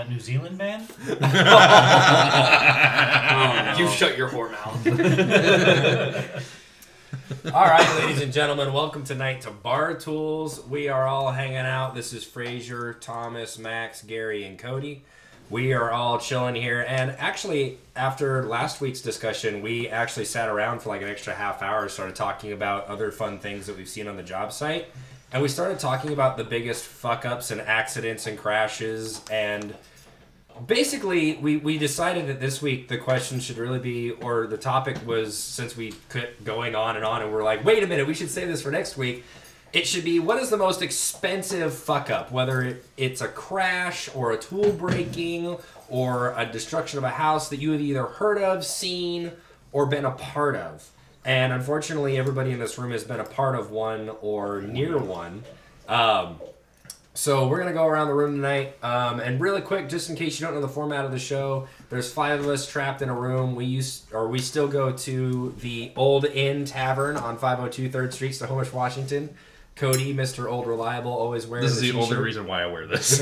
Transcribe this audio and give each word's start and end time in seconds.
That 0.00 0.08
New 0.08 0.18
Zealand 0.18 0.56
band? 0.56 0.88
Oh, 3.32 3.74
You 3.78 3.86
shut 3.88 4.16
your 4.16 4.30
whore 4.30 4.50
mouth. 4.50 4.86
All 7.54 7.66
right, 7.66 7.96
ladies 7.98 8.22
and 8.22 8.32
gentlemen, 8.32 8.72
welcome 8.72 9.04
tonight 9.04 9.42
to 9.42 9.50
Bar 9.50 9.96
Tools. 9.96 10.66
We 10.66 10.88
are 10.88 11.06
all 11.06 11.30
hanging 11.32 11.58
out. 11.58 11.94
This 11.94 12.14
is 12.14 12.24
Frazier, 12.24 12.94
Thomas, 12.94 13.58
Max, 13.58 14.00
Gary, 14.02 14.44
and 14.44 14.58
Cody. 14.58 15.04
We 15.50 15.74
are 15.74 15.90
all 15.90 16.18
chilling 16.18 16.54
here, 16.54 16.82
and 16.88 17.10
actually, 17.18 17.76
after 17.94 18.44
last 18.46 18.80
week's 18.80 19.02
discussion, 19.02 19.60
we 19.60 19.88
actually 19.88 20.24
sat 20.24 20.48
around 20.48 20.80
for 20.80 20.88
like 20.88 21.02
an 21.02 21.08
extra 21.08 21.34
half 21.34 21.60
hour, 21.62 21.90
started 21.90 22.16
talking 22.16 22.52
about 22.52 22.86
other 22.86 23.12
fun 23.12 23.38
things 23.38 23.66
that 23.66 23.76
we've 23.76 23.86
seen 23.86 24.08
on 24.08 24.16
the 24.16 24.22
job 24.22 24.50
site, 24.50 24.86
and 25.30 25.42
we 25.42 25.48
started 25.48 25.78
talking 25.78 26.12
about 26.12 26.38
the 26.38 26.44
biggest 26.44 26.84
fuck 26.84 27.26
ups 27.26 27.50
and 27.50 27.60
accidents 27.60 28.26
and 28.26 28.38
crashes 28.38 29.20
and 29.30 29.74
basically 30.66 31.36
we, 31.36 31.56
we 31.56 31.78
decided 31.78 32.26
that 32.26 32.40
this 32.40 32.60
week 32.60 32.88
the 32.88 32.98
question 32.98 33.40
should 33.40 33.58
really 33.58 33.78
be 33.78 34.10
or 34.10 34.46
the 34.46 34.58
topic 34.58 34.98
was 35.06 35.36
since 35.36 35.76
we 35.76 35.92
kept 36.08 36.44
going 36.44 36.74
on 36.74 36.96
and 36.96 37.04
on 37.04 37.22
and 37.22 37.32
we're 37.32 37.42
like 37.42 37.64
wait 37.64 37.82
a 37.82 37.86
minute 37.86 38.06
we 38.06 38.14
should 38.14 38.30
save 38.30 38.48
this 38.48 38.62
for 38.62 38.70
next 38.70 38.96
week 38.96 39.24
it 39.72 39.86
should 39.86 40.04
be 40.04 40.18
what 40.18 40.38
is 40.38 40.50
the 40.50 40.56
most 40.56 40.82
expensive 40.82 41.72
fuck 41.72 42.10
up 42.10 42.30
whether 42.30 42.62
it, 42.62 42.84
it's 42.96 43.20
a 43.20 43.28
crash 43.28 44.08
or 44.14 44.32
a 44.32 44.36
tool 44.36 44.70
breaking 44.72 45.56
or 45.90 46.32
a 46.36 46.46
destruction 46.46 46.98
of 46.98 47.04
a 47.04 47.10
house 47.10 47.48
that 47.50 47.58
you 47.58 47.72
have 47.72 47.80
either 47.80 48.04
heard 48.04 48.38
of 48.38 48.64
seen 48.64 49.32
or 49.72 49.86
been 49.86 50.04
a 50.04 50.12
part 50.12 50.56
of. 50.56 50.88
And 51.24 51.52
unfortunately 51.52 52.16
everybody 52.16 52.52
in 52.52 52.58
this 52.58 52.78
room 52.78 52.92
has 52.92 53.04
been 53.04 53.20
a 53.20 53.24
part 53.24 53.56
of 53.56 53.70
one 53.70 54.10
or 54.22 54.62
near 54.62 54.96
one. 54.96 55.42
Um, 55.88 56.40
so 57.14 57.48
we're 57.48 57.58
gonna 57.58 57.72
go 57.72 57.86
around 57.86 58.06
the 58.08 58.14
room 58.14 58.36
tonight, 58.36 58.76
um, 58.82 59.20
and 59.20 59.40
really 59.40 59.60
quick, 59.60 59.88
just 59.88 60.08
in 60.10 60.16
case 60.16 60.38
you 60.38 60.46
don't 60.46 60.54
know 60.54 60.60
the 60.60 60.68
format 60.68 61.04
of 61.04 61.10
the 61.10 61.18
show, 61.18 61.66
there's 61.88 62.12
five 62.12 62.40
of 62.40 62.46
us 62.48 62.66
trapped 62.68 63.02
in 63.02 63.08
a 63.08 63.14
room. 63.14 63.54
We 63.56 63.64
used, 63.64 64.12
or 64.12 64.28
we 64.28 64.38
still 64.38 64.68
go 64.68 64.92
to 64.92 65.54
the 65.60 65.92
Old 65.96 66.24
Inn 66.24 66.64
Tavern 66.64 67.16
on 67.16 67.36
502 67.36 67.90
Third 67.90 68.14
Street, 68.14 68.32
Snohomish, 68.32 68.72
Washington. 68.72 69.30
Cody, 69.76 70.12
Mr. 70.12 70.50
Old 70.50 70.66
Reliable, 70.66 71.10
always 71.10 71.46
wears. 71.46 71.64
This 71.64 71.82
is 71.82 71.92
the 71.92 71.98
only 71.98 72.16
reason 72.18 72.46
why 72.46 72.62
I 72.62 72.66
wear 72.66 72.86
this. 72.88 73.18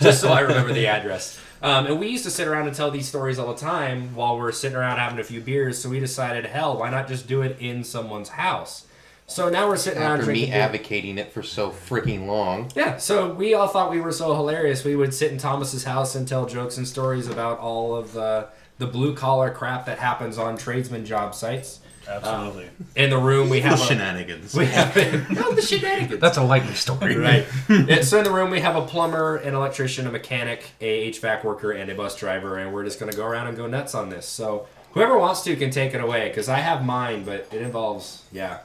just 0.00 0.20
so 0.20 0.28
I 0.28 0.40
remember 0.40 0.72
the 0.72 0.86
address. 0.86 1.40
Um, 1.62 1.86
and 1.86 1.98
we 1.98 2.06
used 2.06 2.22
to 2.24 2.30
sit 2.30 2.46
around 2.46 2.68
and 2.68 2.76
tell 2.76 2.92
these 2.92 3.08
stories 3.08 3.40
all 3.40 3.52
the 3.52 3.58
time 3.58 4.14
while 4.14 4.38
we're 4.38 4.52
sitting 4.52 4.76
around 4.76 4.98
having 4.98 5.18
a 5.18 5.24
few 5.24 5.40
beers. 5.40 5.78
So 5.82 5.88
we 5.88 5.98
decided, 5.98 6.46
hell, 6.46 6.78
why 6.78 6.90
not 6.90 7.08
just 7.08 7.26
do 7.26 7.42
it 7.42 7.56
in 7.58 7.82
someone's 7.82 8.28
house? 8.28 8.85
So 9.28 9.48
now 9.48 9.68
we're 9.68 9.76
sitting 9.76 10.00
around 10.00 10.20
After 10.20 10.26
me 10.30 10.34
drinking 10.34 10.52
beer. 10.52 10.62
advocating 10.62 11.18
it 11.18 11.32
for 11.32 11.42
so 11.42 11.70
freaking 11.70 12.26
long. 12.26 12.70
Yeah, 12.76 12.96
so 12.96 13.32
we 13.32 13.54
all 13.54 13.66
thought 13.66 13.90
we 13.90 14.00
were 14.00 14.12
so 14.12 14.34
hilarious. 14.34 14.84
We 14.84 14.94
would 14.94 15.12
sit 15.12 15.32
in 15.32 15.38
Thomas's 15.38 15.84
house 15.84 16.14
and 16.14 16.28
tell 16.28 16.46
jokes 16.46 16.76
and 16.76 16.86
stories 16.86 17.28
about 17.28 17.58
all 17.58 17.96
of 17.96 18.12
the 18.12 18.48
the 18.78 18.86
blue 18.86 19.14
collar 19.14 19.50
crap 19.50 19.86
that 19.86 19.98
happens 19.98 20.38
on 20.38 20.56
tradesman 20.56 21.04
job 21.06 21.34
sites. 21.34 21.80
Absolutely. 22.08 22.66
Um, 22.66 22.70
in 22.94 23.10
the 23.10 23.18
room, 23.18 23.48
we 23.48 23.60
have 23.62 23.80
a, 23.80 23.84
shenanigans. 23.84 24.54
we 24.54 24.66
have 24.66 24.92
oh, 24.96 25.52
the 25.56 25.62
shenanigans. 25.62 26.20
That's 26.20 26.36
a 26.36 26.42
likely 26.44 26.74
story. 26.74 27.16
right. 27.16 27.46
Yeah, 27.68 28.02
so 28.02 28.18
in 28.18 28.24
the 28.24 28.30
room, 28.30 28.50
we 28.50 28.60
have 28.60 28.76
a 28.76 28.82
plumber, 28.86 29.36
an 29.36 29.54
electrician, 29.54 30.06
a 30.06 30.12
mechanic, 30.12 30.70
a 30.80 31.10
HVAC 31.10 31.42
worker, 31.42 31.72
and 31.72 31.90
a 31.90 31.94
bus 31.96 32.14
driver, 32.16 32.58
and 32.58 32.72
we're 32.72 32.84
just 32.84 33.00
gonna 33.00 33.12
go 33.12 33.26
around 33.26 33.48
and 33.48 33.56
go 33.56 33.66
nuts 33.66 33.94
on 33.94 34.08
this. 34.08 34.26
So 34.26 34.68
whoever 34.92 35.18
wants 35.18 35.42
to 35.44 35.56
can 35.56 35.70
take 35.70 35.94
it 35.94 36.00
away 36.00 36.28
because 36.28 36.48
I 36.48 36.58
have 36.58 36.84
mine, 36.84 37.24
but 37.24 37.48
it 37.50 37.60
involves 37.62 38.22
yeah. 38.30 38.60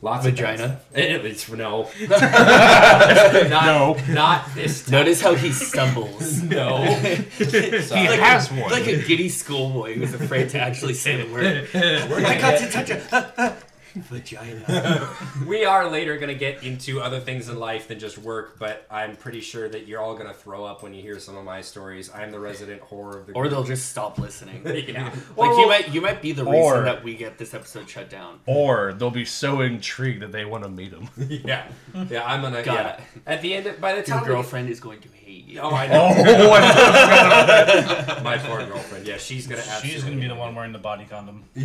Lots 0.00 0.24
Vagina? 0.26 0.64
of 0.64 0.82
things. 0.92 1.24
It, 1.24 1.26
it's 1.26 1.50
no, 1.50 1.88
not, 2.08 3.66
No. 3.66 3.96
not 4.08 4.54
this 4.54 4.84
time. 4.84 4.92
Notice 4.92 5.20
how 5.20 5.34
he 5.34 5.50
stumbles. 5.52 6.42
No. 6.48 6.84
He 7.38 7.80
Sorry. 7.82 8.16
has 8.16 8.50
one. 8.50 8.70
like 8.70 8.86
a 8.86 9.02
giddy 9.02 9.28
schoolboy 9.28 9.94
who's 9.94 10.14
afraid 10.14 10.50
to 10.50 10.60
actually 10.60 10.94
say 10.94 11.22
the 11.22 11.32
word. 11.32 11.68
I 11.74 12.08
gonna 12.08 12.40
got 12.40 12.58
to 12.58 12.68
touch 12.70 12.90
a 12.90 13.56
vagina. 13.96 15.08
we 15.46 15.64
are 15.64 15.88
later 15.90 16.16
going 16.16 16.28
to 16.28 16.34
get 16.34 16.62
into 16.62 17.00
other 17.00 17.20
things 17.20 17.48
in 17.48 17.58
life 17.58 17.88
than 17.88 17.98
just 17.98 18.18
work, 18.18 18.58
but 18.58 18.86
I'm 18.90 19.16
pretty 19.16 19.40
sure 19.40 19.68
that 19.68 19.86
you're 19.86 20.00
all 20.00 20.14
going 20.14 20.26
to 20.28 20.34
throw 20.34 20.64
up 20.64 20.82
when 20.82 20.94
you 20.94 21.02
hear 21.02 21.18
some 21.18 21.36
of 21.36 21.44
my 21.44 21.60
stories. 21.60 22.10
I'm 22.14 22.30
the 22.30 22.40
resident 22.40 22.80
horror 22.82 23.18
of 23.18 23.26
the 23.26 23.32
group. 23.32 23.36
Or 23.46 23.48
they'll 23.48 23.64
just 23.64 23.88
stop 23.90 24.18
listening. 24.18 24.62
yeah. 24.88 25.12
Like 25.36 25.50
Or- 25.50 25.60
you 25.60 25.66
might, 25.68 25.88
you 25.94 26.00
might 26.00 26.22
be 26.22 26.32
the 26.32 26.44
reason 26.44 26.60
Or- 26.60 26.82
that 26.82 27.02
we 27.04 27.14
get 27.14 27.38
this 27.38 27.54
episode 27.54 27.88
shut 27.88 28.10
down. 28.10 28.40
Or 28.46 28.92
they'll 28.92 29.10
be 29.10 29.24
so 29.24 29.60
intrigued 29.60 30.22
that 30.22 30.32
they 30.32 30.44
want 30.44 30.64
to 30.64 30.70
meet 30.70 30.92
him. 30.92 31.08
Yeah. 31.16 31.66
Yeah, 32.08 32.24
I'm 32.24 32.40
going 32.40 32.54
to. 32.54 32.62
Got 32.62 32.74
Yeah. 32.76 33.00
At 33.26 33.42
the 33.42 33.54
end, 33.54 33.66
of, 33.66 33.80
by 33.80 33.92
the 33.92 33.98
Your 33.98 34.04
time. 34.06 34.22
we- 34.22 34.26
girlfriend 34.28 34.68
is 34.68 34.80
going 34.80 35.00
to 35.00 35.08
hate 35.08 35.14
you. 35.14 35.18
Oh, 35.60 35.70
I 35.74 35.86
know. 35.86 36.12
Oh, 36.16 36.50
I 36.52 38.20
My 38.24 38.36
poor 38.38 38.64
girlfriend. 38.66 39.06
Yeah, 39.06 39.16
she's 39.16 39.46
going 39.46 39.60
to 39.62 39.68
She's 39.82 40.02
going 40.02 40.14
to 40.16 40.20
be 40.20 40.28
the 40.28 40.34
one 40.34 40.54
wearing 40.54 40.72
the 40.72 40.78
body 40.78 41.06
condom. 41.08 41.44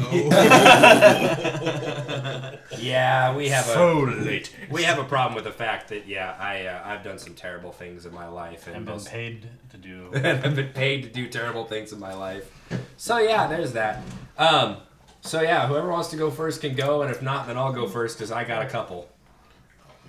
Yeah, 2.78 3.36
we 3.36 3.50
have 3.50 3.66
a. 3.68 3.74
so 3.74 4.00
late. 4.00 4.54
We 4.70 4.84
have 4.84 5.00
a 5.00 5.04
problem 5.04 5.36
with 5.36 5.44
the 5.46 5.52
fact 5.52 5.90
that 5.90 6.08
yeah, 6.08 6.36
I 6.40 6.66
uh, 6.66 6.82
I've 6.86 7.04
done 7.04 7.18
some 7.20 7.34
terrible 7.34 7.72
things 7.72 8.06
in 8.06 8.14
my 8.14 8.28
life 8.28 8.68
and 8.68 8.76
And 8.78 8.86
been 8.86 9.00
paid 9.02 9.48
to 9.72 9.78
do. 9.78 10.10
and 10.14 10.28
I've 10.46 10.56
been 10.56 10.70
paid 10.74 11.04
to 11.04 11.10
do 11.10 11.28
terrible 11.28 11.66
things 11.66 11.92
in 11.94 12.00
my 12.00 12.14
life. 12.14 12.50
So 12.98 13.18
yeah, 13.20 13.48
there's 13.48 13.74
that. 13.74 14.02
Um, 14.38 14.78
so 15.22 15.42
yeah, 15.42 15.68
whoever 15.68 15.90
wants 15.90 16.10
to 16.10 16.18
go 16.18 16.30
first 16.32 16.62
can 16.62 16.76
go, 16.76 17.02
and 17.02 17.12
if 17.12 17.22
not, 17.22 17.48
then 17.48 17.58
I'll 17.58 17.74
go 17.74 17.88
first 17.88 18.18
because 18.18 18.32
I 18.32 18.44
got 18.44 18.66
a 18.66 18.70
couple. 18.70 19.10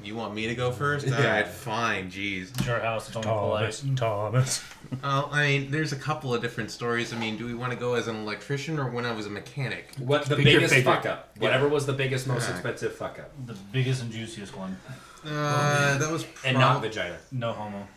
You 0.04 0.14
want 0.16 0.34
me 0.34 0.46
to 0.48 0.54
go 0.54 0.70
first? 0.70 1.06
Yeah. 1.06 1.16
Alright, 1.16 1.48
fine, 1.48 2.10
jeez. 2.10 2.50
It's 2.50 2.66
your 2.66 2.78
house. 2.80 3.08
It's 3.08 3.16
only 3.16 3.26
Thomas. 3.28 3.84
Thomas. 3.96 4.64
Well, 5.02 5.28
I 5.32 5.46
mean, 5.46 5.70
there's 5.70 5.92
a 5.92 5.96
couple 5.96 6.34
of 6.34 6.42
different 6.42 6.70
stories. 6.70 7.12
I 7.12 7.18
mean, 7.18 7.36
do 7.38 7.46
we 7.46 7.54
want 7.54 7.72
to 7.72 7.78
go 7.78 7.94
as 7.94 8.06
an 8.06 8.16
electrician 8.16 8.78
or 8.78 8.90
when 8.90 9.06
I 9.06 9.12
was 9.12 9.26
a 9.26 9.30
mechanic? 9.30 9.88
What 9.98 10.26
the 10.26 10.36
Pick 10.36 10.44
your 10.46 10.54
biggest 10.56 10.74
favorite. 10.74 10.94
fuck 10.96 11.06
up? 11.06 11.30
Whatever 11.38 11.68
was 11.68 11.86
the 11.86 11.92
biggest, 11.94 12.26
most 12.26 12.48
Yeah. 12.48 12.54
expensive 12.54 12.94
fuck 12.94 13.18
up, 13.18 13.30
The 13.46 13.54
biggest 13.72 14.02
and 14.02 14.12
juiciest 14.12 14.56
one. 14.56 14.76
Uh, 15.26 15.96
that 15.98 16.10
was 16.12 16.26
and 16.44 16.58
not 16.58 16.82
vagina. 16.82 17.16
No 17.32 17.52
homo. 17.52 17.88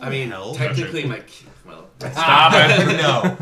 I 0.00 0.10
mean, 0.10 0.30
Hell. 0.30 0.54
technically, 0.54 1.04
my 1.04 1.22
well, 1.68 1.88
Stop 2.00 2.52
it. 2.54 2.96
no, 2.96 3.36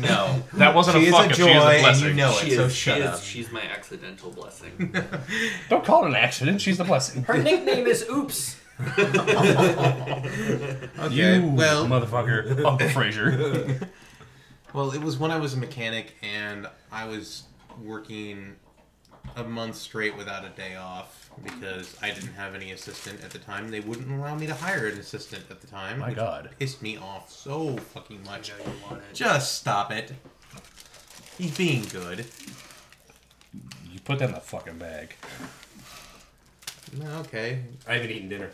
no. 0.00 0.42
That 0.54 0.74
wasn't 0.74 0.98
She 0.98 1.06
a 1.06 1.08
is 1.08 1.14
fuck 1.14 1.30
a 1.30 1.34
joy, 1.34 1.46
She 1.46 1.50
is 1.52 1.62
a 1.64 1.88
and 1.88 2.00
you 2.00 2.14
know 2.14 2.32
she 2.32 2.50
it. 2.52 2.56
So 2.56 2.64
is, 2.64 2.74
she 2.74 2.90
shut 2.90 2.98
is, 2.98 3.06
up. 3.06 3.20
she's 3.22 3.50
my 3.52 3.62
accidental 3.62 4.30
blessing. 4.30 4.94
Don't 5.68 5.84
call 5.84 6.04
it 6.04 6.08
an 6.08 6.14
accident. 6.16 6.60
She's 6.60 6.78
the 6.78 6.84
blessing. 6.84 7.24
Her 7.24 7.36
nickname 7.42 7.86
is 7.86 8.06
Oops. 8.08 8.56
Okay, 10.98 11.10
You 11.10 11.46
well, 11.54 11.86
motherfucker, 11.86 12.64
Uncle 12.64 12.88
Fraser. 12.88 13.78
Well, 14.72 14.92
it 14.92 15.00
was 15.02 15.18
when 15.18 15.30
I 15.30 15.36
was 15.38 15.54
a 15.54 15.58
mechanic 15.58 16.14
and 16.22 16.66
I 16.90 17.04
was 17.06 17.44
working 17.82 18.56
a 19.36 19.44
month 19.44 19.76
straight 19.76 20.16
without 20.16 20.44
a 20.44 20.48
day 20.50 20.76
off 20.76 21.21
because 21.42 21.96
I 22.02 22.10
didn't 22.10 22.32
have 22.34 22.54
any 22.54 22.72
assistant 22.72 23.22
at 23.24 23.30
the 23.30 23.38
time. 23.38 23.70
They 23.70 23.80
wouldn't 23.80 24.10
allow 24.10 24.34
me 24.34 24.46
to 24.46 24.54
hire 24.54 24.86
an 24.88 24.98
assistant 24.98 25.44
at 25.50 25.60
the 25.60 25.66
time. 25.66 25.98
My 26.00 26.08
which 26.08 26.16
God. 26.16 26.50
Pissed 26.58 26.82
me 26.82 26.96
off 26.96 27.30
so 27.30 27.76
fucking 27.76 28.20
I 28.26 28.30
much. 28.30 28.50
know 28.58 28.64
you. 28.96 28.98
Just 29.12 29.54
stop 29.58 29.90
it. 29.92 30.12
He's 31.38 31.56
being 31.56 31.84
good. 31.92 32.26
You 33.90 34.00
put 34.04 34.18
that 34.20 34.28
in 34.28 34.34
the 34.34 34.40
fucking 34.40 34.78
bag. 34.78 35.14
No, 36.98 37.18
Okay. 37.20 37.60
I 37.88 37.94
haven't 37.94 38.10
eaten 38.10 38.28
dinner. 38.28 38.50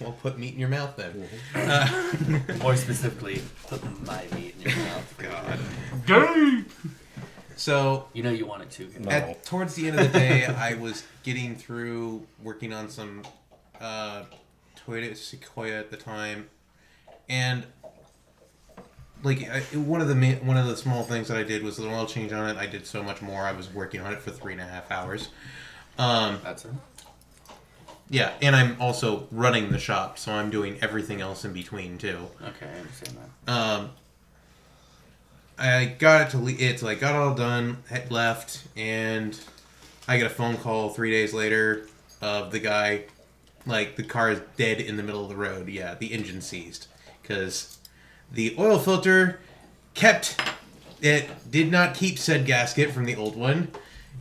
Well, 0.00 0.12
put 0.12 0.38
meat 0.38 0.54
in 0.54 0.60
your 0.60 0.68
mouth 0.68 0.94
then. 0.96 1.28
Mm-hmm. 1.54 2.50
Uh, 2.52 2.54
More 2.62 2.76
specifically, 2.76 3.42
put 3.66 3.82
my 4.06 4.24
meat 4.34 4.54
in 4.60 4.70
your 4.70 4.78
mouth. 4.78 5.14
God. 5.18 5.58
Gay. 6.06 6.64
So 7.56 8.08
You 8.12 8.22
know 8.22 8.30
you 8.30 8.46
want 8.46 8.62
it 8.62 8.70
too. 8.70 8.88
No. 9.00 9.10
at 9.10 9.44
towards 9.44 9.74
the 9.74 9.88
end 9.88 9.98
of 10.00 10.12
the 10.12 10.18
day, 10.18 10.46
I 10.46 10.74
was 10.74 11.04
getting 11.22 11.54
through 11.56 12.26
working 12.42 12.72
on 12.72 12.88
some 12.88 13.22
uh, 13.80 14.24
Toyota 14.86 15.16
Sequoia 15.16 15.78
at 15.78 15.90
the 15.90 15.96
time, 15.96 16.48
and 17.28 17.64
like 19.22 19.48
I, 19.48 19.60
one 19.76 20.00
of 20.00 20.08
the 20.08 20.14
ma- 20.14 20.40
one 20.44 20.56
of 20.56 20.66
the 20.66 20.76
small 20.76 21.02
things 21.04 21.28
that 21.28 21.36
I 21.36 21.42
did 21.44 21.62
was 21.62 21.78
an 21.78 21.86
oil 21.86 22.06
change 22.06 22.32
on 22.32 22.48
it. 22.50 22.56
I 22.56 22.66
did 22.66 22.86
so 22.86 23.02
much 23.02 23.22
more. 23.22 23.42
I 23.42 23.52
was 23.52 23.72
working 23.72 24.00
on 24.00 24.12
it 24.12 24.20
for 24.20 24.30
three 24.30 24.52
and 24.52 24.60
a 24.60 24.64
half 24.66 24.90
hours. 24.90 25.28
Um, 25.98 26.40
That's 26.42 26.64
it. 26.64 26.70
yeah, 28.08 28.32
and 28.40 28.56
I'm 28.56 28.76
also 28.80 29.28
running 29.30 29.70
the 29.70 29.78
shop, 29.78 30.18
so 30.18 30.32
I'm 30.32 30.50
doing 30.50 30.78
everything 30.82 31.20
else 31.20 31.44
in 31.44 31.52
between 31.52 31.98
too. 31.98 32.18
Okay, 32.42 32.66
I 32.66 32.78
understand 32.80 33.16
that. 33.46 33.52
Um, 33.52 33.90
I 35.58 35.84
got 35.84 36.22
it 36.22 36.30
to 36.30 36.38
le- 36.38 36.52
it's 36.52 36.82
like 36.82 37.00
got 37.00 37.14
all 37.14 37.34
done, 37.34 37.78
had 37.88 38.10
left, 38.10 38.62
and 38.76 39.38
I 40.08 40.16
get 40.16 40.26
a 40.26 40.30
phone 40.30 40.56
call 40.56 40.90
three 40.90 41.10
days 41.10 41.32
later 41.32 41.86
of 42.20 42.50
the 42.52 42.58
guy, 42.58 43.04
like 43.66 43.96
the 43.96 44.02
car 44.02 44.30
is 44.30 44.40
dead 44.56 44.80
in 44.80 44.96
the 44.96 45.02
middle 45.02 45.22
of 45.22 45.28
the 45.28 45.36
road. 45.36 45.68
Yeah, 45.68 45.94
the 45.94 46.12
engine 46.12 46.40
seized 46.40 46.88
because 47.20 47.78
the 48.30 48.54
oil 48.58 48.78
filter 48.78 49.40
kept 49.94 50.40
it 51.00 51.28
did 51.50 51.70
not 51.70 51.94
keep 51.94 52.18
said 52.18 52.46
gasket 52.46 52.92
from 52.92 53.04
the 53.04 53.16
old 53.16 53.36
one. 53.36 53.68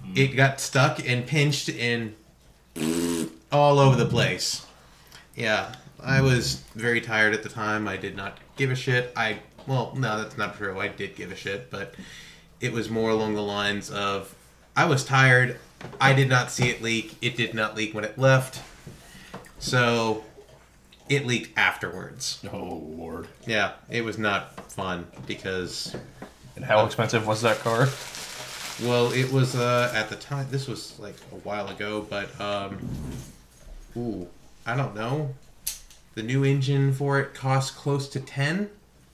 Mm-hmm. 0.03 0.17
It 0.17 0.27
got 0.35 0.59
stuck 0.59 1.07
and 1.07 1.25
pinched 1.25 1.69
and 1.69 2.15
all 3.51 3.79
over 3.79 3.95
the 3.95 4.09
place. 4.09 4.65
Yeah, 5.35 5.73
I 6.03 6.21
was 6.21 6.63
very 6.75 6.99
tired 6.99 7.33
at 7.33 7.43
the 7.43 7.49
time. 7.49 7.87
I 7.87 7.97
did 7.97 8.15
not 8.15 8.39
give 8.57 8.71
a 8.71 8.75
shit. 8.75 9.13
I 9.15 9.39
well, 9.67 9.93
no, 9.95 10.21
that's 10.21 10.37
not 10.37 10.55
true. 10.57 10.79
I 10.79 10.87
did 10.87 11.15
give 11.15 11.31
a 11.31 11.35
shit, 11.35 11.69
but 11.69 11.95
it 12.59 12.71
was 12.71 12.89
more 12.89 13.09
along 13.09 13.35
the 13.35 13.41
lines 13.41 13.89
of 13.89 14.33
I 14.75 14.85
was 14.85 15.03
tired. 15.03 15.57
I 15.99 16.13
did 16.13 16.29
not 16.29 16.51
see 16.51 16.69
it 16.69 16.81
leak. 16.81 17.15
It 17.21 17.35
did 17.35 17.53
not 17.53 17.75
leak 17.75 17.93
when 17.93 18.03
it 18.03 18.17
left. 18.17 18.61
So 19.59 20.23
it 21.09 21.25
leaked 21.25 21.57
afterwards. 21.57 22.39
Oh 22.51 22.83
lord. 22.97 23.27
Yeah, 23.45 23.73
it 23.89 24.03
was 24.03 24.17
not 24.17 24.71
fun 24.71 25.07
because 25.27 25.95
And 26.55 26.63
how 26.65 26.85
expensive 26.85 27.25
was 27.27 27.41
that 27.41 27.59
car? 27.59 27.87
well, 28.83 29.11
it 29.11 29.31
was 29.31 29.55
uh, 29.55 29.91
at 29.95 30.09
the 30.09 30.15
time. 30.15 30.47
This 30.49 30.67
was 30.67 30.97
like 30.99 31.15
a 31.31 31.35
while 31.35 31.67
ago, 31.67 32.05
but 32.09 32.39
um, 32.39 32.77
ooh, 33.97 34.27
I 34.65 34.75
don't 34.75 34.95
know. 34.95 35.33
The 36.15 36.23
new 36.23 36.43
engine 36.43 36.93
for 36.93 37.19
it 37.19 37.33
cost 37.33 37.75
close 37.75 38.07
to 38.09 38.19
ten 38.19 38.69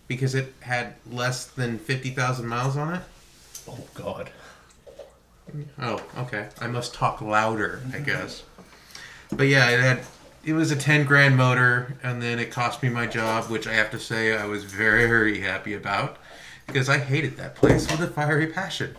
because 0.08 0.36
it 0.36 0.54
had 0.62 0.96
less 1.10 1.46
than 1.46 1.78
fifty 1.80 2.10
thousand 2.12 2.48
miles 2.48 2.78
on 2.78 2.96
it. 2.96 3.02
Oh 3.68 3.80
god. 3.94 4.30
Oh, 5.80 6.02
okay. 6.18 6.50
I 6.60 6.68
must 6.68 6.94
talk 6.94 7.22
louder, 7.22 7.82
I 7.94 8.00
guess. 8.00 8.44
But 9.32 9.48
yeah, 9.48 9.70
it 9.70 9.80
had 9.80 10.02
it 10.44 10.54
was 10.54 10.72
a 10.72 10.76
ten 10.76 11.06
grand 11.06 11.36
motor, 11.38 11.96
and 12.04 12.22
then 12.22 12.40
it 12.40 12.52
cost 12.52 12.82
me 12.84 12.90
my 12.90 13.08
job, 13.08 13.46
which 13.50 13.68
I 13.68 13.74
have 13.74 13.92
to 13.92 14.00
say 14.00 14.36
I 14.38 14.46
was 14.46 14.64
very 14.64 15.08
very 15.08 15.40
happy 15.42 15.74
about 15.74 16.18
because 16.66 16.90
I 16.90 16.98
hated 16.98 17.38
that 17.38 17.56
place 17.56 17.90
with 17.90 18.02
a 18.02 18.08
fiery 18.08 18.48
passion. 18.48 18.96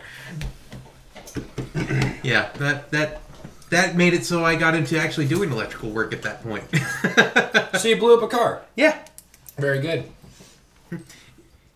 yeah, 2.23 2.49
that 2.57 2.89
that 2.91 3.21
that 3.69 3.95
made 3.95 4.13
it 4.15 4.25
so 4.25 4.43
I 4.43 4.55
got 4.55 4.73
into 4.75 4.99
actually 4.99 5.27
doing 5.27 5.51
electrical 5.51 5.91
work 5.91 6.13
at 6.13 6.21
that 6.23 6.43
point. 6.43 6.63
So 7.79 7.87
you 7.87 7.95
blew 7.97 8.17
up 8.17 8.23
a 8.23 8.27
car. 8.27 8.63
yeah, 8.75 8.97
Very 9.57 9.79
good. 9.79 10.03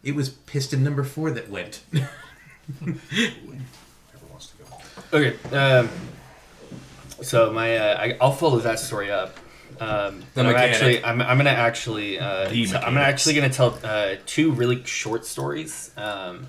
It 0.03 0.15
was 0.15 0.29
piston 0.29 0.83
number 0.83 1.03
four 1.03 1.31
that 1.31 1.49
went. 1.49 1.81
Okay. 5.13 5.35
Um, 5.55 5.89
so 7.21 7.51
my, 7.51 7.77
uh, 7.77 7.97
I, 7.99 8.17
I'll 8.19 8.31
follow 8.31 8.59
that 8.59 8.79
story 8.79 9.11
up. 9.11 9.37
Um, 9.79 10.23
The 10.33 10.41
I'm 10.41 10.47
mechanic. 10.47 10.57
actually, 10.73 11.03
I'm, 11.03 11.21
I'm 11.21 11.37
gonna 11.37 11.49
actually, 11.51 12.19
uh, 12.19 12.45
The 12.49 12.65
t- 12.65 12.73
I'm 12.75 12.93
mechanics. 12.95 12.97
actually 13.27 13.35
gonna 13.35 13.49
tell 13.53 13.79
uh, 13.83 14.15
two 14.25 14.51
really 14.51 14.83
short 14.85 15.25
stories. 15.25 15.91
Um, 15.97 16.47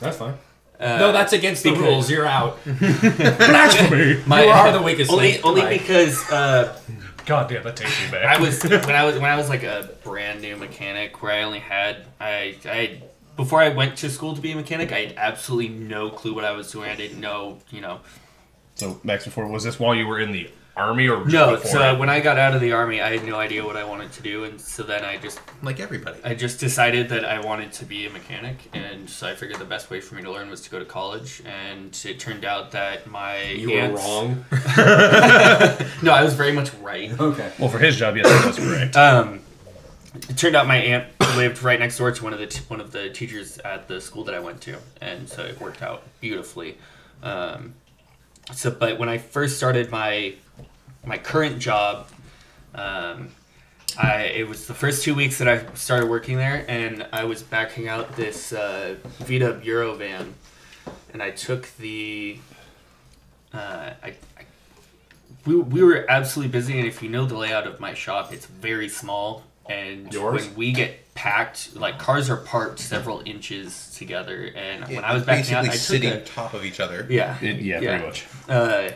That's 0.00 0.16
fine. 0.16 0.34
uh, 0.80 0.98
no, 0.98 1.12
that's 1.12 1.32
against 1.32 1.62
the 1.62 1.70
because- 1.70 1.84
rules. 1.84 2.10
You're 2.10 2.26
out. 2.26 2.58
Blasphemy! 2.64 4.22
my, 4.26 4.44
you 4.44 4.50
are 4.50 4.72
the 4.78 4.82
weakest 4.82 5.10
Only, 5.10 5.32
link. 5.32 5.44
only 5.44 5.62
Right. 5.62 5.80
because 5.80 6.28
uh, 6.30 6.76
God 7.26 7.48
damn, 7.48 7.62
that 7.64 7.76
takes 7.76 8.04
me 8.04 8.10
back. 8.10 8.24
I 8.24 8.40
was 8.40 8.62
when 8.62 8.90
I 8.90 9.04
was 9.04 9.14
when 9.14 9.30
I 9.30 9.36
was 9.36 9.48
like 9.48 9.62
a 9.62 9.90
brand 10.04 10.40
new 10.42 10.56
mechanic 10.56 11.22
where 11.22 11.32
I 11.32 11.42
only 11.42 11.58
had 11.58 12.04
I 12.20 12.56
I 12.64 13.02
before 13.36 13.60
I 13.60 13.70
went 13.70 13.96
to 13.98 14.10
school 14.10 14.34
to 14.34 14.40
be 14.40 14.52
a 14.52 14.56
mechanic 14.56 14.92
I 14.92 15.00
had 15.06 15.14
absolutely 15.16 15.68
no 15.68 16.10
clue 16.10 16.34
what 16.34 16.44
I 16.44 16.52
was 16.52 16.70
doing. 16.70 16.90
I 16.90 16.96
didn't 16.96 17.20
know 17.20 17.58
you 17.70 17.80
know 17.80 18.00
So 18.74 19.00
Max, 19.04 19.24
before 19.24 19.46
was 19.46 19.64
this 19.64 19.78
while 19.80 19.94
you 19.94 20.06
were 20.06 20.20
in 20.20 20.32
the 20.32 20.50
army 20.76 21.08
or 21.08 21.22
just 21.24 21.32
no. 21.32 21.56
So 21.58 21.78
that? 21.78 21.98
when 21.98 22.10
I 22.10 22.20
got 22.20 22.38
out 22.38 22.54
of 22.54 22.60
the 22.60 22.72
army, 22.72 23.00
I 23.00 23.16
had 23.16 23.26
no 23.26 23.36
idea 23.36 23.64
what 23.64 23.76
I 23.76 23.84
wanted 23.84 24.12
to 24.12 24.22
do, 24.22 24.44
and 24.44 24.60
so 24.60 24.82
then 24.82 25.04
I 25.04 25.16
just 25.16 25.40
like 25.62 25.80
everybody. 25.80 26.18
I 26.24 26.34
just 26.34 26.58
decided 26.60 27.08
that 27.10 27.24
I 27.24 27.40
wanted 27.40 27.72
to 27.74 27.84
be 27.84 28.06
a 28.06 28.10
mechanic, 28.10 28.56
and 28.72 29.08
so 29.08 29.28
I 29.28 29.34
figured 29.34 29.58
the 29.58 29.64
best 29.64 29.90
way 29.90 30.00
for 30.00 30.14
me 30.14 30.22
to 30.22 30.30
learn 30.30 30.50
was 30.50 30.60
to 30.62 30.70
go 30.70 30.78
to 30.78 30.84
college, 30.84 31.42
and 31.44 31.98
it 32.04 32.18
turned 32.18 32.44
out 32.44 32.72
that 32.72 33.06
my 33.06 33.42
You 33.42 33.72
were 33.72 33.88
wrong. 33.90 34.44
No, 36.02 36.12
I 36.12 36.22
was 36.22 36.34
very 36.34 36.52
much 36.52 36.72
right. 36.74 37.18
Okay. 37.18 37.52
well, 37.58 37.68
for 37.68 37.78
his 37.78 37.96
job, 37.96 38.16
yes, 38.16 38.26
that 38.26 38.46
was 38.46 38.58
correct. 38.58 38.96
Um, 39.04 39.40
it 40.28 40.36
turned 40.36 40.54
out 40.54 40.66
my 40.66 40.76
aunt 40.76 41.06
lived 41.36 41.62
right 41.62 41.78
next 41.78 41.98
door 41.98 42.12
to 42.12 42.24
one 42.24 42.32
of 42.32 42.38
the 42.38 42.46
t- 42.46 42.62
one 42.68 42.80
of 42.80 42.92
the 42.92 43.10
teachers 43.10 43.58
at 43.58 43.88
the 43.88 44.00
school 44.00 44.22
that 44.24 44.34
I 44.34 44.38
went 44.38 44.60
to, 44.62 44.76
and 45.00 45.28
so 45.28 45.42
it 45.44 45.60
worked 45.60 45.82
out 45.82 46.02
beautifully. 46.20 46.78
Um, 47.22 47.74
so, 48.52 48.70
but 48.70 48.98
when 48.98 49.08
I 49.08 49.18
first 49.18 49.56
started 49.56 49.90
my 49.90 50.34
my 51.04 51.18
current 51.18 51.58
job, 51.58 52.08
um, 52.74 53.28
I 53.98 54.24
it 54.24 54.48
was 54.48 54.66
the 54.66 54.74
first 54.74 55.02
two 55.04 55.14
weeks 55.14 55.38
that 55.38 55.48
I 55.48 55.64
started 55.74 56.08
working 56.08 56.36
there, 56.36 56.64
and 56.68 57.06
I 57.12 57.24
was 57.24 57.42
backing 57.42 57.88
out 57.88 58.16
this 58.16 58.52
uh, 58.52 58.96
Vita 59.20 59.52
Bureau 59.54 59.94
van, 59.94 60.34
and 61.12 61.22
I 61.22 61.30
took 61.30 61.68
the. 61.78 62.38
Uh, 63.52 63.92
I, 64.02 64.08
I 64.08 64.14
we, 65.46 65.56
we 65.56 65.82
were 65.82 66.04
absolutely 66.08 66.50
busy, 66.50 66.78
and 66.78 66.86
if 66.86 67.02
you 67.02 67.08
know 67.08 67.24
the 67.26 67.36
layout 67.36 67.66
of 67.66 67.80
my 67.80 67.94
shop, 67.94 68.32
it's 68.32 68.46
very 68.46 68.88
small. 68.88 69.44
And 69.66 70.12
Yours? 70.12 70.46
when 70.46 70.54
we 70.56 70.72
get 70.72 71.14
packed, 71.14 71.74
like 71.76 71.98
cars 71.98 72.28
are 72.28 72.36
parked 72.36 72.78
several 72.80 73.22
inches 73.24 73.94
together. 73.96 74.50
And 74.54 74.86
when 74.88 75.04
I 75.04 75.14
was 75.14 75.24
backing 75.24 75.54
out, 75.54 75.64
basically 75.64 75.68
I 75.68 75.72
took 75.72 75.80
sitting 75.80 76.12
a, 76.12 76.20
top 76.24 76.54
of 76.54 76.64
each 76.64 76.80
other. 76.80 77.06
yeah, 77.08 77.38
It- 77.40 77.60
yeah, 77.60 77.80
yeah. 77.80 77.88
pretty 77.98 78.04
much. 78.06 78.26
uh, 78.48 78.90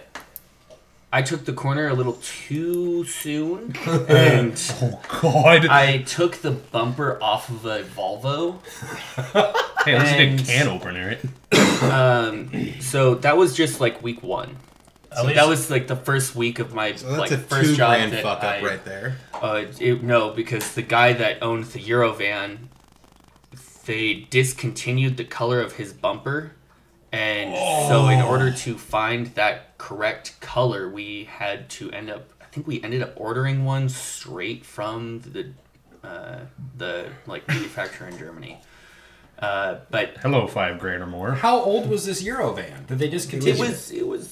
I 1.10 1.22
took 1.22 1.46
the 1.46 1.54
corner 1.54 1.88
a 1.88 1.94
little 1.94 2.18
too 2.22 3.04
soon, 3.06 3.74
and 3.86 4.52
Oh 4.82 5.00
God! 5.22 5.66
I 5.66 6.02
took 6.02 6.36
the 6.42 6.50
bumper 6.50 7.18
off 7.22 7.48
of 7.48 7.64
a 7.64 7.82
Volvo. 7.82 8.58
hey, 9.86 9.94
at 9.94 10.00
least 10.02 10.12
you 10.18 10.20
and- 10.26 10.44
can 10.46 10.68
opener 10.68 11.08
it. 11.10 11.24
Um, 11.80 12.50
so 12.80 13.14
that 13.14 13.36
was 13.36 13.54
just 13.56 13.80
like 13.80 14.02
week 14.02 14.20
one. 14.22 14.56
At 15.10 15.18
So 15.18 15.24
least- 15.24 15.36
that 15.36 15.48
was 15.48 15.70
like 15.70 15.86
the 15.86 15.96
first 15.96 16.34
week 16.34 16.58
of 16.58 16.74
my 16.74 16.94
So 16.94 17.08
that's 17.08 17.18
like 17.18 17.30
a 17.30 17.38
first 17.38 17.70
two 17.70 17.76
job 17.76 17.96
grand 17.96 18.12
that 18.12 18.22
fuck 18.22 18.38
up 18.38 18.44
I, 18.44 18.62
right 18.62 18.84
there. 18.84 19.16
Uh, 19.32 19.64
it, 19.80 20.02
no, 20.02 20.30
because 20.30 20.74
the 20.74 20.82
guy 20.82 21.12
that 21.14 21.42
owned 21.42 21.64
the 21.64 21.78
Eurovan, 21.80 22.58
they 23.86 24.26
discontinued 24.30 25.16
the 25.16 25.24
color 25.24 25.60
of 25.60 25.72
his 25.74 25.92
bumper, 25.92 26.52
and 27.12 27.54
so 27.88 28.08
in 28.08 28.20
order 28.20 28.50
to 28.52 28.76
find 28.76 29.28
that 29.28 29.78
correct 29.78 30.38
color, 30.40 30.88
we 30.88 31.24
had 31.24 31.70
to 31.70 31.90
end 31.92 32.10
up. 32.10 32.24
I 32.40 32.44
think 32.46 32.66
we 32.66 32.82
ended 32.82 33.02
up 33.02 33.12
ordering 33.16 33.64
one 33.64 33.88
straight 33.88 34.66
from 34.66 35.20
the 35.20 35.52
uh, 36.06 36.40
the 36.76 37.08
like 37.26 37.48
manufacturer 37.48 38.08
in 38.08 38.18
Germany. 38.18 38.60
Uh, 39.38 39.76
but 39.90 40.16
Hello, 40.20 40.46
five 40.48 40.80
grand 40.80 41.02
or 41.02 41.06
more. 41.06 41.32
How 41.32 41.60
old 41.60 41.88
was 41.88 42.04
this 42.04 42.22
Eurovan? 42.22 42.88
Did 42.88 42.98
they 42.98 43.08
discontinue? 43.08 43.54
it 43.54 43.58
was 43.58 43.90
it 43.90 44.06
was 44.06 44.26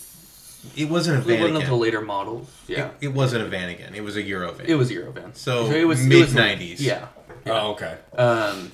It 0.76 0.88
wasn't 0.88 1.18
a 1.18 1.20
one 1.20 1.38
van 1.38 1.46
of 1.48 1.52
the 1.54 1.58
again. 1.60 1.78
later 1.78 2.00
models. 2.00 2.48
Yeah, 2.66 2.86
It, 3.00 3.06
it 3.06 3.08
wasn't 3.14 3.44
a 3.44 3.48
van 3.48 3.68
again. 3.68 3.94
It 3.94 4.02
was 4.02 4.16
a 4.16 4.22
Eurovan. 4.22 4.64
it 4.66 4.74
was 4.74 4.90
Eurovan. 4.90 5.34
So, 5.36 5.66
it 5.66 5.84
was 5.84 6.02
mid- 6.04 6.28
90s. 6.28 6.80
Yeah. 6.80 7.06
Oh, 7.46 7.72
okay. 7.72 7.96
Um, 8.16 8.72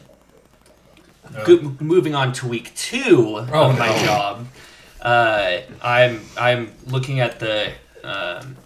go- 1.44 1.76
moving 1.80 2.14
on 2.14 2.32
to 2.34 2.46
week 2.48 2.74
two 2.74 3.36
of 3.38 3.52
Oh, 3.52 3.72
my 3.72 3.88
no. 3.88 4.04
job, 4.04 4.46
uh, 5.00 5.58
I'm 5.82 6.20
I'm 6.38 6.72
looking 6.86 7.20
at 7.20 7.38
the 7.40 7.72
um, 8.04 8.56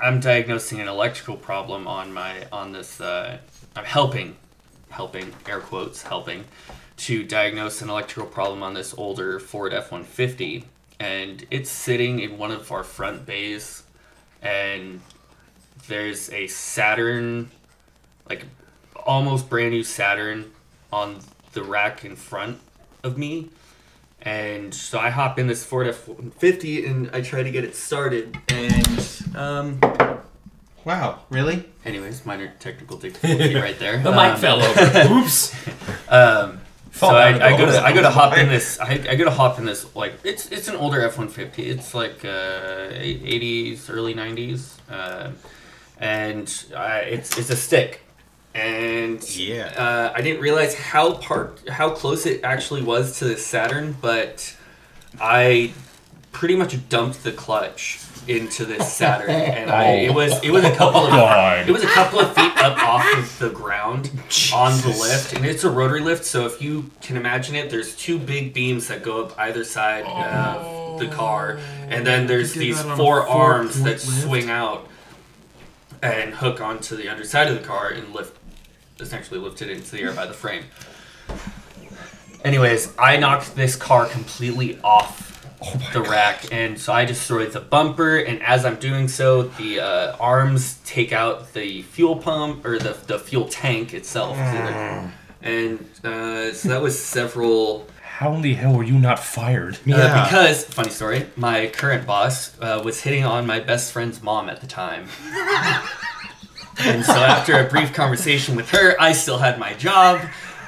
I'm 0.00 0.20
diagnosing 0.20 0.80
an 0.80 0.88
electrical 0.88 1.36
problem 1.36 1.86
on 1.86 2.12
my 2.12 2.46
on 2.52 2.72
this. 2.72 3.00
Uh, 3.00 3.38
I'm 3.76 3.84
helping, 3.84 4.36
helping 4.90 5.32
air 5.48 5.60
quotes 5.60 6.02
helping 6.02 6.44
to 6.98 7.22
diagnose 7.24 7.80
an 7.80 7.88
electrical 7.90 8.28
problem 8.28 8.62
on 8.62 8.74
this 8.74 8.92
older 8.98 9.38
Ford 9.38 9.72
F 9.72 9.92
one 9.92 10.04
fifty, 10.04 10.64
and 11.00 11.44
it's 11.50 11.70
sitting 11.70 12.20
in 12.20 12.38
one 12.38 12.50
of 12.50 12.70
our 12.72 12.84
front 12.84 13.26
bays, 13.26 13.82
and 14.42 15.00
there's 15.88 16.30
a 16.32 16.46
Saturn, 16.48 17.50
like 18.28 18.44
almost 18.96 19.48
brand 19.48 19.70
new 19.70 19.84
Saturn 19.84 20.50
on 20.92 21.18
the 21.52 21.62
rack 21.62 22.04
in 22.04 22.16
front 22.16 22.58
of 23.02 23.16
me. 23.18 23.48
And 24.22 24.74
so 24.74 24.98
I 24.98 25.10
hop 25.10 25.38
in 25.38 25.46
this 25.46 25.64
Ford 25.64 25.86
F 25.86 26.08
150 26.08 26.84
and 26.86 27.10
I 27.12 27.20
try 27.20 27.42
to 27.42 27.50
get 27.50 27.62
it 27.64 27.76
started. 27.76 28.36
And, 28.48 29.22
um, 29.36 29.80
Wow, 30.84 31.20
really? 31.30 31.64
anyways, 31.84 32.24
minor 32.26 32.52
technical 32.58 32.96
difficulty 32.96 33.54
right 33.66 33.78
there. 33.78 33.98
The 34.02 34.10
mic 34.10 34.32
Um, 34.34 34.36
fell 34.38 34.62
over. 34.62 35.14
Oops. 35.14 35.54
Um, 36.08 36.60
so 36.98 37.06
I, 37.08 37.54
I 37.54 37.56
go 37.58 37.66
to. 37.66 37.82
I 37.84 37.92
go 37.92 38.02
to 38.02 38.10
hop 38.10 38.36
in 38.36 38.48
this 38.54 38.78
I, 38.80 38.92
I 39.08 39.14
go 39.16 39.24
to 39.24 39.30
hop 39.30 39.58
in 39.58 39.64
this 39.64 39.94
like 39.94 40.14
it's 40.24 40.50
it's 40.50 40.68
an 40.68 40.76
older 40.76 41.00
F 41.02 41.18
one 41.18 41.28
fifty 41.28 41.66
it's 41.68 41.94
like 41.94 42.24
uh, 42.24 42.88
eighties 42.92 43.88
early 43.90 44.14
nineties 44.14 44.78
uh, 44.90 45.30
and 45.98 46.64
uh, 46.74 47.00
it's 47.04 47.38
it's 47.38 47.50
a 47.50 47.56
stick 47.56 48.00
and 48.54 49.22
Yeah. 49.36 49.66
uh, 49.76 50.12
I 50.14 50.20
didn't 50.22 50.40
realize 50.40 50.74
how 50.74 51.14
part 51.14 51.68
how 51.68 51.90
close 51.90 52.26
it 52.26 52.42
actually 52.44 52.82
was 52.82 53.18
to 53.18 53.24
the 53.26 53.36
Saturn 53.36 53.96
but 54.00 54.56
I 55.20 55.72
pretty 56.32 56.56
much 56.56 56.88
dumped 56.88 57.22
the 57.24 57.32
clutch 57.32 57.98
into 58.28 58.64
this 58.64 58.92
Saturn 58.92 59.30
and 59.30 59.70
I 59.70 60.00
oh 60.00 60.02
it 60.04 60.14
was 60.14 60.44
it 60.44 60.50
was 60.50 60.64
a 60.64 60.74
couple 60.74 61.00
of 61.00 61.10
God. 61.10 61.68
it 61.68 61.72
was 61.72 61.82
a 61.82 61.88
couple 61.88 62.20
of 62.20 62.34
feet 62.34 62.56
up 62.58 62.78
off 62.82 63.18
of 63.18 63.38
the 63.38 63.50
ground 63.50 64.10
on 64.54 64.80
the 64.82 64.88
lift, 64.88 65.32
and 65.34 65.44
it's 65.44 65.64
a 65.64 65.70
rotary 65.70 66.00
lift. 66.00 66.24
So 66.24 66.46
if 66.46 66.60
you 66.60 66.90
can 67.00 67.16
imagine 67.16 67.54
it, 67.54 67.70
there's 67.70 67.96
two 67.96 68.18
big 68.18 68.52
beams 68.52 68.88
that 68.88 69.02
go 69.02 69.24
up 69.24 69.38
either 69.38 69.64
side 69.64 70.04
of 70.04 70.98
the 70.98 71.08
car, 71.08 71.58
and 71.88 72.06
then 72.06 72.24
oh. 72.24 72.26
there's 72.26 72.52
these 72.52 72.76
that 72.76 72.86
on 72.86 72.92
a 72.92 72.96
four 72.96 73.26
arms 73.26 73.82
that 73.82 74.00
swing 74.00 74.50
out. 74.50 74.88
and 76.00 76.34
hook 76.34 76.60
onto 76.60 76.94
the 76.94 77.08
underside 77.08 77.48
of 77.48 77.60
the 77.60 77.66
car 77.66 77.88
and 77.88 78.14
lift, 78.14 78.38
essentially 79.00 79.40
lift 79.40 79.60
it 79.62 79.68
into 79.68 79.90
the 79.90 80.00
air 80.00 80.12
by 80.12 80.26
the 80.26 80.32
frame. 80.32 80.62
Anyways, 82.44 82.96
I 82.96 83.16
knocked 83.16 83.56
this 83.56 83.74
car 83.74 84.06
completely 84.06 84.78
off 84.84 85.27
the 85.92 86.02
rack, 86.02 86.52
and 86.52 86.78
so 86.78 86.92
I 86.92 87.04
destroyed 87.04 87.52
the 87.52 87.60
bumper. 87.60 88.16
And 88.18 88.42
as 88.42 88.64
I'm 88.64 88.76
doing 88.76 89.08
so, 89.08 89.42
the 89.42 89.80
uh, 89.80 90.16
arms 90.18 90.78
take 90.84 91.12
out 91.12 91.52
the 91.52 91.82
fuel 91.82 92.16
pump 92.16 92.64
or 92.64 92.78
the, 92.78 92.96
the 93.06 93.18
fuel 93.18 93.46
tank 93.48 93.92
itself. 93.94 94.36
And 95.40 95.78
uh, 96.04 96.52
so 96.52 96.68
that 96.68 96.82
was 96.82 96.98
several. 97.02 97.86
How 98.02 98.34
in 98.34 98.42
the 98.42 98.54
hell 98.54 98.74
were 98.74 98.82
you 98.82 98.98
not 98.98 99.18
fired? 99.20 99.76
Uh, 99.76 99.78
Yeah. 99.84 100.24
because, 100.24 100.64
funny 100.64 100.90
story, 100.90 101.26
my 101.36 101.68
current 101.68 102.04
boss 102.06 102.58
uh, 102.60 102.80
was 102.84 103.00
hitting 103.02 103.24
on 103.24 103.46
my 103.46 103.60
best 103.60 103.92
friend's 103.92 104.20
mom 104.22 104.48
at 104.48 104.60
the 104.60 104.66
time. 104.66 105.06
and 106.80 107.04
so 107.04 107.12
after 107.12 107.58
a 107.58 107.64
brief 107.68 107.92
conversation 107.92 108.56
with 108.56 108.70
her, 108.70 109.00
I 109.00 109.12
still 109.12 109.38
had 109.38 109.58
my 109.58 109.74
job. 109.74 110.20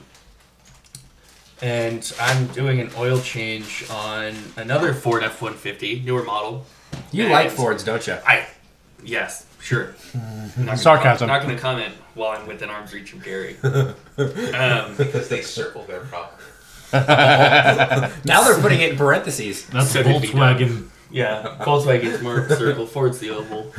and 1.60 2.12
I'm 2.20 2.46
doing 2.48 2.78
an 2.80 2.90
oil 2.96 3.18
change 3.20 3.84
on 3.90 4.34
another 4.56 4.94
Ford 4.94 5.24
F-150, 5.24 6.04
newer 6.04 6.22
model. 6.22 6.64
You 7.10 7.24
And- 7.24 7.32
like 7.32 7.50
Fords, 7.50 7.82
don't 7.82 8.06
you? 8.06 8.16
I, 8.24 8.46
yes, 9.02 9.44
sure. 9.60 9.96
Not 10.14 10.54
gonna 10.56 10.76
Sarcasm. 10.76 11.26
com- 11.28 11.36
not 11.36 11.42
going 11.42 11.56
to 11.56 11.60
comment 11.60 11.92
while 12.14 12.38
I'm 12.38 12.46
within 12.46 12.70
arm's 12.70 12.94
reach 12.94 13.12
of 13.14 13.24
Gary. 13.24 13.56
Um, 14.18 14.96
Because 14.96 15.28
they 15.28 15.42
circle 15.42 15.84
their 15.84 16.00
problem. 16.00 16.34
Now 18.24 18.42
they're 18.44 18.58
putting 18.60 18.80
it 18.80 18.92
in 18.92 18.96
parentheses. 18.96 19.66
That's 19.66 19.90
So 19.90 20.02
did 20.02 20.22
Volkswagen. 20.22 20.88
Yeah, 21.10 21.56
Volkswagen's 21.60 22.20
more 22.22 22.48
circle, 22.48 22.86
Ford's 22.94 23.18
the 23.18 23.30
oval. 23.30 23.72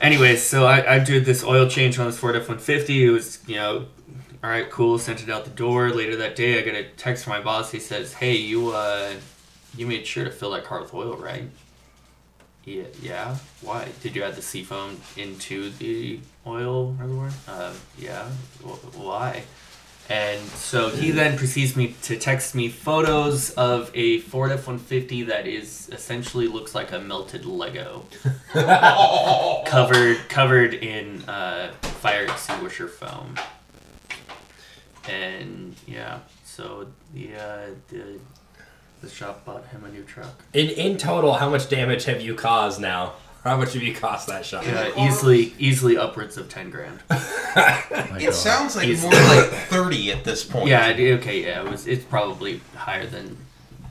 Anyways, 0.00 0.42
so 0.42 0.64
I, 0.66 0.96
I 0.96 0.98
did 0.98 1.24
this 1.24 1.42
oil 1.44 1.68
change 1.68 1.98
on 1.98 2.06
this 2.06 2.18
Ford 2.18 2.36
F-150. 2.36 2.88
It 2.90 3.10
was, 3.10 3.38
you 3.46 3.56
know, 3.56 3.86
all 4.42 4.50
right, 4.50 4.70
cool. 4.70 4.98
Sent 4.98 5.22
it 5.22 5.28
out 5.30 5.44
the 5.44 5.50
door. 5.50 5.90
Later 5.90 6.16
that 6.16 6.36
day, 6.36 6.58
I 6.58 6.62
get 6.62 6.74
a 6.74 6.84
text 6.96 7.24
from 7.24 7.32
my 7.32 7.40
boss. 7.40 7.72
He 7.72 7.80
says, 7.80 8.12
"Hey, 8.14 8.36
you 8.36 8.70
uh, 8.70 9.14
you 9.76 9.86
made 9.86 10.06
sure 10.06 10.24
to 10.24 10.30
fill 10.30 10.52
that 10.52 10.64
car 10.64 10.80
with 10.80 10.94
oil, 10.94 11.16
right?" 11.16 11.48
Yeah. 12.64 12.84
Yeah. 13.02 13.36
Why? 13.62 13.88
Did 14.02 14.14
you 14.14 14.22
add 14.22 14.34
the 14.36 14.42
seafoam 14.42 15.00
into 15.16 15.70
the 15.70 16.20
oil 16.46 16.92
reservoir? 16.92 17.30
Um, 17.48 17.74
yeah. 17.98 18.28
Wh- 18.62 18.96
Why? 18.98 19.42
And 20.10 20.40
so 20.40 20.88
he 20.88 21.10
then 21.10 21.36
proceeds 21.36 21.76
me 21.76 21.94
to 22.02 22.16
text 22.18 22.54
me 22.54 22.70
photos 22.70 23.50
of 23.50 23.90
a 23.94 24.20
Ford 24.20 24.50
F 24.52 24.66
one 24.66 24.78
fifty 24.78 25.22
that 25.24 25.46
is 25.46 25.90
essentially 25.92 26.46
looks 26.46 26.74
like 26.74 26.92
a 26.92 26.98
melted 26.98 27.44
Lego, 27.44 28.06
covered 29.66 30.16
covered 30.30 30.72
in 30.72 31.22
uh, 31.28 31.72
fire 31.82 32.24
extinguisher 32.24 32.88
foam. 32.88 33.34
And 35.06 35.76
yeah, 35.86 36.20
so 36.42 36.86
the 37.12 37.34
uh, 37.34 37.66
the 37.88 38.18
the 39.02 39.10
shop 39.10 39.44
bought 39.44 39.66
him 39.66 39.84
a 39.84 39.90
new 39.90 40.04
truck. 40.04 40.42
In 40.54 40.70
in 40.70 40.96
total, 40.96 41.34
how 41.34 41.50
much 41.50 41.68
damage 41.68 42.04
have 42.04 42.22
you 42.22 42.34
caused 42.34 42.80
now? 42.80 43.12
How 43.44 43.56
much 43.56 43.72
have 43.74 43.82
you 43.82 43.94
cost 43.94 44.26
that 44.28 44.44
shop? 44.44 44.64
Yeah, 44.66 44.90
easily 45.06 45.54
easily 45.58 45.96
upwards 45.96 46.36
of 46.36 46.48
ten 46.48 46.70
grand. 46.70 47.00
It 48.20 48.34
sounds 48.34 48.76
like 48.76 48.86
He's- 48.86 49.02
more 49.02 49.10
like 49.12 49.46
30 49.68 50.12
at 50.12 50.24
this 50.24 50.44
point. 50.44 50.68
Yeah, 50.68 50.88
it- 50.88 51.18
okay, 51.20 51.42
yeah, 51.44 51.62
it 51.64 51.70
was. 51.70 51.86
It's 51.86 52.04
probably 52.04 52.60
higher 52.76 53.06
than 53.06 53.36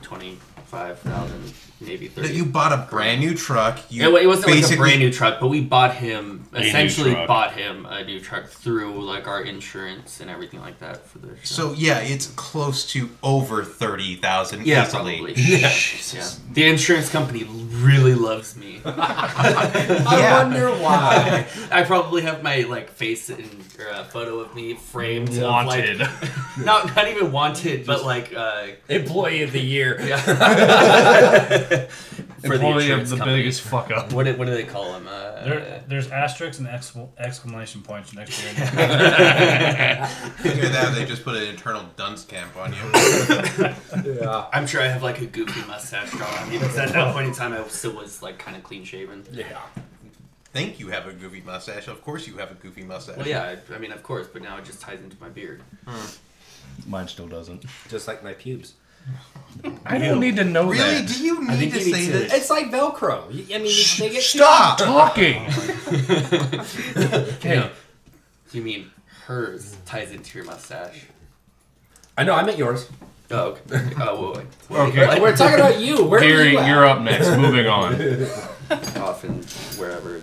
twenty 0.02 0.38
five 0.66 0.98
thousand, 1.00 1.52
maybe 1.80 2.08
That 2.08 2.22
thirty. 2.22 2.34
you 2.36 2.44
bought 2.44 2.72
a 2.72 2.88
brand 2.90 3.20
new 3.20 3.34
truck. 3.34 3.78
You 3.90 4.16
it, 4.16 4.22
it 4.24 4.26
wasn't 4.26 4.50
like 4.54 4.70
a 4.72 4.76
brand 4.76 5.00
new 5.00 5.12
truck, 5.12 5.40
but 5.40 5.48
we 5.48 5.60
bought 5.60 5.94
him 5.94 6.46
essentially 6.54 7.14
bought 7.14 7.52
him 7.52 7.86
a 7.86 8.02
new 8.04 8.18
truck 8.20 8.46
through 8.48 9.02
like 9.04 9.28
our 9.28 9.42
insurance 9.42 10.20
and 10.20 10.30
everything 10.30 10.60
like 10.60 10.78
that 10.80 11.06
for 11.06 11.18
the. 11.18 11.28
Show. 11.28 11.44
So 11.44 11.72
yeah, 11.74 11.98
it's 12.00 12.26
close 12.28 12.84
to 12.92 13.08
over 13.22 13.62
30,000 13.64 14.66
yeah, 14.66 14.86
easily. 14.86 15.16
probably. 15.18 15.34
Yeah. 15.42 15.72
The 16.52 16.64
insurance 16.68 17.10
company 17.10 17.44
really 17.44 18.14
loves 18.14 18.56
me. 18.56 18.80
I 18.84 20.02
Yeah. 20.18 20.42
wonder 20.42 20.70
why. 20.82 21.46
I 21.70 21.82
probably 21.84 22.22
have 22.22 22.42
my 22.42 22.62
like 22.62 22.90
face 22.90 23.28
and 23.30 23.44
or 23.78 23.86
a 23.88 24.04
photo 24.04 24.40
of 24.40 24.54
me 24.54 24.74
framed. 24.74 25.28
of, 25.36 25.42
Wanted. 25.42 26.00
like, 26.00 26.10
not 26.64 26.96
not 26.96 27.08
even 27.08 27.30
wanted, 27.30 27.86
but 27.86 28.04
like 28.04 28.34
uh, 28.34 28.68
Employee 28.88 29.42
of 29.42 29.52
the 29.52 29.60
year. 29.60 30.00
yeah. 30.00 30.18
For 32.40 32.48
the 32.48 32.54
Employee 32.54 32.90
of 32.92 33.08
the 33.08 33.16
company. 33.16 33.38
biggest 33.38 33.62
fuck 33.62 33.90
up. 33.90 34.12
What 34.12 34.24
do, 34.24 34.34
what 34.36 34.44
do 34.46 34.52
they 34.54 34.64
call 34.64 34.92
them? 34.92 35.06
Uh, 35.08 35.44
There, 35.44 35.82
there's 35.88 36.08
asterisks 36.10 36.58
and 36.60 36.68
excla- 36.68 37.08
exclamation 37.18 37.82
points 37.82 38.14
next 38.14 38.40
to 38.40 38.46
it. 38.48 38.58
Either 38.58 38.68
that, 40.68 40.88
or 40.88 40.94
they 40.94 41.04
just 41.04 41.24
put 41.24 41.36
an 41.36 41.42
internal 41.48 41.84
dunce 41.96 42.24
camp 42.24 42.56
on 42.56 42.72
you. 42.72 42.78
Yeah. 44.04 44.46
I'm 44.52 44.66
sure 44.66 44.80
I 44.80 44.86
have 44.88 45.02
like 45.02 45.20
a 45.20 45.26
goofy 45.26 45.66
mustache 45.66 46.10
drawn 46.12 46.32
on 46.34 46.48
me, 46.50 46.56
at 46.58 46.72
that 46.74 47.12
point 47.12 47.28
in 47.28 47.34
time 47.34 47.52
I 47.52 47.66
still 47.68 47.94
was 47.96 48.22
like 48.22 48.38
kind 48.38 48.56
of 48.56 48.62
clean 48.62 48.84
shaven. 48.84 49.24
Yeah. 49.32 49.60
Think 50.52 50.78
you 50.80 50.88
have 50.88 51.06
a 51.06 51.12
goofy 51.12 51.42
mustache? 51.44 51.88
Of 51.88 52.02
course 52.02 52.26
you 52.26 52.36
have 52.38 52.50
a 52.50 52.54
goofy 52.54 52.82
mustache. 52.84 53.16
Well, 53.16 53.26
yeah, 53.28 53.56
I, 53.70 53.74
I 53.74 53.78
mean, 53.78 53.92
of 53.92 54.02
course, 54.02 54.26
but 54.32 54.42
now 54.42 54.56
it 54.58 54.64
just 54.64 54.80
ties 54.80 55.00
into 55.00 55.16
my 55.20 55.28
beard. 55.28 55.62
Mine 56.86 57.08
still 57.08 57.28
doesn't. 57.28 57.64
Just 57.88 58.08
like 58.08 58.22
my 58.22 58.32
pubes. 58.32 58.74
I 59.84 59.98
don't 59.98 60.20
need 60.20 60.36
to 60.36 60.44
know 60.44 60.70
Really? 60.70 60.78
that. 60.78 61.08
Do 61.08 61.24
you 61.24 61.38
I 61.48 61.56
need 61.56 61.58
think 61.58 61.72
to 61.74 61.78
you 61.88 61.94
say 61.94 62.00
need 62.00 62.12
to- 62.12 62.18
that? 62.28 62.32
It's 62.34 62.50
like 62.50 62.66
Velcro. 62.70 63.32
You- 63.32 63.54
I 63.54 63.58
mean, 63.58 63.66
you- 63.66 63.84
they 63.98 64.10
get 64.10 64.22
Stop! 64.22 64.78
Talking. 64.78 65.46
Okay. 66.96 67.56
No, 67.56 67.70
you 68.52 68.62
mean 68.62 68.90
hers 69.26 69.76
ties 69.86 70.10
into 70.12 70.38
your 70.38 70.46
mustache? 70.46 71.06
I 72.16 72.24
know. 72.24 72.34
I 72.34 72.42
meant 72.44 72.58
yours. 72.58 72.88
Oh, 73.30 73.58
okay. 73.70 73.90
Oh, 74.00 74.32
wait, 74.36 74.46
wait. 74.70 74.78
Okay. 74.88 75.06
What? 75.06 75.20
We're 75.20 75.36
talking 75.36 75.54
about 75.56 75.80
you. 75.80 76.04
Where 76.04 76.20
Gary, 76.20 76.48
are 76.48 76.50
you 76.52 76.58
at? 76.58 76.68
you're 76.68 76.86
up 76.86 77.02
next. 77.02 77.28
Moving 77.36 77.66
on. 77.66 77.94
off 79.02 79.24
in 79.24 79.42
wherever. 79.78 80.20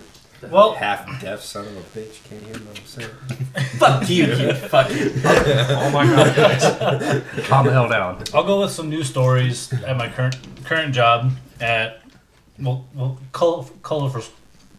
Well, 0.50 0.74
half 0.74 1.20
deaf 1.20 1.40
son 1.40 1.66
of 1.66 1.76
a 1.76 1.80
bitch. 1.98 2.22
Can't 2.28 2.42
hear 2.42 2.54
what 2.54 2.78
I'm 2.78 2.84
saying. 2.84 3.08
Fuck 3.78 4.08
you, 4.08 4.26
you 4.26 4.52
fuck 4.68 4.90
you. 4.90 5.12
Oh 5.24 5.90
my 5.92 6.06
god, 6.06 6.36
guys. 6.36 6.62
Calm 7.46 7.66
the 7.66 7.72
hell 7.72 7.88
down. 7.88 8.22
I'll 8.34 8.44
go 8.44 8.60
with 8.60 8.70
some 8.70 8.88
news 8.90 9.08
stories 9.08 9.72
at 9.72 9.96
my 9.96 10.08
current 10.08 10.36
current 10.64 10.94
job 10.94 11.32
at 11.60 12.02
well, 12.58 12.86
well 12.94 13.18
color, 13.32 13.64
colorful 13.82 14.22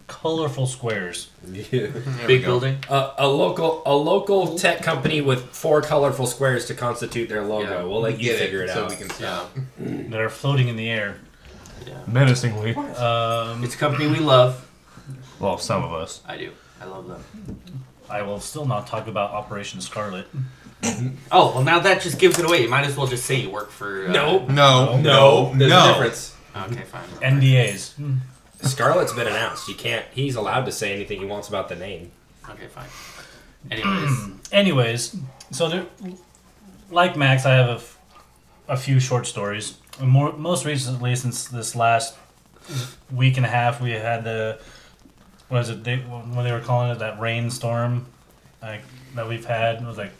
colorful 0.07 0.67
squares. 0.67 1.29
There 1.43 1.91
we 2.21 2.27
Big 2.27 2.43
building. 2.43 2.77
Uh, 2.89 3.13
a 3.17 3.27
local 3.27 3.81
a 3.85 3.95
local 3.95 4.57
tech 4.57 4.81
company 4.83 5.21
with 5.21 5.49
four 5.49 5.81
colorful 5.81 6.27
squares 6.27 6.65
to 6.67 6.75
constitute 6.75 7.29
their 7.29 7.43
logo. 7.43 7.69
Yeah, 7.79 7.83
we'll 7.83 8.01
let 8.01 8.19
you 8.19 8.31
Get 8.31 8.39
figure 8.39 8.63
it, 8.63 8.69
so 8.69 8.83
out. 8.85 8.89
we 8.89 8.95
can 8.95 9.09
see. 9.09 9.23
Yeah. 9.23 9.45
that 9.79 10.19
are 10.21 10.29
floating 10.29 10.67
in 10.67 10.75
the 10.75 10.89
air. 10.89 11.17
Menacingly. 12.07 12.75
Um, 12.75 13.63
It's 13.63 13.75
a 13.75 13.77
company 13.77 14.07
we 14.07 14.19
love. 14.19 14.66
Well, 15.39 15.57
some 15.57 15.83
of 15.83 15.93
us. 15.93 16.21
I 16.27 16.37
do. 16.37 16.51
I 16.81 16.85
love 16.85 17.07
them. 17.07 17.23
I 18.09 18.21
will 18.21 18.39
still 18.39 18.65
not 18.65 18.87
talk 18.87 19.07
about 19.07 19.31
Operation 19.31 19.81
Scarlet. 19.81 20.27
Oh 21.31 21.53
well, 21.55 21.63
now 21.63 21.79
that 21.79 22.01
just 22.01 22.19
gives 22.19 22.37
it 22.39 22.45
away. 22.45 22.61
You 22.61 22.69
might 22.69 22.85
as 22.85 22.95
well 22.95 23.07
just 23.07 23.25
say 23.25 23.35
you 23.35 23.49
work 23.49 23.71
for. 23.71 24.07
Uh, 24.07 24.11
No, 24.11 24.45
No, 24.47 24.97
no, 24.97 25.01
no, 25.01 25.53
there's 25.55 25.69
no. 25.71 25.83
a 25.89 25.93
difference. 25.93 26.35
Okay, 26.55 26.81
fine. 26.83 27.07
NDAs. 27.21 27.93
Scarlet's 28.61 29.13
been 29.13 29.27
announced. 29.27 29.67
You 29.67 29.75
can't. 29.75 30.05
He's 30.11 30.35
allowed 30.35 30.65
to 30.65 30.71
say 30.71 30.93
anything 30.93 31.19
he 31.19 31.25
wants 31.25 31.47
about 31.49 31.67
the 31.69 31.75
name. 31.75 32.11
Okay, 32.49 32.67
fine. 32.67 32.87
Anyways, 33.69 34.29
Anyways, 34.51 35.15
so 35.51 35.67
there, 35.69 35.85
like 36.89 37.17
Max, 37.17 37.45
I 37.45 37.53
have 37.55 37.69
a, 37.69 37.73
f- 37.73 37.99
a 38.69 38.77
few 38.77 38.99
short 38.99 39.27
stories. 39.27 39.77
And 39.99 40.09
More, 40.09 40.31
most 40.33 40.63
recently, 40.65 41.15
since 41.15 41.47
this 41.49 41.75
last 41.75 42.15
week 43.11 43.37
and 43.37 43.45
a 43.45 43.49
half, 43.49 43.81
we 43.81 43.91
had 43.91 44.23
the 44.23 44.59
what 45.49 45.61
is 45.61 45.69
it? 45.69 45.83
They, 45.83 45.97
what 45.97 46.43
they 46.43 46.51
were 46.51 46.59
calling 46.59 46.91
it 46.91 46.99
that 46.99 47.19
rainstorm, 47.19 48.05
like 48.61 48.81
that 49.15 49.27
we've 49.27 49.45
had. 49.45 49.81
It 49.81 49.85
was 49.85 49.97
like 49.97 50.11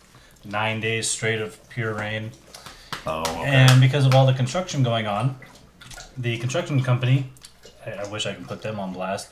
nine 0.46 0.79
days 0.79 1.10
straight 1.10 1.41
of 1.41 1.57
pure 1.69 1.93
rain. 1.93 2.31
Oh, 3.05 3.22
okay. 3.22 3.46
And 3.46 3.81
because 3.81 4.05
of 4.05 4.13
all 4.15 4.25
the 4.25 4.34
construction 4.34 4.84
going 4.84 5.07
on, 5.07 5.38
the 6.17 6.38
construction 6.38 6.81
company, 6.81 7.29
I, 7.86 7.91
I 7.91 8.07
wish 8.10 8.25
I 8.25 8.34
could 8.34 8.48
put 8.48 8.62
them 8.62 8.79
on 8.79 8.93
blast, 8.93 9.31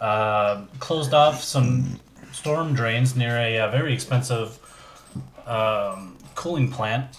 uh, 0.00 0.64
closed 0.78 1.14
off 1.14 1.42
some 1.42 2.00
storm 2.32 2.74
drains 2.74 3.16
near 3.16 3.36
a, 3.38 3.58
uh 3.60 3.70
very 3.70 3.94
expensive 3.94 4.58
um, 5.46 6.16
cooling 6.34 6.70
plant, 6.70 7.16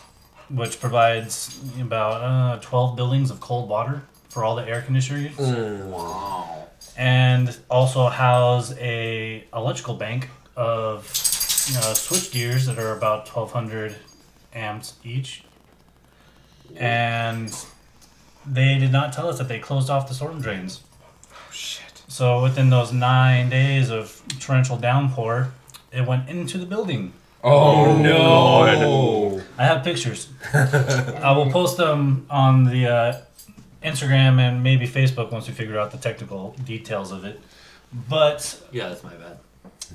which 0.50 0.80
provides 0.80 1.60
about 1.80 2.22
uh, 2.22 2.60
12 2.62 2.96
buildings 2.96 3.32
of 3.32 3.40
cold 3.40 3.68
water 3.70 4.04
for 4.30 4.44
all 4.44 4.56
the 4.56 4.68
air 4.68 4.82
conditioners 4.82 5.38
and 6.98 7.56
also 7.70 8.08
house 8.08 8.74
a 8.80 9.46
electrical 9.54 9.94
bank 9.94 10.30
of 10.56 11.06
uh, 11.06 11.94
switch 11.94 12.32
gears 12.32 12.66
that 12.66 12.80
are 12.80 12.92
about 12.98 13.28
1200 13.28 13.96
amps 14.54 14.94
each. 15.04 15.44
And 16.76 17.56
they 18.46 18.78
did 18.78 18.92
not 18.92 19.14
tell 19.14 19.30
us 19.30 19.38
that 19.38 19.48
they 19.48 19.60
closed 19.60 19.90
off 19.90 20.08
the 20.08 20.14
storm 20.14 20.42
drains. 20.42 20.82
Oh, 21.32 21.52
Shit. 21.52 22.02
so 22.08 22.42
within 22.42 22.70
those 22.70 22.92
nine 22.92 23.50
days 23.50 23.90
of 23.90 24.22
torrential 24.40 24.78
downpour 24.78 25.52
it 25.92 26.06
went 26.06 26.28
into 26.30 26.58
the 26.58 26.66
building. 26.66 27.14
Oh 27.44 27.96
no! 27.98 29.42
i 29.58 29.64
have 29.64 29.84
pictures. 29.84 30.28
I 30.54 31.32
will 31.36 31.50
post 31.52 31.78
them 31.78 32.26
on 32.30 32.66
the 32.66 32.88
uh, 32.88 33.22
instagram 33.84 34.40
and 34.40 34.64
maybe 34.64 34.88
facebook 34.88 35.32
once 35.32 35.48
we 35.48 35.54
figure 35.54 35.80
out 35.80 35.92
the 35.92 35.98
technical 35.98 36.56
details 36.66 37.12
of 37.12 37.24
it 37.24 37.40
but 38.10 38.62
Yeah, 38.72 38.90
that's 38.90 39.04
my 39.04 39.14
bad. 39.14 39.38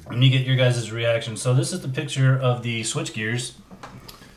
Let 0.08 0.18
me 0.18 0.30
get 0.30 0.46
your 0.46 0.56
guys' 0.56 0.90
reaction. 0.90 1.36
So 1.36 1.54
this 1.54 1.72
is 1.72 1.82
the 1.82 1.88
picture 1.88 2.38
of 2.38 2.62
the 2.62 2.82
switch 2.82 3.12
gears. 3.12 3.54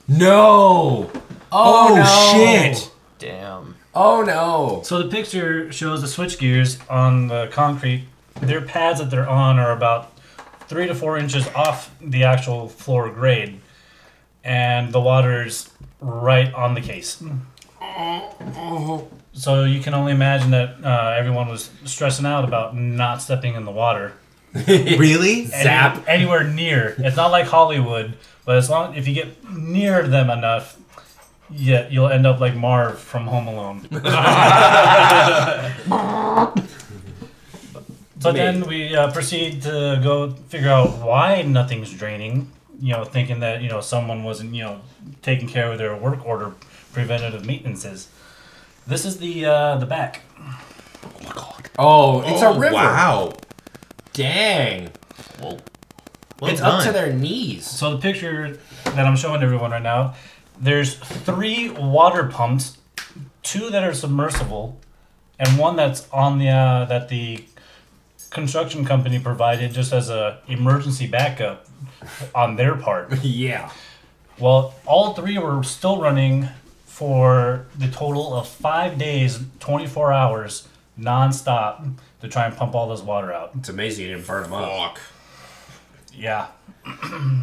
No! 0.07 1.09
Oh, 1.51 1.51
oh, 1.51 1.95
no. 1.95 2.73
shit! 2.73 2.91
Damn. 3.17 3.75
Oh 3.93 4.21
no! 4.21 4.81
So 4.83 5.01
the 5.01 5.09
picture 5.09 5.71
shows 5.71 6.01
the 6.01 6.07
switch 6.07 6.37
gears 6.37 6.79
on 6.89 7.27
the 7.27 7.47
concrete. 7.51 8.03
Their 8.41 8.61
pads 8.61 8.99
that 8.99 9.09
they're 9.09 9.27
on 9.27 9.57
are 9.57 9.71
about 9.71 10.11
three 10.67 10.85
to 10.87 10.93
four 10.93 11.17
inches 11.17 11.47
off 11.55 11.95
the 12.01 12.25
actual 12.25 12.67
floor 12.67 13.09
grade, 13.09 13.61
and 14.43 14.91
the 14.91 14.99
water's 14.99 15.69
right 16.01 16.53
on 16.53 16.73
the 16.73 16.81
case. 16.81 17.23
Uh-huh. 17.81 19.01
So 19.35 19.65
you 19.65 19.81
can 19.81 19.93
only 19.93 20.13
imagine 20.13 20.51
that 20.51 20.77
uh, 20.81 21.13
everyone 21.17 21.49
was 21.49 21.69
stressing 21.83 22.25
out 22.25 22.45
about 22.45 22.73
not 22.75 23.21
stepping 23.21 23.55
in 23.55 23.65
the 23.65 23.71
water. 23.71 24.13
Really? 24.67 25.47
Zap. 25.47 26.07
Anywhere 26.07 26.45
near. 26.45 26.95
It's 26.97 27.17
not 27.17 27.29
like 27.31 27.45
Hollywood, 27.45 28.13
but 28.45 28.55
as 28.55 28.69
long 28.69 28.95
if 28.95 29.05
you 29.05 29.13
get 29.13 29.51
near 29.51 30.07
them 30.07 30.29
enough, 30.29 30.77
yeah, 31.51 31.89
you'll 31.89 32.07
end 32.07 32.25
up 32.25 32.39
like 32.39 32.55
Marv 32.55 32.97
from 32.97 33.27
Home 33.27 33.49
Alone. 33.49 33.85
but 33.91 34.03
then 38.31 38.65
we 38.65 38.95
uh, 38.95 39.11
proceed 39.11 39.61
to 39.63 39.99
go 40.01 40.31
figure 40.47 40.69
out 40.69 40.99
why 40.99 41.41
nothing's 41.41 41.91
draining. 41.91 42.49
You 42.79 42.93
know, 42.93 43.03
thinking 43.03 43.41
that 43.41 43.61
you 43.61 43.67
know 43.67 43.81
someone 43.81 44.23
wasn't 44.23 44.55
you 44.55 44.63
know 44.63 44.79
taking 45.21 45.49
care 45.49 45.69
of 45.71 45.77
their 45.77 45.93
work 45.95 46.25
order 46.25 46.53
preventative 46.93 47.45
maintenances. 47.45 48.07
This 48.87 49.05
is 49.05 49.17
the 49.17 49.45
uh, 49.45 49.77
the 49.77 49.85
back. 49.85 50.21
Oh, 51.77 52.21
it's 52.21 52.41
Oh, 52.41 52.53
a 52.53 52.59
river. 52.59 52.73
Wow. 52.75 53.33
Dang. 54.13 54.91
Well, 55.41 55.59
Well 56.39 56.51
it's 56.51 56.61
done. 56.61 56.79
up 56.79 56.83
to 56.85 56.91
their 56.93 57.11
knees. 57.11 57.65
So 57.65 57.91
the 57.91 57.97
picture 57.97 58.57
that 58.85 59.05
I'm 59.05 59.17
showing 59.17 59.43
everyone 59.43 59.71
right 59.71 59.81
now, 59.83 60.13
there's 60.59 60.95
three 60.95 61.69
water 61.69 62.25
pumps, 62.25 62.77
two 63.43 63.69
that 63.71 63.83
are 63.83 63.93
submersible, 63.93 64.79
and 65.37 65.57
one 65.57 65.75
that's 65.75 66.07
on 66.11 66.37
the 66.39 66.49
uh, 66.49 66.85
that 66.85 67.09
the 67.09 67.43
construction 68.29 68.85
company 68.85 69.19
provided 69.19 69.73
just 69.73 69.91
as 69.93 70.09
a 70.09 70.39
emergency 70.47 71.07
backup 71.07 71.65
on 72.33 72.55
their 72.55 72.75
part. 72.75 73.11
Yeah. 73.23 73.69
Well, 74.37 74.73
all 74.85 75.13
three 75.13 75.37
were 75.37 75.63
still 75.63 76.01
running 76.01 76.49
for 76.95 77.65
the 77.77 77.89
total 77.89 78.33
of 78.33 78.47
five 78.47 78.97
days, 78.97 79.43
24 79.59 80.13
hours, 80.13 80.65
nonstop, 80.97 81.93
to 82.21 82.29
try 82.29 82.45
and 82.45 82.55
pump 82.55 82.73
all 82.73 82.87
this 82.87 83.01
water 83.01 83.33
out. 83.33 83.51
It's 83.59 83.67
amazing 83.67 84.05
you 84.05 84.13
didn't 84.13 84.25
burn 84.25 84.43
them 84.43 84.53
up. 84.53 84.95
Fuck. 84.95 85.01
Yeah. 86.13 86.47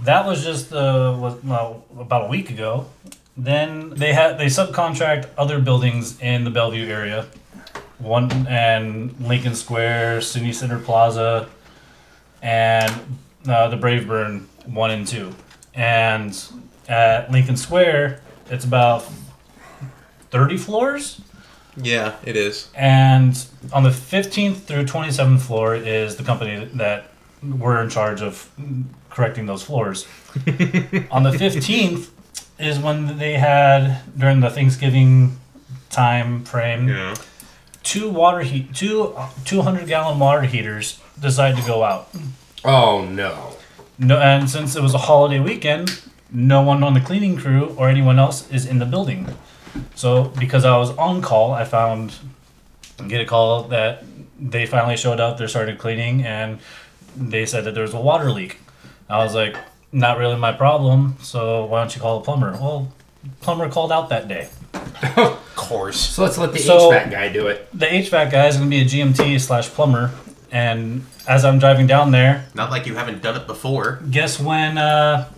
that 0.00 0.26
was 0.26 0.42
just 0.42 0.72
uh, 0.72 1.16
was, 1.16 1.40
well, 1.44 1.84
about 1.96 2.24
a 2.24 2.26
week 2.26 2.50
ago. 2.50 2.86
Then 3.36 3.90
they 3.90 4.12
had 4.12 4.36
they 4.36 4.46
subcontract 4.46 5.28
other 5.38 5.60
buildings 5.60 6.20
in 6.20 6.42
the 6.42 6.50
Bellevue 6.50 6.88
area, 6.88 7.26
one 7.98 8.48
and 8.48 9.14
Lincoln 9.20 9.54
Square, 9.54 10.22
City 10.22 10.52
Center 10.52 10.80
Plaza, 10.80 11.48
and 12.42 12.92
uh, 13.46 13.68
the 13.68 13.76
Bravern 13.76 14.46
one 14.64 14.90
and 14.90 15.06
two. 15.06 15.32
And 15.72 16.36
at 16.88 17.30
Lincoln 17.30 17.56
Square, 17.56 18.22
it's 18.50 18.64
about 18.64 19.04
thirty 20.30 20.56
floors. 20.56 21.20
Yeah, 21.76 22.14
it 22.24 22.36
is. 22.36 22.70
And 22.74 23.36
on 23.70 23.82
the 23.82 23.90
15th 23.90 24.60
through 24.62 24.84
27th 24.84 25.40
floor 25.42 25.74
is 25.74 26.16
the 26.16 26.22
company 26.22 26.64
that 26.76 27.10
we're 27.42 27.82
in 27.82 27.90
charge 27.90 28.22
of 28.22 28.50
correcting 29.10 29.44
those 29.44 29.62
floors. 29.62 30.06
on 31.10 31.22
the 31.22 31.32
15th 31.32 32.08
is 32.58 32.78
when 32.78 33.18
they 33.18 33.34
had 33.34 34.00
during 34.16 34.40
the 34.40 34.48
Thanksgiving 34.48 35.36
time 35.90 36.44
frame 36.44 36.88
Yeah. 36.88 37.14
two 37.82 38.08
water 38.08 38.40
heat 38.40 38.74
two 38.74 39.14
200 39.44 39.86
gallon 39.86 40.18
water 40.18 40.42
heaters 40.42 40.98
decided 41.20 41.58
to 41.60 41.66
go 41.66 41.84
out. 41.84 42.08
Oh 42.64 43.04
no. 43.04 43.52
No, 43.98 44.18
and 44.18 44.48
since 44.48 44.76
it 44.76 44.82
was 44.82 44.94
a 44.94 44.98
holiday 44.98 45.40
weekend, 45.40 46.00
no 46.36 46.60
one 46.60 46.82
on 46.82 46.92
the 46.92 47.00
cleaning 47.00 47.34
crew 47.36 47.74
or 47.78 47.88
anyone 47.88 48.18
else 48.18 48.48
is 48.50 48.66
in 48.66 48.78
the 48.78 48.84
building. 48.84 49.26
So 49.94 50.24
because 50.38 50.64
I 50.66 50.76
was 50.76 50.90
on 50.98 51.22
call, 51.22 51.52
I 51.52 51.64
found 51.64 52.12
get 53.08 53.20
a 53.22 53.24
call 53.24 53.64
that 53.64 54.04
they 54.38 54.66
finally 54.66 54.96
showed 54.98 55.18
up. 55.18 55.38
They 55.38 55.46
started 55.46 55.78
cleaning, 55.78 56.24
and 56.24 56.58
they 57.16 57.46
said 57.46 57.64
that 57.64 57.72
there 57.74 57.82
was 57.82 57.94
a 57.94 58.00
water 58.00 58.30
leak. 58.30 58.58
I 59.08 59.18
was 59.24 59.34
like, 59.34 59.56
not 59.92 60.18
really 60.18 60.36
my 60.36 60.52
problem. 60.52 61.16
So 61.22 61.64
why 61.64 61.80
don't 61.80 61.94
you 61.94 62.02
call 62.02 62.18
a 62.20 62.22
plumber? 62.22 62.52
Well, 62.52 62.92
plumber 63.40 63.68
called 63.70 63.92
out 63.92 64.10
that 64.10 64.28
day. 64.28 64.48
Of 65.16 65.40
course. 65.56 65.96
So 65.98 66.22
let's 66.22 66.36
let 66.36 66.52
the 66.52 66.58
So- 66.58 66.90
HVAC 66.90 67.10
guy 67.10 67.28
do 67.32 67.46
it. 67.46 67.66
The 67.72 67.86
HVAC 67.86 68.30
guy 68.30 68.46
is 68.48 68.56
going 68.58 68.70
to 68.70 68.76
be 68.76 68.82
a 68.82 68.84
GMT 68.84 69.40
slash 69.40 69.68
plumber, 69.70 70.10
and 70.52 71.04
as 71.26 71.44
I'm 71.46 71.58
driving 71.58 71.86
down 71.86 72.10
there, 72.10 72.44
Not 72.54 72.70
like 72.70 72.86
you 72.86 72.94
haven't 72.94 73.22
done 73.22 73.36
it 73.40 73.46
before. 73.46 74.00
guess 74.10 74.38
when 74.38 74.76
uh, 74.78 75.28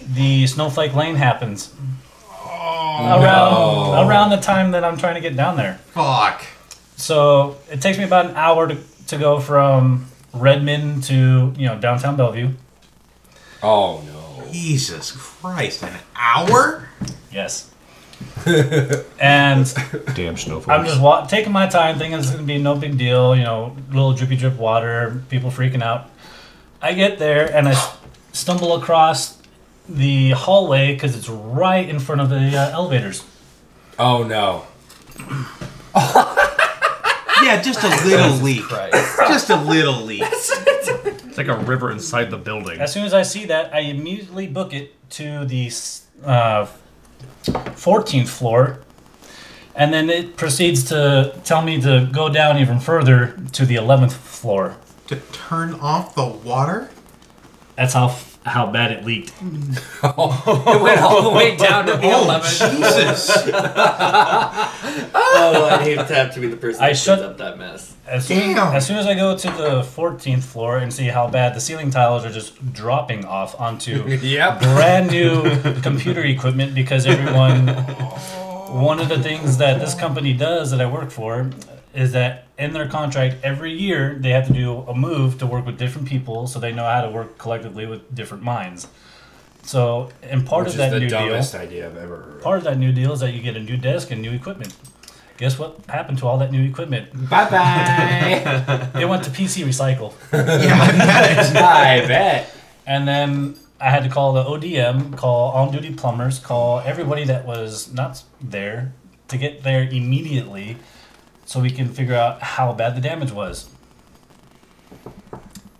the 0.00 0.46
snowflake 0.46 0.94
lane 0.94 1.14
happens 1.16 1.72
oh, 2.30 3.20
around 3.22 4.06
around 4.08 4.30
the 4.30 4.36
time 4.36 4.70
that 4.72 4.84
i'm 4.84 4.96
trying 4.96 5.14
to 5.14 5.20
get 5.20 5.36
down 5.36 5.56
there 5.56 5.74
Fuck. 5.92 6.44
so 6.96 7.56
it 7.70 7.80
takes 7.80 7.98
me 7.98 8.04
about 8.04 8.26
an 8.26 8.36
hour 8.36 8.68
to, 8.68 8.76
to 9.08 9.16
go 9.18 9.40
from 9.40 10.06
redmond 10.32 11.04
to 11.04 11.52
you 11.56 11.66
know 11.68 11.78
downtown 11.78 12.16
bellevue 12.16 12.50
Oh 13.62 14.02
no. 14.06 14.52
Jesus 14.52 15.10
Christ, 15.12 15.82
an 15.84 15.98
hour? 16.14 16.88
yes 17.32 17.70
and 18.46 19.74
Damn 20.14 20.36
snowflakes. 20.36 20.68
i'm 20.68 20.84
just 20.86 21.00
wa- 21.00 21.26
taking 21.26 21.52
my 21.52 21.66
time 21.66 21.98
thinking 21.98 22.18
it's 22.18 22.28
going 22.30 22.42
to 22.42 22.46
be 22.46 22.58
no 22.58 22.74
big 22.76 22.96
deal 22.96 23.34
you 23.34 23.42
know 23.42 23.76
little 23.88 24.12
drippy 24.12 24.36
drip 24.36 24.56
water 24.56 25.22
people 25.30 25.50
freaking 25.50 25.82
out 25.82 26.10
i 26.80 26.92
get 26.92 27.18
there 27.18 27.52
and 27.54 27.68
I 27.68 27.74
stumble 28.32 28.76
across 28.76 29.33
the 29.88 30.30
hallway 30.30 30.94
because 30.94 31.16
it's 31.16 31.28
right 31.28 31.88
in 31.88 31.98
front 31.98 32.20
of 32.20 32.30
the 32.30 32.56
uh, 32.56 32.70
elevators 32.70 33.24
Oh 33.98 34.22
no. 34.24 34.64
Yeah, 37.42 37.60
just 37.60 37.82
a 37.82 37.88
little 38.06 38.36
leak. 38.36 38.62
Christ. 38.62 39.18
Just 39.28 39.50
a 39.50 39.56
little 39.56 40.00
leak. 40.02 40.22
It's 41.34 41.36
like 41.36 41.48
a 41.48 41.56
river 41.56 41.90
inside 41.90 42.30
the 42.30 42.36
building. 42.38 42.80
As 42.80 42.92
soon 42.92 43.04
as 43.04 43.12
I 43.12 43.22
see 43.22 43.44
that, 43.46 43.74
I 43.74 43.80
immediately 43.80 44.46
book 44.46 44.72
it 44.72 44.94
to 45.10 45.44
the 45.44 45.66
uh, 46.24 46.68
14th 47.44 48.28
floor, 48.28 48.78
and 49.74 49.92
then 49.92 50.10
it 50.10 50.36
proceeds 50.36 50.84
to 50.90 51.36
tell 51.42 51.60
me 51.60 51.80
to 51.80 52.08
go 52.12 52.28
down 52.28 52.58
even 52.58 52.78
further 52.78 53.36
to 53.50 53.66
the 53.66 53.74
11th 53.74 54.12
floor. 54.12 54.76
To 55.08 55.16
turn 55.32 55.74
off 55.74 56.14
the 56.14 56.24
water? 56.24 56.88
That's 57.74 57.94
how 57.94 58.08
how 58.44 58.70
bad 58.70 58.92
it 58.92 59.04
leaked. 59.04 59.32
It 59.42 60.82
went 60.82 61.00
all 61.00 61.22
the 61.22 61.30
way 61.30 61.56
down 61.56 61.86
to 61.86 61.92
the 61.92 62.00
Oh, 62.02 62.24
11. 62.24 62.50
Jesus. 62.76 63.30
Oh, 65.16 65.68
I 65.70 65.82
hate 65.82 65.96
to 66.06 66.14
have 66.14 66.32
to 66.34 66.40
be 66.40 66.46
the 66.48 66.56
person 66.56 66.82
I 66.82 66.88
that 66.90 66.96
shut- 66.96 67.18
cleans 67.18 67.32
up 67.32 67.38
that 67.38 67.58
mess. 67.58 67.94
As 68.06 68.26
soon, 68.26 68.54
Damn. 68.54 68.74
as 68.74 68.86
soon 68.86 68.96
as 68.98 69.06
I 69.06 69.14
go 69.14 69.36
to 69.36 69.46
the 69.48 69.80
14th 69.82 70.42
floor 70.42 70.78
and 70.78 70.92
see 70.92 71.06
how 71.06 71.26
bad 71.28 71.54
the 71.54 71.60
ceiling 71.60 71.90
tiles 71.90 72.24
are 72.24 72.30
just 72.30 72.72
dropping 72.72 73.24
off 73.24 73.58
onto 73.58 74.04
Yep. 74.22 74.60
brand 74.60 75.10
new 75.10 75.42
computer 75.80 76.22
equipment 76.22 76.74
because 76.74 77.06
everyone 77.06 77.68
one 78.78 79.00
of 79.00 79.08
the 79.08 79.22
things 79.22 79.56
that 79.58 79.80
this 79.80 79.94
company 79.94 80.32
does 80.34 80.70
that 80.70 80.80
I 80.80 80.86
work 80.86 81.10
for 81.10 81.50
is 81.94 82.12
that 82.12 82.43
in 82.58 82.72
their 82.72 82.88
contract 82.88 83.36
every 83.42 83.72
year 83.72 84.14
they 84.18 84.30
have 84.30 84.46
to 84.46 84.52
do 84.52 84.78
a 84.88 84.94
move 84.94 85.38
to 85.38 85.46
work 85.46 85.66
with 85.66 85.78
different 85.78 86.08
people 86.08 86.46
so 86.46 86.58
they 86.60 86.72
know 86.72 86.84
how 86.84 87.02
to 87.02 87.10
work 87.10 87.36
collectively 87.38 87.86
with 87.86 88.14
different 88.14 88.42
minds. 88.42 88.86
So, 89.62 90.10
and 90.22 90.46
part 90.46 90.64
Which 90.66 90.74
of 90.74 90.80
is 90.80 90.86
that 90.86 90.90
the 90.90 91.00
new 91.00 91.08
deal, 91.08 91.20
dumbest 91.20 91.54
idea 91.54 91.86
I've 91.86 91.96
ever 91.96 92.16
heard. 92.16 92.42
part 92.42 92.58
of 92.58 92.64
that 92.64 92.78
new 92.78 92.92
deal 92.92 93.12
is 93.12 93.20
that 93.20 93.32
you 93.32 93.40
get 93.40 93.56
a 93.56 93.60
new 93.60 93.76
desk 93.78 94.10
and 94.10 94.20
new 94.20 94.32
equipment. 94.32 94.74
Guess 95.36 95.58
what 95.58 95.80
happened 95.88 96.18
to 96.18 96.26
all 96.28 96.38
that 96.38 96.52
new 96.52 96.62
equipment? 96.68 97.10
Bye 97.28 97.50
bye. 97.50 98.90
It 99.00 99.06
went 99.06 99.24
to 99.24 99.30
PC 99.30 99.64
Recycle. 99.64 100.12
I 100.32 102.06
bet. 102.06 102.54
And 102.86 103.08
then 103.08 103.56
I 103.80 103.90
had 103.90 104.04
to 104.04 104.08
call 104.10 104.32
the 104.34 104.44
ODM, 104.44 105.16
call 105.16 105.50
on 105.52 105.72
duty 105.72 105.92
plumbers, 105.94 106.38
call 106.38 106.80
everybody 106.80 107.24
that 107.24 107.46
was 107.46 107.92
not 107.92 108.22
there 108.40 108.92
to 109.28 109.38
get 109.38 109.62
there 109.62 109.82
immediately 109.82 110.76
so 111.46 111.60
we 111.60 111.70
can 111.70 111.88
figure 111.88 112.14
out 112.14 112.42
how 112.42 112.72
bad 112.72 112.96
the 112.96 113.00
damage 113.00 113.32
was. 113.32 113.68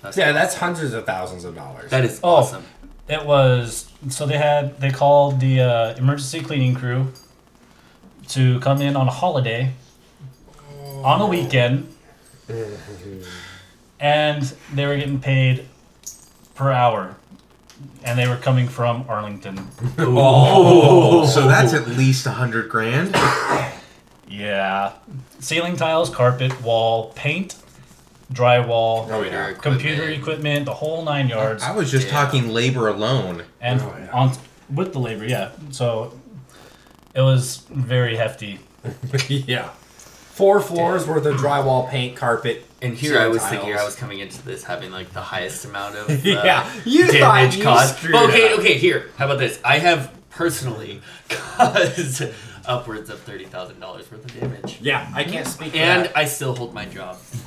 That's 0.03 0.16
Yeah, 0.16 0.33
that's 0.33 0.55
hundreds 0.57 0.92
of 0.92 1.07
thousands 1.07 1.44
of 1.44 1.55
dollars. 1.55 1.90
that 1.90 2.05
is 2.05 2.20
Oh. 2.22 2.37
awesome. 2.37 2.64
It 3.09 3.24
was 3.27 3.90
so 4.09 4.27
they 4.27 4.38
had 4.38 4.81
they 4.81 4.90
called 4.90 5.40
the 5.40 5.61
uh, 5.61 5.94
emergency 5.96 6.40
cleaning 6.40 6.74
crew 6.74 7.12
to 8.29 8.59
come 8.61 8.81
in 8.81 8.96
on 8.96 9.07
a 9.09 9.11
holiday 9.11 9.72
on 11.03 11.20
a 11.20 11.27
weekend 11.27 11.92
and 14.00 14.42
they 14.72 14.87
were 14.87 14.96
getting 14.96 15.20
paid 15.20 15.66
per 16.55 16.70
hour 16.72 17.16
and 18.05 18.18
they 18.18 18.27
were 18.29 18.37
coming 18.37 18.68
from 18.68 19.05
Arlington. 19.09 19.68
oh. 19.98 21.27
So 21.27 21.46
that's 21.48 21.72
at 21.74 21.87
least 21.88 22.24
a 22.27 22.31
hundred 22.31 22.68
grand. 22.70 23.14
Yeah. 24.38 24.92
Ceiling 25.40 25.77
tiles, 25.77 26.11
carpet, 26.11 26.61
wall, 26.62 27.12
paint, 27.14 27.57
drywall, 28.33 29.09
Oh, 29.11 29.23
yeah. 29.23 29.49
Your 29.49 29.57
computer 29.57 30.09
equipment, 30.09 30.64
the 30.66 30.75
whole 30.75 31.05
nine 31.05 31.29
yards. 31.29 31.62
I 31.62 31.73
was 31.73 31.90
just 31.90 32.07
Yeah. 32.09 32.12
talking 32.12 32.49
labor 32.49 32.88
alone. 32.88 33.44
and 33.61 33.81
Oh, 33.81 33.94
yeah. 33.99 34.11
on 34.12 34.33
with 34.73 34.92
the 34.92 34.99
labor, 34.99 35.25
yeah. 35.27 35.51
So 35.70 36.12
it 37.14 37.20
was 37.20 37.62
very 37.70 38.16
hefty. 38.16 38.61
yeah. 39.29 39.68
Four 40.33 40.61
floors 40.61 41.07
worth 41.07 41.25
of 41.27 41.37
drywall, 41.37 41.88
paint, 41.88 42.16
carpet. 42.16 42.66
And 42.83 42.94
here 42.94 43.11
ceiling 43.12 43.25
I 43.25 43.29
was 43.29 43.38
tiles. 43.42 43.51
thinking 43.51 43.77
I 43.79 43.85
was 43.85 43.94
coming 43.94 44.18
into 44.18 44.42
this 44.44 44.64
having 44.64 44.90
like 44.90 45.12
the 45.12 45.20
highest 45.20 45.64
amount 45.64 45.94
of 45.97 46.11
uh, 46.11 46.12
Yeah, 46.25 46.68
you 46.85 47.07
thought 47.07 47.37
damage 47.37 47.57
you 47.57 47.62
caused. 47.62 47.97
screwed 47.97 48.12
But 48.12 48.29
okay, 48.31 48.53
up. 48.53 48.59
okay, 48.59 48.75
here. 48.79 49.11
How 49.16 49.27
about 49.27 49.38
this? 49.38 49.59
I 49.64 49.79
have 49.79 50.11
personally 50.31 51.01
caused 51.29 52.25
upwards 52.66 53.11
of 53.11 53.20
thirty 53.20 53.44
thousand 53.44 53.81
dollars 53.81 54.11
worth 54.11 54.24
of 54.24 54.40
damage, 54.40 54.79
Yeah, 54.81 55.11
I 55.14 55.24
can't 55.24 55.46
speak. 55.46 55.72
for 55.72 55.79
and 55.79 56.07
that. 56.07 56.16
I 56.16 56.24
still 56.24 56.55
hold 56.55 56.72
my 56.74 56.85
job. 56.87 57.16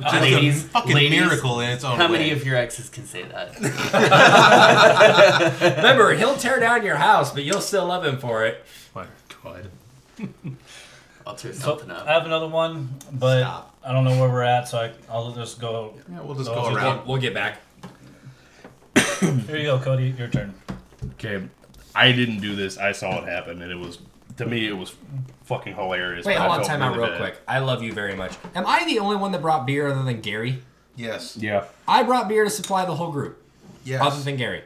Which 0.00 0.14
is 0.14 0.20
ladies, 0.22 0.64
a 0.64 0.68
fucking 0.68 0.94
ladies, 0.94 1.20
miracle 1.20 1.60
in 1.60 1.68
its 1.70 1.84
own 1.84 1.98
How 1.98 2.06
way. 2.06 2.12
many 2.12 2.30
of 2.30 2.44
your 2.46 2.56
exes 2.56 2.88
can 2.88 3.04
say 3.04 3.22
that? 3.24 3.60
remember 5.76 6.14
he'll 6.14 6.36
tear 6.36 6.58
down 6.58 6.82
your 6.84 6.96
house, 6.96 7.32
but 7.34 7.44
you'll 7.44 7.60
still 7.60 7.84
love 7.86 8.06
him 8.06 8.16
for 8.18 8.46
it. 8.46 8.64
My 8.94 9.04
God. 9.44 9.68
I'll 11.26 11.34
tear 11.34 11.52
So 11.52 11.60
something 11.76 11.90
I 11.90 11.96
up. 11.98 12.06
have 12.06 12.24
another 12.24 12.48
one, 12.48 12.94
but 13.12 13.40
Stop. 13.42 13.76
I 13.84 13.92
don't 13.92 14.04
know 14.04 14.18
where 14.18 14.30
we're 14.30 14.42
at, 14.42 14.68
so 14.68 14.78
I, 14.78 14.92
I'll 15.10 15.32
just 15.32 15.60
go. 15.60 15.92
Yeah, 16.10 16.22
we'll 16.22 16.34
just 16.34 16.46
So 16.46 16.54
go 16.54 16.64
if 16.66 16.70
you 16.72 16.78
around. 16.78 16.96
We'll, 17.00 17.06
we'll 17.08 17.20
get 17.20 17.34
back. 17.34 17.60
Here 19.20 19.56
you 19.58 19.64
go, 19.64 19.78
Cody. 19.78 20.14
Your 20.16 20.28
turn. 20.28 20.54
Okay, 21.14 21.42
I 21.94 22.12
didn't 22.12 22.40
do 22.40 22.56
this. 22.56 22.78
I 22.78 22.92
saw 22.92 23.22
it 23.22 23.28
happen, 23.28 23.60
and 23.60 23.70
it 23.70 23.78
was 23.78 23.98
to 24.40 24.46
me 24.46 24.66
it 24.66 24.76
was 24.76 24.94
fucking 25.44 25.74
hilarious. 25.74 26.26
Wait, 26.26 26.34
but 26.36 26.40
I 26.42 26.46
hold 26.46 26.52
on, 26.52 26.58
felt 26.60 26.68
time 26.68 26.82
out 26.82 26.96
really 26.96 27.08
real 27.10 27.18
bad. 27.18 27.32
quick. 27.32 27.42
I 27.48 27.58
love 27.60 27.82
you 27.82 27.92
very 27.92 28.14
much. 28.14 28.32
Am 28.54 28.66
I 28.66 28.84
the 28.84 28.98
only 28.98 29.16
one 29.16 29.32
that 29.32 29.40
brought 29.42 29.66
beer 29.66 29.88
other 29.88 30.02
than 30.02 30.20
Gary? 30.20 30.62
Yes. 30.96 31.36
Yeah. 31.36 31.64
I 31.88 32.02
brought 32.02 32.28
beer 32.28 32.44
to 32.44 32.50
supply 32.50 32.84
the 32.84 32.94
whole 32.94 33.10
group, 33.12 33.42
Yes. 33.84 34.02
other 34.02 34.20
than 34.22 34.36
Gary. 34.36 34.62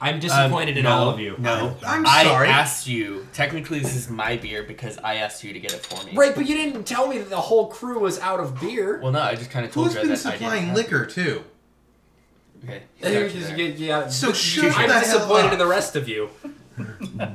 I'm 0.00 0.20
disappointed 0.20 0.76
in 0.76 0.84
Um, 0.84 0.92
no, 0.92 0.98
all 0.98 1.08
of 1.10 1.20
you. 1.20 1.36
No, 1.38 1.74
I'm 1.86 2.04
sorry. 2.04 2.48
I 2.48 2.52
asked 2.52 2.86
you. 2.86 3.26
Technically, 3.32 3.78
this 3.80 3.96
is 3.96 4.10
my 4.10 4.36
beer 4.36 4.62
because 4.62 4.98
I 5.02 5.14
asked 5.16 5.42
you 5.42 5.54
to 5.54 5.58
get 5.60 5.72
it 5.72 5.86
for 5.86 6.04
me. 6.04 6.12
Right, 6.14 6.34
but 6.34 6.46
you 6.46 6.54
didn't 6.54 6.84
tell 6.84 7.06
me 7.08 7.16
that 7.18 7.30
the 7.30 7.40
whole 7.40 7.68
crew 7.68 7.98
was 8.00 8.18
out 8.20 8.38
of 8.38 8.60
beer. 8.60 9.00
Well, 9.02 9.12
no, 9.12 9.20
I 9.22 9.34
just 9.36 9.50
kind 9.50 9.64
of 9.64 9.72
told 9.72 9.86
Who's 9.86 9.94
you 9.94 10.00
been 10.02 10.10
that 10.10 10.26
I 10.26 10.30
didn't 10.32 10.38
supplying 10.40 10.66
have- 10.66 10.76
liquor 10.76 11.06
too? 11.06 11.44
Okay. 12.64 12.82
You- 12.98 13.02
got 13.04 13.12
you 13.12 13.18
you- 13.20 13.28
there. 13.46 13.56
you- 13.58 13.74
yeah, 13.78 14.08
So 14.08 14.28
but 14.28 14.36
shut 14.36 14.64
I'm 14.76 14.88
the 14.88 14.94
hell 14.94 15.00
disappointed 15.02 15.46
up. 15.46 15.52
in 15.54 15.58
the 15.58 15.66
rest 15.66 15.96
of 15.96 16.08
you. 16.08 16.28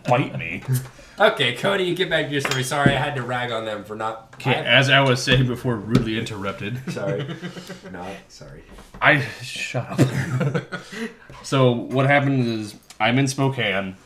Bite 0.07 0.37
me. 0.37 0.61
Okay, 1.21 1.53
Cody, 1.53 1.83
you 1.83 1.93
get 1.93 2.09
back 2.09 2.25
to 2.25 2.31
your 2.31 2.41
story. 2.41 2.63
Sorry, 2.63 2.93
I 2.93 2.97
had 2.97 3.15
to 3.15 3.21
rag 3.21 3.51
on 3.51 3.63
them 3.63 3.83
for 3.83 3.95
not. 3.95 4.31
Okay, 4.35 4.55
I- 4.55 4.63
as 4.63 4.89
I 4.89 5.01
was 5.01 5.21
saying 5.21 5.45
before, 5.45 5.75
rudely 5.75 6.17
interrupted. 6.17 6.79
sorry, 6.91 7.27
not 7.91 8.09
sorry. 8.29 8.63
I 8.99 9.19
shut 9.43 9.99
up. 9.99 10.63
so 11.43 11.71
what 11.71 12.07
happened 12.07 12.47
is 12.47 12.73
I'm 12.99 13.19
in 13.19 13.27
Spokane. 13.27 13.97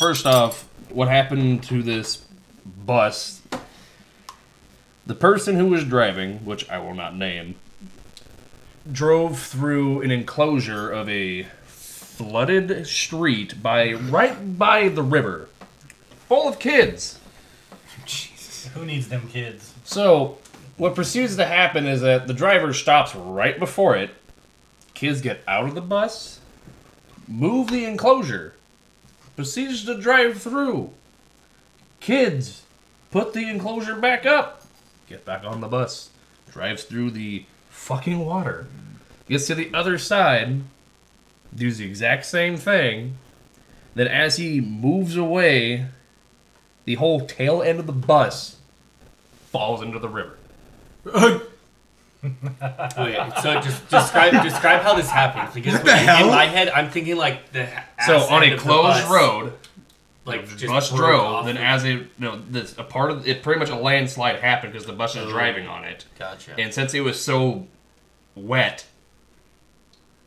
First 0.00 0.26
off, 0.26 0.68
what 0.90 1.06
happened 1.06 1.62
to 1.64 1.84
this 1.84 2.26
bus? 2.66 3.40
The 5.06 5.14
person 5.14 5.54
who 5.54 5.66
was 5.66 5.84
driving, 5.84 6.44
which 6.44 6.68
I 6.68 6.78
will 6.78 6.94
not 6.94 7.16
name, 7.16 7.54
drove 8.90 9.38
through 9.38 10.02
an 10.02 10.10
enclosure 10.10 10.90
of 10.90 11.08
a 11.08 11.44
flooded 11.64 12.88
street 12.88 13.62
by 13.62 13.92
right 13.92 14.58
by 14.58 14.88
the 14.88 15.02
river, 15.02 15.48
full 16.28 16.46
of 16.46 16.58
kids. 16.58 17.18
Jesus. 18.04 18.68
Who 18.74 18.84
needs 18.84 19.08
them 19.08 19.28
kids? 19.28 19.72
So, 19.84 20.38
what 20.76 20.94
proceeds 20.94 21.36
to 21.36 21.46
happen 21.46 21.86
is 21.86 22.02
that 22.02 22.26
the 22.26 22.34
driver 22.34 22.74
stops 22.74 23.14
right 23.14 23.58
before 23.58 23.96
it. 23.96 24.10
Kids 24.92 25.22
get 25.22 25.40
out 25.48 25.64
of 25.64 25.74
the 25.74 25.80
bus, 25.80 26.40
move 27.26 27.68
the 27.68 27.84
enclosure, 27.86 28.54
proceeds 29.36 29.84
to 29.86 29.98
drive 29.98 30.40
through. 30.40 30.90
Kids 32.00 32.62
put 33.10 33.32
the 33.32 33.48
enclosure 33.48 33.96
back 33.96 34.26
up, 34.26 34.66
get 35.08 35.24
back 35.24 35.44
on 35.44 35.60
the 35.60 35.68
bus, 35.68 36.10
drives 36.50 36.84
through 36.84 37.10
the 37.10 37.46
fucking 37.70 38.24
water, 38.24 38.66
gets 39.28 39.46
to 39.46 39.54
the 39.54 39.70
other 39.72 39.96
side, 39.96 40.60
does 41.54 41.78
the 41.78 41.86
exact 41.86 42.26
same 42.26 42.56
thing. 42.56 43.16
Then, 43.94 44.08
as 44.08 44.36
he 44.36 44.60
moves 44.60 45.16
away, 45.16 45.86
the 46.88 46.94
whole 46.94 47.20
tail 47.26 47.60
end 47.60 47.78
of 47.78 47.86
the 47.86 47.92
bus 47.92 48.56
falls 49.52 49.82
into 49.82 49.98
the 49.98 50.08
river. 50.08 50.38
Okay, 52.24 53.30
so 53.42 53.60
just 53.60 53.88
describe 53.88 54.42
describe 54.42 54.80
how 54.82 54.94
this 54.94 55.08
happened 55.08 55.50
because 55.54 55.74
What 55.74 55.84
the 55.84 55.92
in 55.92 55.98
hell? 55.98 56.26
my 56.30 56.46
head 56.46 56.68
I'm 56.70 56.90
thinking 56.90 57.16
like 57.16 57.52
the 57.52 57.68
So 58.06 58.18
on 58.18 58.42
end 58.42 58.52
a 58.52 58.54
of 58.56 58.60
the 58.60 58.68
closed 58.68 59.02
bus, 59.02 59.10
road, 59.10 59.52
like 60.24 60.48
the 60.48 60.56
just 60.56 60.66
bus 60.72 60.90
broke 60.90 61.00
drove. 61.00 61.20
off 61.20 61.44
Then 61.46 61.54
the- 61.54 61.60
as 61.62 61.84
a 61.84 62.06
no, 62.18 62.40
this 62.50 62.76
a 62.76 62.82
part 62.82 63.12
of 63.12 63.28
it, 63.28 63.44
pretty 63.44 63.60
much 63.60 63.68
a 63.70 63.76
landslide 63.76 64.40
happened 64.40 64.72
because 64.72 64.84
the 64.86 64.92
bus 64.94 65.14
was 65.14 65.26
oh, 65.26 65.30
driving 65.30 65.68
on 65.68 65.84
it, 65.84 66.06
gotcha. 66.18 66.54
and 66.58 66.74
since 66.74 66.92
it 66.92 67.00
was 67.02 67.22
so 67.22 67.68
wet, 68.34 68.84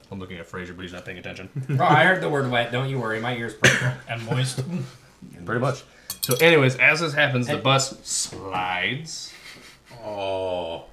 I'm 0.10 0.18
looking 0.20 0.38
at 0.38 0.46
Fraser, 0.46 0.74
but 0.74 0.84
he's 0.84 0.94
not 0.94 1.04
paying 1.04 1.18
attention. 1.18 1.50
Oh, 1.78 1.84
I 1.84 2.06
heard 2.06 2.22
the 2.22 2.30
word 2.30 2.50
wet. 2.50 2.72
Don't 2.72 2.88
you 2.90 3.00
worry, 3.00 3.20
my 3.20 3.36
ears 3.36 3.54
purple. 3.56 3.90
And 4.08 4.26
moist. 4.30 4.62
pretty 5.46 5.60
much. 5.60 5.84
So, 6.22 6.36
anyways, 6.36 6.76
as 6.78 7.00
this 7.00 7.14
happens, 7.14 7.48
the 7.48 7.58
bus 7.58 8.00
slides. 8.04 9.34
Oh. 10.04 10.86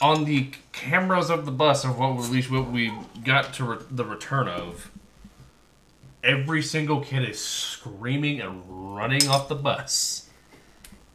On 0.00 0.24
the 0.24 0.50
cameras 0.72 1.30
of 1.30 1.46
the 1.46 1.52
bus, 1.52 1.84
of 1.84 1.98
what 1.98 2.24
at 2.24 2.30
least 2.30 2.50
what 2.50 2.70
we 2.70 2.92
got 3.24 3.54
to 3.54 3.64
re- 3.64 3.78
the 3.90 4.04
return 4.04 4.48
of, 4.48 4.90
every 6.22 6.60
single 6.60 7.00
kid 7.00 7.28
is 7.28 7.42
screaming 7.42 8.40
and 8.40 8.62
running 8.94 9.26
off 9.28 9.48
the 9.48 9.54
bus. 9.54 10.28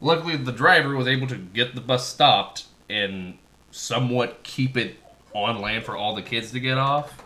Luckily, 0.02 0.36
the 0.36 0.52
driver 0.52 0.96
was 0.96 1.08
able 1.08 1.28
to 1.28 1.36
get 1.36 1.76
the 1.76 1.82
bus 1.82 2.08
stopped 2.08 2.66
and 2.90 3.38
somewhat 3.72 4.42
keep 4.44 4.78
it 4.78 4.96
on 5.34 5.62
land 5.62 5.84
for 5.86 5.96
all 5.96 6.16
the 6.16 6.22
kids 6.22 6.52
to 6.52 6.60
get 6.60 6.78
off. 6.78 7.24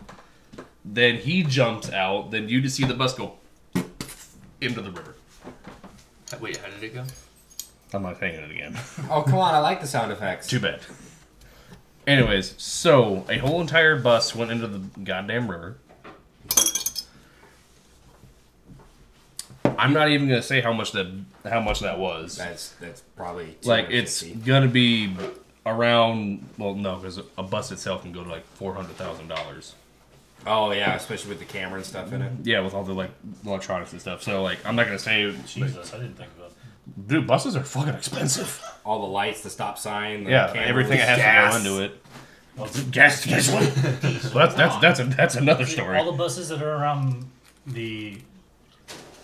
Then 0.84 1.17
he 1.17 1.43
jumps 1.43 1.89
out. 1.89 2.32
Then 2.32 2.50
you 2.50 2.62
just 2.62 2.76
see 2.76 2.86
the 2.86 2.93
bus 2.93 3.13
go 3.13 3.36
into 4.60 4.82
the 4.82 4.91
river. 4.91 5.15
Wait, 6.39 6.57
how 6.57 6.69
did 6.69 6.83
it 6.83 6.93
go? 6.93 7.03
I'm 7.93 8.03
not 8.03 8.19
saying 8.19 8.35
it 8.35 8.51
again. 8.51 8.77
oh, 9.09 9.21
come 9.23 9.39
on, 9.39 9.53
I 9.53 9.59
like 9.59 9.81
the 9.81 9.87
sound 9.87 10.11
effects. 10.11 10.47
Too 10.47 10.59
bad. 10.59 10.79
Anyways, 12.07 12.55
so 12.57 13.25
a 13.29 13.37
whole 13.37 13.61
entire 13.61 13.99
bus 13.99 14.33
went 14.35 14.49
into 14.51 14.67
the 14.67 14.79
goddamn 15.03 15.49
river. 15.51 15.77
I'm 19.77 19.93
not 19.93 20.09
even 20.09 20.27
gonna 20.27 20.41
say 20.43 20.61
how 20.61 20.73
much 20.73 20.91
that 20.93 21.07
how 21.43 21.59
much 21.59 21.79
that 21.81 21.97
was. 21.99 22.37
That's 22.37 22.69
that's 22.79 23.01
probably 23.15 23.57
Like 23.63 23.87
it's 23.89 24.19
250. 24.21 24.47
gonna 24.49 24.67
be 24.67 25.13
around. 25.65 26.47
Well, 26.57 26.75
no, 26.75 26.97
because 26.97 27.19
a 27.37 27.43
bus 27.43 27.71
itself 27.71 28.03
can 28.03 28.11
go 28.11 28.23
to 28.23 28.29
like 28.29 28.45
four 28.55 28.73
hundred 28.73 28.95
thousand 28.95 29.27
dollars. 29.27 29.73
Oh 30.45 30.71
yeah, 30.71 30.95
especially 30.95 31.30
with 31.30 31.39
the 31.39 31.45
camera 31.45 31.77
and 31.77 31.86
stuff 31.86 32.12
in 32.13 32.21
it. 32.21 32.32
Yeah, 32.43 32.62
with 32.62 32.73
all 32.73 32.84
the 32.84 32.93
like 32.93 33.12
electronics 33.45 33.91
and 33.91 34.01
stuff. 34.01 34.23
So 34.23 34.41
like, 34.41 34.65
I'm 34.65 34.75
not 34.75 34.86
gonna 34.88 34.97
say, 34.99 35.32
Jesus, 35.45 35.93
I 35.93 35.97
didn't 35.97 36.15
think 36.17 36.30
about. 36.38 36.54
dude, 37.08 37.27
buses 37.27 37.56
are 37.56 37.63
fucking 37.63 37.93
expensive. 37.93 38.62
All 38.84 39.01
the 39.01 39.08
lights, 39.08 39.41
the 39.43 39.49
stop 39.51 39.77
sign, 39.77 40.23
the 40.23 40.32
Yeah, 40.32 40.47
cameras, 40.47 40.69
everything 40.69 40.97
has 40.99 41.17
gas. 41.17 41.56
to 41.58 41.63
go 41.69 41.75
into 41.75 41.84
it. 41.84 42.04
Oh, 42.58 42.69
gas, 42.91 43.25
gas. 43.25 43.51
Well, 43.51 44.47
that's 44.47 44.56
that's 44.56 44.77
that's 44.82 44.99
a, 44.99 45.04
that's 45.06 45.36
another 45.36 45.65
story. 45.65 45.97
All 45.97 46.06
the 46.12 46.17
buses 46.17 46.49
that 46.49 46.62
are 46.62 46.71
around 46.75 47.30
the 47.67 48.17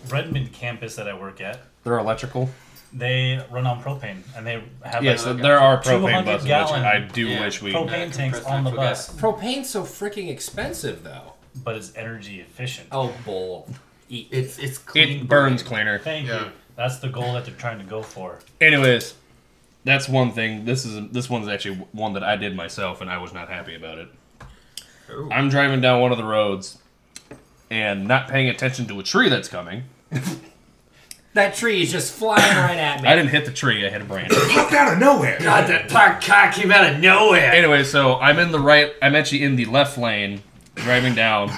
Redmond 0.09 0.53
campus 0.53 0.95
that 0.95 1.09
I 1.09 1.13
work 1.19 1.41
at, 1.41 1.59
They're 1.83 1.97
electrical. 1.97 2.49
They 2.93 3.43
run 3.51 3.67
on 3.67 3.81
propane, 3.83 4.17
and 4.35 4.45
they 4.47 4.63
have 4.83 5.03
Yes, 5.03 5.25
like 5.25 5.37
there 5.37 5.59
are 5.59 5.81
200 5.81 6.01
propane 6.01 6.25
buses, 6.25 6.43
which 6.43 6.47
gallon 6.49 6.85
I 6.85 6.99
do 6.99 7.27
Yeah, 7.27 7.41
wish 7.41 7.61
we. 7.61 7.71
propane 7.73 8.11
tanks 8.13 8.39
compressed 8.39 8.45
on 8.47 8.63
the 8.63 8.69
natural 8.71 8.85
bus, 8.87 9.09
gas. 9.09 9.21
Propane's 9.21 9.69
so 9.69 9.83
freaking 9.83 10.29
expensive 10.29 11.03
though. 11.03 11.33
but 11.63 11.75
it's 11.75 11.91
energy 11.95 12.39
efficient. 12.39 12.87
Oh 12.91 13.13
bull. 13.25 13.67
Eat. 14.09 14.27
It's 14.31 14.57
it's 14.59 14.77
clean. 14.77 15.21
It 15.21 15.27
burns 15.27 15.63
cleaner. 15.63 15.97
Thank 15.99 16.27
Yeah. 16.27 16.45
you. 16.45 16.51
That's 16.75 16.99
the 16.99 17.09
goal 17.09 17.33
that 17.33 17.45
they're 17.45 17.55
trying 17.55 17.79
to 17.79 17.83
go 17.85 18.03
for. 18.03 18.37
Anyways, 18.61 19.15
that's 19.83 20.07
one 20.07 20.31
thing. 20.31 20.65
This 20.65 20.85
is 20.85 21.09
this 21.11 21.29
one's 21.29 21.47
actually 21.47 21.77
one 21.91 22.13
that 22.13 22.23
I 22.23 22.35
did 22.35 22.55
myself, 22.55 23.01
and 23.01 23.09
I 23.09 23.17
was 23.17 23.33
not 23.33 23.49
happy 23.49 23.73
about 23.75 23.97
it. 23.97 24.07
Ooh. 25.09 25.29
I'm 25.31 25.49
driving 25.49 25.81
down 25.81 25.99
one 26.01 26.11
of 26.11 26.17
the 26.19 26.23
roads 26.23 26.77
and 27.71 28.07
not 28.07 28.27
paying 28.29 28.47
attention 28.49 28.85
to 28.87 28.99
a 28.99 29.03
tree 29.03 29.27
that's 29.29 29.47
coming. 29.49 29.83
That 31.33 31.53
tree 31.55 31.83
is 31.83 31.91
just 31.91 32.13
flying 32.13 32.41
right 32.57 32.77
at 32.77 33.01
me. 33.01 33.07
I 33.07 33.15
didn't 33.15 33.29
hit 33.29 33.45
the 33.45 33.51
tree. 33.51 33.85
I 33.85 33.89
hit 33.89 34.01
a 34.01 34.05
branch. 34.05 34.31
Popped 34.31 34.73
out 34.73 34.93
of 34.93 34.99
nowhere. 34.99 35.37
God, 35.39 35.67
that 35.69 35.89
parked 35.89 36.25
car 36.25 36.51
came 36.51 36.71
out 36.71 36.91
of 36.91 36.99
nowhere. 36.99 37.51
anyway, 37.51 37.83
so 37.83 38.15
I'm 38.15 38.39
in 38.39 38.51
the 38.51 38.59
right. 38.59 38.93
I'm 39.01 39.15
actually 39.15 39.43
in 39.43 39.55
the 39.55 39.65
left 39.65 39.97
lane, 39.97 40.41
driving 40.75 41.13
down. 41.13 41.51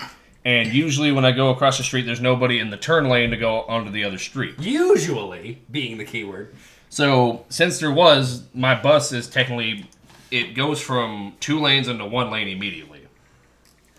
And 0.43 0.73
usually, 0.73 1.11
when 1.11 1.25
I 1.25 1.31
go 1.31 1.49
across 1.49 1.77
the 1.77 1.83
street, 1.83 2.05
there's 2.05 2.21
nobody 2.21 2.59
in 2.59 2.69
the 2.71 2.77
turn 2.77 3.07
lane 3.07 3.29
to 3.31 3.37
go 3.37 3.61
onto 3.61 3.91
the 3.91 4.03
other 4.03 4.17
street. 4.17 4.55
Usually 4.59 5.61
being 5.69 5.97
the 5.97 6.05
keyword. 6.05 6.53
So 6.89 7.45
since 7.49 7.79
there 7.79 7.91
was, 7.91 8.43
my 8.53 8.79
bus 8.79 9.11
is 9.11 9.29
technically 9.29 9.87
it 10.31 10.53
goes 10.53 10.81
from 10.81 11.35
two 11.39 11.59
lanes 11.59 11.87
into 11.87 12.05
one 12.05 12.31
lane 12.31 12.47
immediately. 12.47 13.01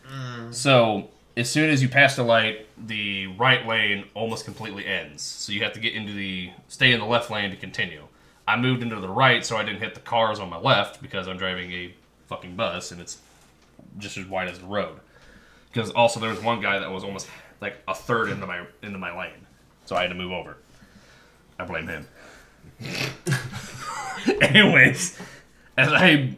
Mm. 0.08 0.54
So 0.54 1.08
as 1.36 1.50
soon 1.50 1.70
as 1.70 1.82
you 1.82 1.88
pass 1.88 2.16
the 2.16 2.22
light, 2.22 2.66
the 2.76 3.28
right 3.28 3.66
lane 3.66 4.04
almost 4.14 4.44
completely 4.44 4.86
ends. 4.86 5.22
So 5.22 5.52
you 5.52 5.62
have 5.62 5.72
to 5.74 5.80
get 5.80 5.94
into 5.94 6.12
the 6.12 6.50
stay 6.68 6.92
in 6.92 7.00
the 7.00 7.06
left 7.06 7.30
lane 7.30 7.50
to 7.50 7.56
continue. 7.56 8.04
I 8.46 8.56
moved 8.56 8.82
into 8.82 8.96
the 8.96 9.08
right 9.08 9.44
so 9.44 9.56
I 9.56 9.64
didn't 9.64 9.80
hit 9.80 9.94
the 9.94 10.00
cars 10.00 10.40
on 10.40 10.50
my 10.50 10.58
left 10.58 11.00
because 11.00 11.28
I'm 11.28 11.36
driving 11.36 11.70
a 11.72 11.94
fucking 12.26 12.56
bus 12.56 12.90
and 12.90 13.00
it's 13.00 13.18
just 13.98 14.16
as 14.16 14.26
wide 14.26 14.48
as 14.48 14.58
the 14.58 14.66
road. 14.66 14.98
Because 15.72 15.90
also 15.90 16.18
there 16.18 16.30
was 16.30 16.42
one 16.42 16.60
guy 16.60 16.78
that 16.78 16.90
was 16.90 17.04
almost 17.04 17.28
like 17.60 17.76
a 17.86 17.94
third 17.94 18.30
into 18.30 18.46
my 18.46 18.66
into 18.82 18.98
my 18.98 19.16
lane, 19.16 19.46
so 19.84 19.94
I 19.94 20.02
had 20.02 20.08
to 20.08 20.14
move 20.14 20.32
over. 20.32 20.56
I 21.58 21.64
blame 21.64 21.86
him. 21.86 22.08
Anyways, 24.40 25.18
as 25.76 25.92
I 25.92 26.36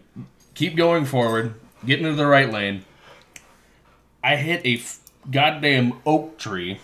keep 0.55 0.77
going 0.77 1.07
forward, 1.07 1.55
get 1.87 2.01
into 2.01 2.15
the 2.15 2.27
right 2.27 2.51
lane, 2.51 2.85
I 4.23 4.37
hit 4.37 4.65
a 4.65 4.77
f- 4.79 5.01
goddamn 5.31 5.95
oak 6.07 6.39
tree. 6.39 6.79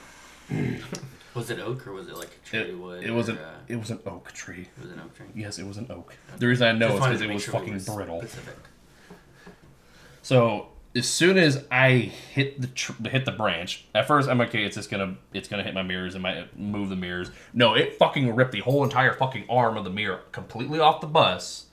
Was 1.35 1.51
it 1.51 1.61
oak 1.61 1.87
or 1.87 1.92
was 1.92 2.09
it 2.09 2.16
like 2.16 2.31
a 2.44 2.48
tree 2.48 2.59
It, 2.70 2.79
wood? 2.79 3.05
it 3.05 3.12
was 3.12 3.29
or, 3.29 3.33
an 3.33 3.38
uh, 3.38 3.55
it 3.68 3.77
was 3.77 3.90
an 3.90 4.01
oak 4.07 4.33
tree. 4.33 4.62
it 4.77 4.83
was 4.83 4.90
an 4.90 4.98
oak 4.98 5.14
tree. 5.14 5.27
Yes, 5.37 5.61
it 5.61 5.66
was 5.66 5.77
an 5.77 5.87
oak. 5.88 6.16
The 6.37 6.48
reason 6.48 6.66
I 6.66 6.72
know 6.72 6.88
Just 6.88 6.94
is 6.96 7.01
wanted 7.01 7.12
because 7.12 7.18
to 7.20 7.24
it 7.24 7.29
make 7.29 7.35
was 7.35 7.44
sure 7.44 7.53
fucking 7.55 7.94
brittle. 7.96 8.20
Specific. 8.22 8.57
So 10.22 10.68
as 10.96 11.09
soon 11.09 11.38
as 11.38 11.64
I 11.70 11.90
hit 11.90 12.61
the 12.61 12.66
tr- 12.66 13.07
hit 13.09 13.24
the 13.24 13.31
branch, 13.33 13.85
at 13.94 14.09
first 14.09 14.29
I'm 14.29 14.40
okay. 14.40 14.64
It's 14.64 14.74
just 14.74 14.90
gonna 14.90 15.16
it's 15.33 15.48
gonna 15.48 15.62
hit 15.62 15.74
my 15.74 15.83
mirrors 15.83 16.14
and 16.14 16.22
might 16.24 16.59
move 16.59 16.88
the 16.88 16.96
mirrors. 16.96 17.31
No, 17.53 17.74
it 17.74 17.94
fucking 17.98 18.35
ripped 18.35 18.53
the 18.53 18.61
whole 18.61 18.83
entire 18.83 19.14
fucking 19.14 19.44
arm 19.48 19.77
of 19.77 19.85
the 19.85 19.90
mirror 19.90 20.22
completely 20.33 20.81
off 20.81 21.01
the 21.01 21.07
bus. 21.07 21.66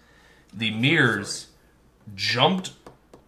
The 0.54 0.70
mirrors 0.72 1.48
jumped 2.14 2.74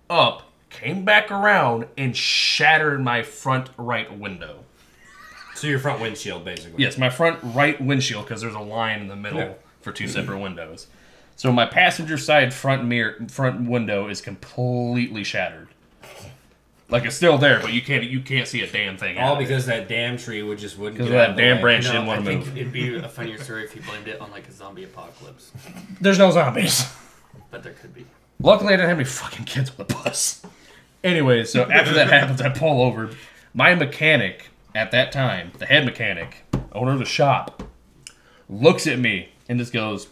up, 0.08 0.47
came 0.70 1.06
back 1.06 1.32
around, 1.32 1.88
and 1.98 2.16
shattered 2.16 3.02
my 3.02 3.24
front 3.24 3.70
right 3.78 4.16
window. 4.18 4.64
So 5.56 5.68
your 5.68 5.80
front 5.80 6.02
windshield 6.02 6.46
basically. 6.46 6.84
Yes, 6.84 6.98
my 6.98 7.10
front 7.10 7.40
right 7.44 7.80
windshield 7.82 8.26
because 8.26 8.42
there's 8.42 8.54
a 8.56 8.60
line 8.60 9.00
in 9.02 9.08
the 9.08 9.16
middle 9.16 9.40
Yeah. 9.40 9.54
for 9.82 9.92
two 9.92 10.08
separate 10.08 10.38
windows. 10.40 10.88
So 11.36 11.52
my 11.52 11.66
passenger 11.66 12.18
side 12.18 12.54
front 12.54 12.86
mirror 12.86 13.16
front 13.30 13.68
window 13.70 14.08
is 14.08 14.22
completely 14.22 15.24
shattered. 15.24 15.70
Like 16.90 17.04
it's 17.06 17.16
still 17.18 17.38
there, 17.38 17.60
but 17.60 17.74
you 17.74 17.82
can't 17.82 18.04
you 18.04 18.22
can't 18.22 18.48
see 18.48 18.62
a 18.62 18.68
damn 18.72 18.98
thing. 18.98 19.18
All 19.18 19.30
out 19.32 19.34
of 19.34 19.40
it. 19.42 19.48
because 19.48 19.66
that 19.66 19.88
damn 19.90 20.18
tree 20.18 20.42
would 20.44 20.58
just 20.60 20.78
wouldn't 20.78 20.98
Because 21.00 21.12
get 21.12 21.20
out 21.32 21.36
that 21.36 21.42
damn 21.42 21.56
way. 21.58 21.62
branch 21.62 21.86
No, 21.86 21.92
didn't 21.94 22.08
want 22.08 22.22
I 22.22 22.24
to 22.24 22.30
think 22.30 22.46
move. 22.46 22.58
it'd 22.58 22.72
be 22.74 22.96
a 22.96 23.10
funnier 23.10 23.38
story 23.40 23.64
if 23.66 23.76
you 23.76 23.82
blamed 23.82 24.08
it 24.08 24.22
on 24.22 24.32
like 24.32 24.48
a 24.48 24.52
zombie 24.52 24.84
apocalypse, 24.84 25.52
There's 26.00 26.18
no 26.20 26.32
zombies. 26.32 26.86
but 27.52 27.64
there 27.64 27.74
could 27.74 27.94
be. 27.94 28.06
Luckily, 28.40 28.74
I 28.74 28.78
didn't 28.78 28.90
have 28.90 29.00
any 29.00 29.06
fucking 29.06 29.46
kids 29.46 29.72
on 29.72 29.76
the 29.88 29.94
bus. 29.96 30.44
Anyway, 31.04 31.44
so 31.44 31.64
after 31.72 31.94
that 31.94 32.10
happens, 32.10 32.42
I 32.42 32.50
pull 32.50 32.82
over. 32.82 33.12
My 33.54 33.76
mechanic 33.76 34.50
at 34.76 34.92
that 34.92 35.12
time, 35.12 35.52
the 35.58 35.66
head 35.66 35.86
mechanic, 35.86 36.44
owner 36.72 36.94
of 36.94 37.00
the 37.00 37.06
shop, 37.06 37.64
looks 38.50 38.88
at 38.88 39.00
me 39.00 39.30
and 39.50 39.60
just 39.60 39.74
goes, 39.74 40.08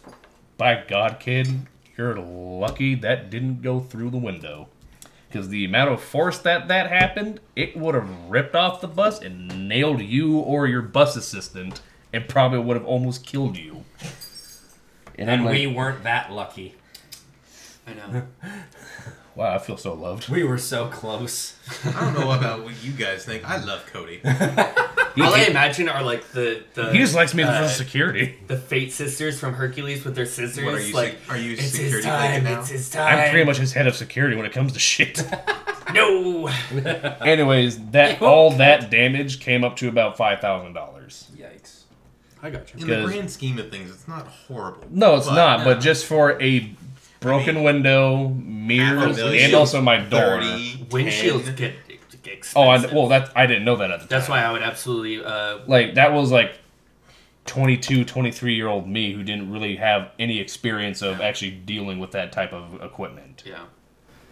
"By 0.56 0.84
God, 0.86 1.18
kid, 1.20 1.66
you're 1.96 2.16
lucky 2.16 2.94
that 2.96 3.30
didn't 3.30 3.62
go 3.62 3.80
through 3.80 4.10
the 4.10 4.18
window." 4.18 4.68
Because 5.28 5.48
the 5.48 5.64
amount 5.64 5.90
of 5.90 6.00
force 6.00 6.38
that 6.38 6.68
that 6.68 6.88
happened, 6.88 7.40
it 7.56 7.76
would 7.76 7.94
have 7.94 8.08
ripped 8.28 8.54
off 8.54 8.80
the 8.80 8.88
bus 8.88 9.20
and 9.20 9.68
nailed 9.68 10.00
you 10.00 10.38
or 10.38 10.66
your 10.66 10.82
bus 10.82 11.16
assistant, 11.16 11.80
and 12.12 12.28
probably 12.28 12.58
would 12.60 12.76
have 12.76 12.86
almost 12.86 13.26
killed 13.26 13.56
you. 13.58 13.84
And, 15.18 15.30
I'm 15.30 15.40
And 15.40 15.44
like, 15.46 15.54
we 15.54 15.66
weren't 15.66 16.04
that 16.04 16.32
lucky. 16.32 16.74
I 17.86 17.94
know. 17.94 18.26
wow, 19.36 19.54
I 19.54 19.58
feel 19.58 19.76
so 19.76 19.94
loved. 19.94 20.28
We 20.28 20.42
were 20.42 20.58
so 20.58 20.88
close. 20.88 21.54
I 21.84 22.00
don't 22.00 22.14
know 22.14 22.32
about 22.32 22.64
what 22.64 22.82
you 22.82 22.92
guys 22.92 23.24
think. 23.24 23.48
I 23.48 23.62
love 23.62 23.86
Cody. 23.86 24.20
All 25.18 25.34
I 25.34 25.46
imagine 25.48 25.88
are 25.88 26.02
like 26.02 26.30
the 26.32 26.62
the 26.74 26.92
He 26.92 26.98
just 26.98 27.14
likes 27.14 27.32
me 27.34 27.42
uh, 27.42 27.62
for 27.62 27.68
security. 27.72 28.36
the 28.48 28.56
Fate 28.58 28.92
sisters 28.92 29.38
from 29.40 29.54
Hercules 29.54 30.04
with 30.04 30.14
their 30.14 30.26
scissors. 30.26 30.64
What 30.64 30.74
are 30.74 30.80
you? 30.80 30.94
like 30.94 31.12
sec- 31.12 31.30
are 31.30 31.38
you 31.38 31.52
it's 31.52 31.62
his 31.62 31.72
security 31.74 32.02
time. 32.08 32.44
now? 32.44 32.60
It's 32.60 32.68
his 32.68 32.90
time. 32.90 33.18
I'm 33.18 33.30
pretty 33.30 33.44
much 33.46 33.56
his 33.58 33.72
head 33.72 33.86
of 33.86 33.96
security 33.96 34.36
when 34.36 34.44
it 34.44 34.52
comes 34.52 34.72
to 34.72 34.78
shit. 34.78 35.22
no. 35.94 36.48
Anyways, 37.24 37.78
that 37.92 38.20
all 38.20 38.50
that 38.52 38.90
damage 38.90 39.40
came 39.40 39.64
up 39.64 39.76
to 39.76 39.88
about 39.88 40.16
five 40.16 40.40
thousand 40.40 40.72
dollars. 40.74 41.28
Yikes. 41.36 41.82
I 42.42 42.50
got 42.50 42.74
you. 42.74 42.80
In 42.80 42.86
the 42.86 42.96
Because- 42.96 43.10
grand 43.10 43.30
scheme 43.30 43.58
of 43.58 43.70
things, 43.70 43.90
it's 43.90 44.06
not 44.08 44.26
horrible. 44.26 44.84
No, 44.90 45.16
it's 45.16 45.26
But- 45.26 45.34
not. 45.36 45.64
But 45.64 45.80
just 45.80 46.04
for 46.06 46.40
a 46.42 46.74
broken 47.26 47.50
I 47.50 47.52
mean, 47.52 47.64
window, 47.64 48.28
mirrors, 48.28 49.16
million, 49.16 49.44
and 49.46 49.54
also 49.54 49.80
my 49.80 49.98
door. 49.98 50.40
30, 50.40 50.86
Windshields 50.90 51.56
get 51.56 51.74
expensive. 52.24 52.56
Oh, 52.56 52.68
I, 52.68 52.94
well, 52.94 53.08
that 53.08 53.32
I 53.36 53.46
didn't 53.46 53.64
know 53.64 53.76
that 53.76 53.90
at 53.90 54.00
the 54.00 54.06
time. 54.06 54.08
That's 54.08 54.28
why 54.28 54.42
I 54.42 54.52
would 54.52 54.62
absolutely. 54.62 55.24
Uh, 55.24 55.58
like 55.66 55.94
that 55.94 56.12
was 56.12 56.30
like 56.30 56.58
22 57.46 58.04
23 58.04 58.54
year 58.54 58.66
old 58.66 58.88
me 58.88 59.12
who 59.12 59.22
didn't 59.22 59.50
really 59.52 59.76
have 59.76 60.10
any 60.18 60.40
experience 60.40 61.00
of 61.02 61.20
actually 61.20 61.52
dealing 61.52 61.98
with 61.98 62.10
that 62.10 62.32
type 62.32 62.52
of 62.52 62.82
equipment 62.82 63.44
yeah. 63.46 63.64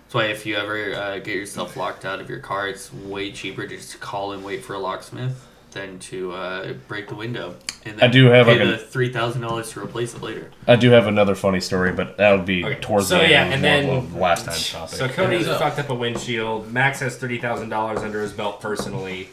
That's 0.02 0.14
why 0.14 0.24
if 0.26 0.46
you 0.46 0.57
ever 0.57 0.94
uh, 0.94 1.18
get 1.18 1.35
yourself 1.35 1.76
locked 1.76 2.04
out 2.04 2.20
of 2.20 2.28
your 2.28 2.38
car, 2.38 2.68
it's 2.68 2.92
way 2.92 3.33
cheaper 3.33 3.66
just 3.66 3.92
to 3.92 3.92
just 3.92 4.00
call 4.00 4.33
and 4.33 4.44
wait 4.44 4.62
for 4.64 4.74
a 4.74 4.78
locksmith 4.78 5.48
than 5.74 5.98
to 5.98 6.32
uh, 6.32 6.72
break 6.88 7.08
the 7.08 7.14
window. 7.14 7.56
And 7.84 7.98
then 7.98 8.08
I 8.08 8.10
do 8.12 8.26
have, 8.26 8.46
pay 8.46 8.58
like, 8.58 8.68
the 8.68 8.74
a- 8.74 8.78
three 8.87 9.12
thousand 9.12 9.42
dollars 9.42 9.70
to 9.72 9.80
replace 9.82 10.14
it 10.14 10.22
later. 10.22 10.50
i 10.66 10.74
do 10.76 10.90
have 10.92 11.06
another 11.06 11.34
funny 11.34 11.60
story 11.60 11.92
but 11.92 12.16
that 12.16 12.32
would 12.32 12.46
be 12.46 12.64
Okay, 12.64 12.80
towards 12.80 13.08
so 13.08 13.18
the 13.18 13.28
yeah, 13.28 13.42
end 13.44 13.54
and 13.54 13.56
of 13.56 13.62
then 13.62 13.96
of 13.98 14.12
the 14.14 14.18
last 14.18 14.46
time's 14.46 14.70
topic 14.72 14.94
So 14.96 15.08
Cody 15.08 15.42
fucked 15.44 15.78
up 15.78 15.90
a 15.90 15.94
windshield. 15.94 16.72
Max 16.72 17.00
has 17.00 17.16
thirty 17.16 17.38
thousand 17.38 17.68
dollars 17.68 17.98
under 17.98 18.22
his 18.22 18.32
belt 18.32 18.60
personally, 18.62 19.28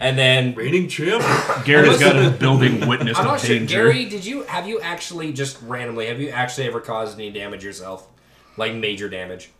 and 0.00 0.18
then 0.18 0.54
Reigning 0.54 0.88
champ. 0.88 1.22
gary's 1.64 1.98
got 2.00 2.16
a 2.16 2.30
building 2.40 2.88
witness 2.88 3.16
I'm 3.18 3.26
of 3.26 3.32
not 3.32 3.40
sure. 3.40 3.56
danger 3.56 3.76
Gary, 3.84 4.04
did 4.06 4.24
you 4.24 4.42
have 4.44 4.66
you 4.66 4.80
actually 4.80 5.32
just 5.32 5.62
randomly 5.62 6.06
have 6.06 6.20
you 6.20 6.30
actually 6.30 6.66
ever 6.66 6.80
caused 6.80 7.16
any 7.18 7.30
damage 7.30 7.62
yourself, 7.62 8.08
like 8.56 8.74
major 8.74 9.08
damage? 9.08 9.50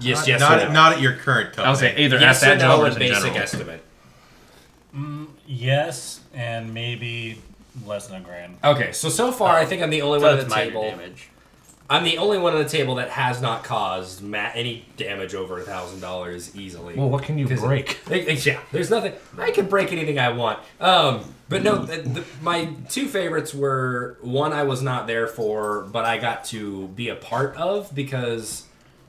Yes, 0.00 0.18
Not, 0.20 0.28
yes, 0.28 0.40
not, 0.40 0.62
or 0.62 0.66
no. 0.66 0.72
not 0.72 0.92
at 0.94 1.00
your 1.00 1.14
current 1.14 1.48
company. 1.54 1.66
i 1.66 1.70
would 1.70 1.78
say 1.78 1.94
either 1.96 2.18
yes 2.18 2.42
at 2.42 2.58
that 2.58 2.64
or 2.64 2.68
no, 2.76 2.82
or 2.82 2.86
a 2.86 2.88
just 2.88 3.00
in 3.00 3.08
basic 3.08 3.22
general. 3.24 3.42
estimate. 3.42 3.84
Yes, 5.46 6.20
and 6.34 6.72
maybe 6.74 7.40
less 7.86 8.06
than 8.08 8.20
a 8.20 8.24
grand. 8.24 8.56
Okay, 8.64 8.92
so 8.92 9.08
so 9.08 9.32
far 9.32 9.56
I 9.56 9.64
think 9.64 9.82
I'm 9.82 9.90
the 9.90 10.02
only 10.02 10.20
So 10.20 10.26
one 10.26 10.34
at 10.34 10.36
that's 10.36 10.48
the 10.48 10.56
minor 10.56 10.70
table. 10.70 10.82
damage. 10.82 11.28
I'm 11.88 12.04
the 12.04 12.18
only 12.18 12.38
one 12.38 12.54
at 12.56 12.58
the 12.62 12.68
table 12.68 12.94
that 12.96 13.10
has 13.10 13.42
not 13.42 13.64
caused 13.64 14.22
ma- 14.22 14.50
any 14.54 14.84
damage 14.96 15.34
over 15.34 15.58
a 15.58 15.62
thousand 15.62 16.00
dollars 16.00 16.54
easily. 16.56 16.94
well 16.94 17.08
what 17.08 17.24
can 17.24 17.36
you 17.38 17.46
Because- 17.48 17.64
break 17.64 17.98
Like, 18.10 18.28
like, 18.28 18.46
Yeah, 18.46 18.60
there's 18.70 18.90
nothing. 18.90 19.12
I 19.38 19.50
can 19.50 19.66
break 19.66 19.90
anything 19.92 20.18
I 20.18 20.28
want. 20.30 20.60
Um, 20.80 21.34
but 21.48 21.64
no, 21.64 21.84
the, 21.84 21.96
the, 22.02 22.24
my 22.42 22.68
two 22.88 23.08
favorites 23.08 23.52
were 23.52 24.18
one 24.20 24.52
I 24.52 24.62
was 24.62 24.82
not 24.82 25.08
there 25.08 25.26
for, 25.26 25.82
but 25.82 26.04
I 26.04 26.18
got 26.18 26.44
to 26.46 26.86
be 26.88 27.08
a 27.08 27.16
part 27.16 27.56
of 27.56 27.92
because 27.92 28.66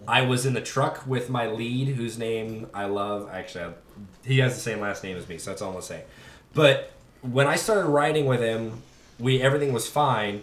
I 0.08 0.22
was 0.24 0.48
in 0.48 0.54
the 0.56 0.62
truck 0.62 1.06
with 1.06 1.30
my 1.30 1.46
lead, 1.48 1.90
whose 1.90 2.18
name 2.18 2.66
I 2.74 2.86
love. 2.86 3.30
Actually, 3.32 3.66
I, 3.66 3.70
he 4.24 4.40
has 4.40 4.56
the 4.56 4.62
same 4.62 4.80
last 4.80 5.04
name 5.04 5.18
as 5.18 5.28
me, 5.28 5.38
so 5.38 5.52
that's 5.52 5.62
all 5.62 5.70
I'm 5.70 5.76
gonna 5.76 5.86
say. 5.86 6.04
But 6.54 6.92
when 7.22 7.48
I 7.48 7.56
started 7.56 7.86
riding 7.86 8.26
with 8.26 8.42
him, 8.42 8.82
we 9.20 9.42
everything 9.42 9.74
was 9.74 9.88
fine. 9.88 10.42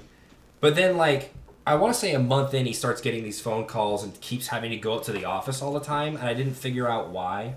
But 0.60 0.74
then, 0.74 0.96
like, 0.96 1.32
I 1.66 1.74
want 1.74 1.94
to 1.94 2.00
say 2.00 2.14
a 2.14 2.18
month 2.18 2.54
in, 2.54 2.66
he 2.66 2.72
starts 2.72 3.00
getting 3.00 3.22
these 3.22 3.40
phone 3.40 3.66
calls 3.66 4.02
and 4.02 4.18
keeps 4.20 4.48
having 4.48 4.70
to 4.70 4.76
go 4.76 4.94
up 4.94 5.04
to 5.04 5.12
the 5.12 5.24
office 5.24 5.60
all 5.62 5.72
the 5.72 5.80
time, 5.80 6.16
and 6.16 6.24
I 6.24 6.34
didn't 6.34 6.54
figure 6.54 6.88
out 6.88 7.10
why. 7.10 7.54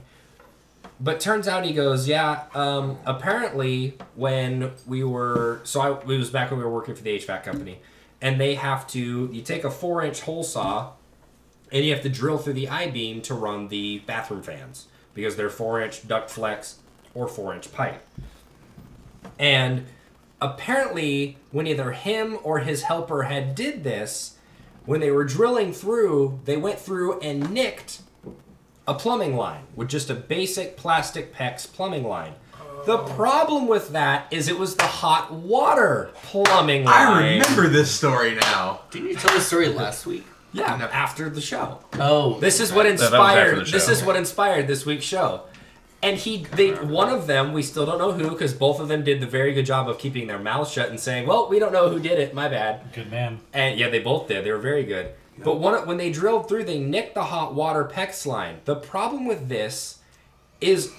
But 0.99 1.19
turns 1.19 1.47
out 1.47 1.65
he 1.65 1.73
goes, 1.73 2.07
yeah. 2.07 2.43
Um, 2.53 2.99
apparently, 3.05 3.97
when 4.15 4.71
we 4.85 5.03
were 5.03 5.61
so 5.63 5.81
I 5.81 5.91
it 5.99 6.05
was 6.05 6.29
back 6.29 6.51
when 6.51 6.59
we 6.59 6.65
were 6.65 6.71
working 6.71 6.95
for 6.95 7.03
the 7.03 7.17
HVAC 7.17 7.43
company, 7.43 7.79
and 8.21 8.39
they 8.39 8.55
have 8.55 8.85
to 8.89 9.29
you 9.31 9.41
take 9.41 9.63
a 9.63 9.71
four 9.71 10.03
inch 10.03 10.21
hole 10.21 10.43
saw, 10.43 10.91
and 11.71 11.83
you 11.83 11.93
have 11.93 12.03
to 12.03 12.09
drill 12.09 12.37
through 12.37 12.53
the 12.53 12.69
I 12.69 12.89
beam 12.91 13.21
to 13.23 13.33
run 13.33 13.69
the 13.69 13.99
bathroom 13.99 14.43
fans 14.43 14.87
because 15.13 15.35
they're 15.35 15.49
four 15.49 15.81
inch 15.81 16.07
duct 16.07 16.29
flex 16.29 16.79
or 17.13 17.27
four 17.27 17.53
inch 17.53 17.71
pipe. 17.71 18.01
And 19.37 19.85
apparently, 20.39 21.37
when 21.51 21.67
either 21.67 21.91
him 21.91 22.37
or 22.43 22.59
his 22.59 22.83
helper 22.83 23.23
had 23.23 23.55
did 23.55 23.83
this, 23.83 24.37
when 24.85 24.99
they 24.99 25.11
were 25.11 25.23
drilling 25.23 25.73
through, 25.73 26.39
they 26.45 26.57
went 26.57 26.79
through 26.79 27.19
and 27.19 27.51
nicked 27.51 28.01
a 28.87 28.93
plumbing 28.93 29.35
line 29.35 29.63
with 29.75 29.89
just 29.89 30.09
a 30.09 30.15
basic 30.15 30.75
plastic 30.75 31.33
PEX 31.33 31.71
plumbing 31.71 32.03
line. 32.03 32.33
The 32.85 32.97
oh. 32.97 33.05
problem 33.15 33.67
with 33.67 33.89
that 33.89 34.25
is 34.31 34.47
it 34.47 34.57
was 34.57 34.75
the 34.75 34.87
hot 34.87 35.31
water 35.31 36.09
plumbing 36.15 36.85
line. 36.85 37.07
I 37.07 37.33
remember 37.33 37.67
this 37.67 37.91
story 37.91 38.35
now. 38.35 38.81
Didn't 38.89 39.09
you 39.09 39.15
tell 39.15 39.33
the 39.35 39.41
story 39.41 39.67
last 39.69 40.07
week? 40.07 40.25
Yeah, 40.53 40.73
after 40.91 41.29
the 41.29 41.41
show. 41.41 41.79
Oh, 41.99 42.39
This 42.39 42.59
is 42.59 42.73
what 42.73 42.83
that 42.83 42.91
was 42.93 43.01
after 43.01 43.15
inspired. 43.17 43.55
the 43.67 43.71
This 43.71 43.85
show. 43.85 43.91
is 43.91 44.03
what 44.03 44.15
inspired 44.15 44.67
this 44.67 44.85
week's 44.85 45.05
show. 45.05 45.43
And 46.03 46.17
he, 46.17 46.45
they, 46.55 46.71
one 46.71 47.09
of 47.09 47.27
them, 47.27 47.53
we 47.53 47.61
still 47.61 47.85
don't 47.85 47.99
know 47.99 48.11
who, 48.11 48.31
because 48.31 48.53
both 48.53 48.79
of 48.79 48.87
them 48.87 49.03
did 49.03 49.21
the 49.21 49.27
very 49.27 49.53
good 49.53 49.65
job 49.67 49.87
of 49.87 49.99
keeping 49.99 50.25
their 50.27 50.39
mouths 50.39 50.71
shut 50.71 50.89
and 50.89 50.99
saying, 50.99 51.27
"Well, 51.27 51.47
we 51.47 51.59
don't 51.59 51.71
know 51.71 51.89
who 51.89 51.99
did 51.99 52.17
it. 52.19 52.33
My 52.33 52.47
bad." 52.47 52.91
Good 52.91 53.11
man. 53.11 53.39
And 53.53 53.79
yeah, 53.79 53.87
they 53.89 53.99
both 53.99 54.27
did. 54.27 54.43
They 54.43 54.51
were 54.51 54.57
very 54.57 54.83
good. 54.83 55.11
But 55.43 55.59
one, 55.59 55.85
when 55.87 55.97
they 55.97 56.11
drilled 56.11 56.49
through, 56.49 56.63
they 56.65 56.79
nicked 56.79 57.13
the 57.13 57.25
hot 57.25 57.53
water 57.53 57.85
PEX 57.85 58.25
line. 58.25 58.61
The 58.65 58.75
problem 58.75 59.25
with 59.27 59.47
this 59.47 59.99
is 60.59 60.91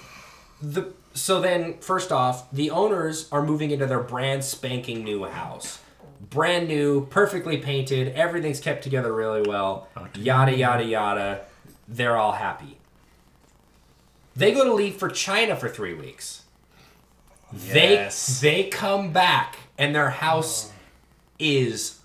the 0.61 0.93
so 1.13 1.41
then 1.41 1.77
first 1.79 2.11
off, 2.13 2.49
the 2.51 2.71
owners 2.71 3.27
are 3.31 3.43
moving 3.43 3.71
into 3.71 3.85
their 3.85 3.99
brand 3.99 4.43
spanking 4.45 5.03
new 5.03 5.25
house. 5.25 5.79
Brand 6.29 6.67
new, 6.67 7.05
perfectly 7.07 7.57
painted, 7.57 8.13
everything's 8.15 8.59
kept 8.59 8.83
together 8.83 9.13
really 9.13 9.41
well. 9.41 9.89
Yada 10.15 10.55
yada 10.55 10.83
yada. 10.83 11.41
They're 11.87 12.17
all 12.17 12.33
happy. 12.33 12.77
They 14.35 14.51
go 14.51 14.63
to 14.63 14.73
leave 14.73 14.95
for 14.95 15.09
China 15.09 15.55
for 15.55 15.69
3 15.69 15.93
weeks. 15.93 16.43
Yes. 17.67 18.39
They 18.39 18.63
they 18.63 18.69
come 18.69 19.11
back 19.11 19.57
and 19.77 19.93
their 19.93 20.09
house 20.09 20.71
is 21.37 21.99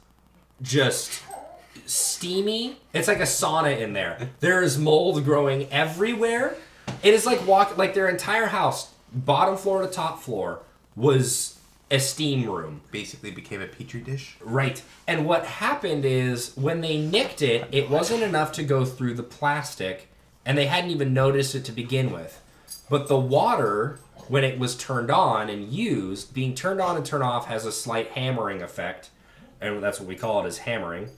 just 0.60 1.22
steamy. 1.86 2.80
It's 2.92 3.08
like 3.08 3.20
a 3.20 3.22
sauna 3.22 3.78
in 3.78 3.92
there. 3.92 4.30
There 4.40 4.62
is 4.62 4.78
mold 4.78 5.24
growing 5.24 5.70
everywhere. 5.70 6.56
It 7.02 7.14
is 7.14 7.24
like 7.24 7.46
walk 7.46 7.78
like 7.78 7.94
their 7.94 8.08
entire 8.08 8.46
house, 8.46 8.90
bottom 9.12 9.56
floor 9.56 9.82
to 9.82 9.88
top 9.88 10.20
floor, 10.20 10.60
was 10.96 11.57
a 11.90 11.98
steam 11.98 12.48
room. 12.48 12.82
Basically 12.90 13.30
became 13.30 13.60
a 13.60 13.66
petri 13.66 14.00
dish. 14.00 14.36
Right. 14.40 14.82
And 15.06 15.26
what 15.26 15.44
happened 15.44 16.04
is 16.04 16.56
when 16.56 16.80
they 16.80 16.98
nicked 16.98 17.42
it, 17.42 17.66
it 17.72 17.88
wasn't 17.88 18.22
enough 18.22 18.52
to 18.52 18.62
go 18.62 18.84
through 18.84 19.14
the 19.14 19.22
plastic, 19.22 20.08
and 20.44 20.56
they 20.56 20.66
hadn't 20.66 20.90
even 20.90 21.14
noticed 21.14 21.54
it 21.54 21.64
to 21.66 21.72
begin 21.72 22.12
with. 22.12 22.42
But 22.90 23.08
the 23.08 23.18
water, 23.18 24.00
when 24.28 24.44
it 24.44 24.58
was 24.58 24.76
turned 24.76 25.10
on 25.10 25.48
and 25.48 25.72
used, 25.72 26.34
being 26.34 26.54
turned 26.54 26.80
on 26.80 26.96
and 26.96 27.04
turned 27.04 27.22
off 27.22 27.46
has 27.46 27.64
a 27.64 27.72
slight 27.72 28.08
hammering 28.10 28.62
effect, 28.62 29.10
and 29.60 29.82
that's 29.82 29.98
what 29.98 30.08
we 30.08 30.16
call 30.16 30.44
it 30.44 30.48
is 30.48 30.58
hammering. 30.58 31.08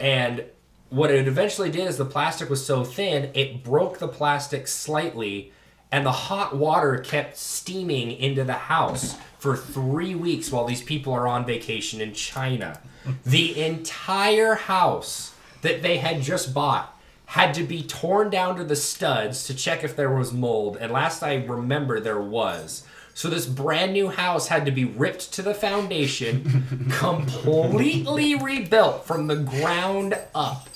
And 0.00 0.44
what 0.90 1.10
it 1.10 1.26
eventually 1.26 1.70
did 1.70 1.88
is 1.88 1.96
the 1.96 2.04
plastic 2.04 2.50
was 2.50 2.64
so 2.66 2.84
thin, 2.84 3.30
it 3.34 3.62
broke 3.64 3.98
the 3.98 4.08
plastic 4.08 4.68
slightly, 4.68 5.52
and 5.92 6.04
the 6.04 6.12
hot 6.12 6.56
water 6.56 6.98
kept 6.98 7.36
steaming 7.36 8.10
into 8.12 8.42
the 8.42 8.54
house 8.54 9.16
for 9.38 9.56
three 9.56 10.14
weeks 10.14 10.50
while 10.50 10.64
these 10.64 10.82
people 10.82 11.12
are 11.12 11.28
on 11.28 11.44
vacation 11.44 12.00
in 12.00 12.12
China. 12.14 12.80
the 13.26 13.60
entire 13.60 14.54
house 14.54 15.34
that 15.62 15.82
they 15.82 15.98
had 15.98 16.22
just 16.22 16.54
bought 16.54 16.96
had 17.26 17.54
to 17.54 17.62
be 17.64 17.82
torn 17.82 18.30
down 18.30 18.56
to 18.56 18.64
the 18.64 18.76
studs 18.76 19.44
to 19.44 19.54
check 19.54 19.82
if 19.82 19.96
there 19.96 20.14
was 20.14 20.32
mold, 20.32 20.76
and 20.80 20.92
last 20.92 21.22
I 21.22 21.36
remember, 21.44 21.98
there 21.98 22.20
was. 22.20 22.84
So 23.14 23.28
this 23.28 23.46
brand 23.46 23.92
new 23.92 24.08
house 24.08 24.48
had 24.48 24.64
to 24.66 24.70
be 24.70 24.84
ripped 24.84 25.32
to 25.34 25.42
the 25.42 25.54
foundation, 25.54 26.88
completely 26.90 28.34
rebuilt 28.34 29.06
from 29.06 29.26
the 29.26 29.36
ground 29.36 30.14
up, 30.34 30.68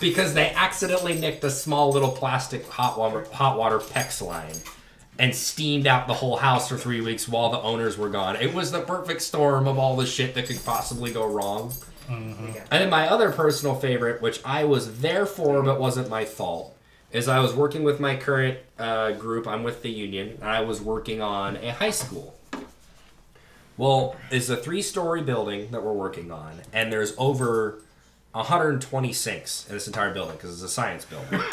because 0.00 0.34
they 0.34 0.50
accidentally 0.50 1.18
nicked 1.18 1.44
a 1.44 1.50
small 1.50 1.90
little 1.92 2.10
plastic 2.10 2.66
hot 2.68 2.98
water 2.98 3.26
hot 3.32 3.58
water 3.58 3.78
PEX 3.78 4.22
line 4.26 4.54
and 5.18 5.34
steamed 5.34 5.86
out 5.86 6.06
the 6.06 6.14
whole 6.14 6.36
house 6.36 6.68
for 6.68 6.76
three 6.76 7.00
weeks 7.00 7.28
while 7.28 7.50
the 7.50 7.60
owners 7.60 7.98
were 7.98 8.08
gone. 8.08 8.36
It 8.36 8.54
was 8.54 8.70
the 8.70 8.80
perfect 8.80 9.22
storm 9.22 9.66
of 9.66 9.78
all 9.78 9.96
the 9.96 10.06
shit 10.06 10.34
that 10.34 10.46
could 10.46 10.64
possibly 10.64 11.12
go 11.12 11.26
wrong. 11.26 11.72
And 12.70 12.82
then 12.82 12.88
my 12.88 13.08
other 13.08 13.32
personal 13.32 13.74
favorite, 13.74 14.22
which 14.22 14.40
I 14.44 14.64
was 14.64 15.00
there 15.00 15.26
for 15.26 15.62
but 15.62 15.78
wasn't 15.80 16.08
my 16.08 16.24
fault, 16.24 16.74
is 17.12 17.28
I 17.28 17.40
was 17.40 17.52
working 17.52 17.82
with 17.82 18.00
my 18.00 18.16
current 18.16 18.58
uh, 18.78 19.12
group. 19.12 19.46
I'm 19.46 19.62
with 19.62 19.82
the 19.82 19.90
union, 19.90 20.38
and 20.40 20.48
I 20.48 20.60
was 20.60 20.80
working 20.80 21.20
on 21.20 21.56
a 21.56 21.72
high 21.72 21.90
school. 21.90 22.34
Well, 23.76 24.16
it's 24.30 24.48
a 24.48 24.56
three-story 24.56 25.22
building 25.22 25.70
that 25.70 25.82
we're 25.82 25.92
working 25.92 26.30
on, 26.30 26.62
and 26.72 26.92
there's 26.92 27.14
over 27.18 27.82
120 28.38 29.12
sinks 29.12 29.66
in 29.68 29.74
this 29.74 29.86
entire 29.86 30.12
building 30.12 30.36
because 30.36 30.52
it's 30.52 30.62
a 30.62 30.68
science 30.68 31.04
building. 31.04 31.40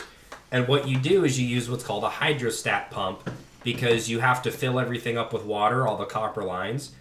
And 0.51 0.69
what 0.69 0.87
you 0.87 0.97
do 0.97 1.25
is 1.25 1.39
you 1.39 1.45
use 1.45 1.69
what's 1.69 1.83
called 1.83 2.05
a 2.05 2.09
hydrostat 2.09 2.89
pump 2.89 3.29
because 3.63 4.09
you 4.09 4.19
have 4.19 4.41
to 4.43 4.51
fill 4.51 4.79
everything 4.79 5.17
up 5.17 5.33
with 5.33 5.43
water, 5.43 5.85
all 5.87 5.97
the 5.97 6.05
copper 6.05 6.43
lines. 6.43 6.91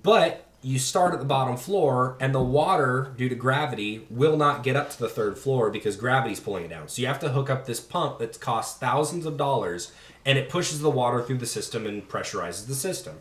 But 0.00 0.46
you 0.62 0.78
start 0.78 1.14
at 1.14 1.18
the 1.18 1.24
bottom 1.24 1.56
floor, 1.56 2.16
and 2.20 2.34
the 2.34 2.42
water, 2.42 3.12
due 3.16 3.28
to 3.30 3.34
gravity, 3.34 4.06
will 4.10 4.36
not 4.36 4.62
get 4.62 4.76
up 4.76 4.90
to 4.90 4.98
the 4.98 5.08
third 5.08 5.38
floor 5.38 5.70
because 5.70 5.96
gravity's 5.96 6.38
pulling 6.38 6.66
it 6.66 6.68
down. 6.68 6.86
So 6.88 7.00
you 7.00 7.08
have 7.08 7.18
to 7.20 7.30
hook 7.30 7.48
up 7.48 7.64
this 7.64 7.80
pump 7.80 8.18
that 8.18 8.38
costs 8.38 8.78
thousands 8.78 9.24
of 9.24 9.38
dollars, 9.38 9.90
and 10.24 10.38
it 10.38 10.50
pushes 10.50 10.80
the 10.80 10.90
water 10.90 11.22
through 11.22 11.38
the 11.38 11.46
system 11.46 11.86
and 11.86 12.06
pressurizes 12.06 12.66
the 12.66 12.74
system. 12.74 13.16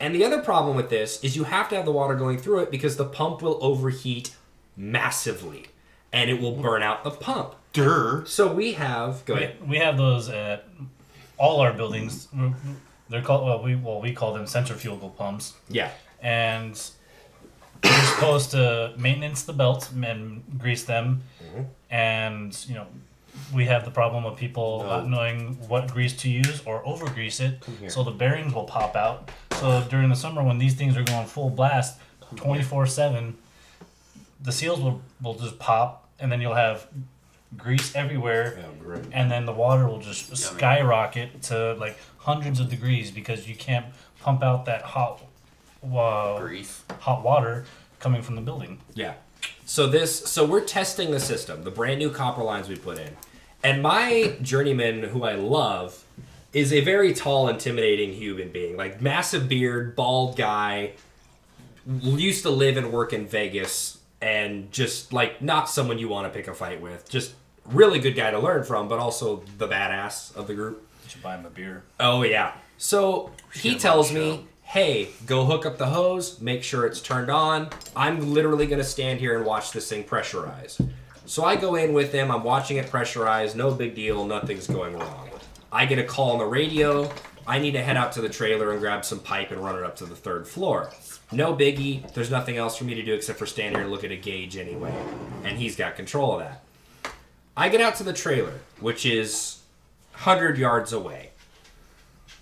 And 0.00 0.14
the 0.14 0.24
other 0.24 0.42
problem 0.42 0.76
with 0.76 0.90
this 0.90 1.22
is 1.22 1.36
you 1.36 1.44
have 1.44 1.68
to 1.68 1.76
have 1.76 1.84
the 1.84 1.92
water 1.92 2.14
going 2.14 2.38
through 2.38 2.60
it 2.60 2.70
because 2.70 2.96
the 2.96 3.04
pump 3.04 3.42
will 3.42 3.58
overheat 3.60 4.34
massively 4.76 5.66
and 6.12 6.30
it 6.30 6.40
will 6.40 6.52
burn 6.56 6.82
out 6.82 7.04
the 7.04 7.10
pump. 7.10 7.54
Durr. 7.72 8.24
So 8.26 8.52
we 8.52 8.72
have 8.74 9.24
go 9.24 9.34
ahead. 9.34 9.68
We 9.68 9.78
have 9.78 9.96
those 9.96 10.28
at 10.28 10.68
all 11.36 11.60
our 11.60 11.72
buildings. 11.72 12.28
They're 13.10 13.20
called 13.22 13.44
well 13.46 13.62
we 13.62 13.74
well 13.74 14.00
we 14.00 14.12
call 14.12 14.32
them 14.32 14.46
centrifugal 14.46 15.10
pumps, 15.10 15.54
Yeah. 15.68 15.90
and 16.22 16.80
you're 17.82 17.92
supposed 17.92 18.52
to 18.52 18.94
maintenance 18.96 19.42
the 19.42 19.52
belts 19.52 19.90
and 19.90 20.42
grease 20.58 20.84
them, 20.84 21.22
mm-hmm. 21.44 21.62
and 21.90 22.64
you 22.68 22.74
know 22.76 22.86
we 23.52 23.64
have 23.66 23.84
the 23.84 23.90
problem 23.90 24.24
of 24.24 24.36
people 24.36 24.84
not 24.84 25.08
knowing 25.08 25.54
what 25.68 25.90
grease 25.92 26.16
to 26.18 26.30
use 26.30 26.62
or 26.64 26.86
over 26.86 27.06
grease 27.06 27.40
it, 27.40 27.62
so 27.88 28.04
the 28.04 28.10
bearings 28.12 28.54
will 28.54 28.64
pop 28.64 28.94
out. 28.96 29.30
So 29.60 29.84
during 29.90 30.08
the 30.08 30.16
summer 30.16 30.42
when 30.42 30.58
these 30.58 30.74
things 30.74 30.96
are 30.96 31.02
going 31.02 31.26
full 31.26 31.50
blast, 31.50 31.98
twenty 32.36 32.62
four 32.62 32.86
seven, 32.86 33.36
the 34.42 34.52
seals 34.52 34.80
will 34.80 35.00
will 35.22 35.34
just 35.34 35.58
pop, 35.58 36.08
and 36.18 36.30
then 36.30 36.40
you'll 36.40 36.54
have 36.54 36.86
grease 37.56 37.94
everywhere 37.94 38.58
great. 38.80 39.04
and 39.12 39.30
then 39.30 39.46
the 39.46 39.52
water 39.52 39.86
will 39.86 40.00
just 40.00 40.36
skyrocket 40.36 41.40
to 41.42 41.74
like 41.74 41.96
hundreds 42.18 42.58
of 42.58 42.68
degrees 42.68 43.10
because 43.10 43.48
you 43.48 43.54
can't 43.54 43.86
pump 44.20 44.42
out 44.42 44.64
that 44.64 44.82
hot 44.82 45.22
uh, 45.84 46.40
Grease. 46.40 46.82
hot 47.00 47.22
water 47.22 47.64
coming 48.00 48.22
from 48.22 48.34
the 48.34 48.40
building. 48.40 48.80
Yeah. 48.94 49.14
So 49.66 49.86
this 49.86 50.24
so 50.30 50.44
we're 50.44 50.64
testing 50.64 51.10
the 51.10 51.20
system, 51.20 51.64
the 51.64 51.70
brand 51.70 51.98
new 51.98 52.10
copper 52.10 52.42
lines 52.42 52.68
we 52.68 52.76
put 52.76 52.98
in. 52.98 53.16
And 53.62 53.82
my 53.82 54.36
journeyman 54.42 55.04
who 55.04 55.24
I 55.24 55.34
love 55.34 56.04
is 56.52 56.72
a 56.72 56.80
very 56.80 57.14
tall, 57.14 57.48
intimidating 57.48 58.12
human 58.12 58.50
being. 58.50 58.76
Like 58.76 59.00
massive 59.00 59.48
beard, 59.48 59.96
bald 59.96 60.36
guy, 60.36 60.92
used 61.86 62.42
to 62.42 62.50
live 62.50 62.76
and 62.76 62.92
work 62.92 63.12
in 63.12 63.26
Vegas 63.26 63.93
and 64.24 64.72
just 64.72 65.12
like 65.12 65.42
not 65.42 65.68
someone 65.68 65.98
you 65.98 66.08
want 66.08 66.26
to 66.26 66.36
pick 66.36 66.48
a 66.48 66.54
fight 66.54 66.80
with. 66.80 67.06
Just 67.10 67.34
really 67.66 67.98
good 67.98 68.16
guy 68.16 68.30
to 68.30 68.38
learn 68.38 68.64
from, 68.64 68.88
but 68.88 68.98
also 68.98 69.44
the 69.58 69.68
badass 69.68 70.34
of 70.34 70.46
the 70.46 70.54
group. 70.54 70.88
You 71.04 71.10
should 71.10 71.22
buy 71.22 71.36
him 71.36 71.44
a 71.44 71.50
beer. 71.50 71.82
Oh 72.00 72.22
yeah. 72.22 72.52
So 72.78 73.30
he 73.52 73.76
tells 73.76 74.10
me, 74.10 74.46
"Hey, 74.62 75.10
go 75.26 75.44
hook 75.44 75.66
up 75.66 75.76
the 75.76 75.86
hose. 75.86 76.40
Make 76.40 76.62
sure 76.62 76.86
it's 76.86 77.02
turned 77.02 77.30
on. 77.30 77.68
I'm 77.94 78.32
literally 78.32 78.66
gonna 78.66 78.82
stand 78.82 79.20
here 79.20 79.36
and 79.36 79.44
watch 79.44 79.72
this 79.72 79.90
thing 79.90 80.04
pressurize." 80.04 80.80
So 81.26 81.44
I 81.44 81.56
go 81.56 81.74
in 81.74 81.92
with 81.92 82.12
him. 82.12 82.30
I'm 82.30 82.44
watching 82.44 82.78
it 82.78 82.90
pressurize. 82.90 83.54
No 83.54 83.72
big 83.72 83.94
deal. 83.94 84.26
Nothing's 84.26 84.66
going 84.66 84.98
wrong. 84.98 85.28
I 85.70 85.84
get 85.84 85.98
a 85.98 86.04
call 86.04 86.32
on 86.32 86.38
the 86.38 86.46
radio. 86.46 87.10
I 87.46 87.58
need 87.58 87.72
to 87.72 87.82
head 87.82 87.98
out 87.98 88.12
to 88.12 88.22
the 88.22 88.30
trailer 88.30 88.72
and 88.72 88.80
grab 88.80 89.04
some 89.04 89.20
pipe 89.20 89.50
and 89.50 89.62
run 89.62 89.76
it 89.76 89.84
up 89.84 89.96
to 89.96 90.06
the 90.06 90.16
third 90.16 90.48
floor. 90.48 90.90
No 91.32 91.54
biggie. 91.54 92.12
There's 92.14 92.30
nothing 92.30 92.56
else 92.56 92.76
for 92.76 92.84
me 92.84 92.94
to 92.94 93.02
do 93.02 93.14
except 93.14 93.38
for 93.38 93.46
stand 93.46 93.74
here 93.74 93.82
and 93.82 93.90
look 93.90 94.04
at 94.04 94.10
a 94.10 94.16
gauge 94.16 94.56
anyway. 94.56 94.94
And 95.42 95.58
he's 95.58 95.76
got 95.76 95.96
control 95.96 96.34
of 96.34 96.40
that. 96.40 96.62
I 97.56 97.68
get 97.68 97.80
out 97.80 97.96
to 97.96 98.04
the 98.04 98.12
trailer, 98.12 98.60
which 98.80 99.06
is 99.06 99.62
100 100.12 100.58
yards 100.58 100.92
away. 100.92 101.30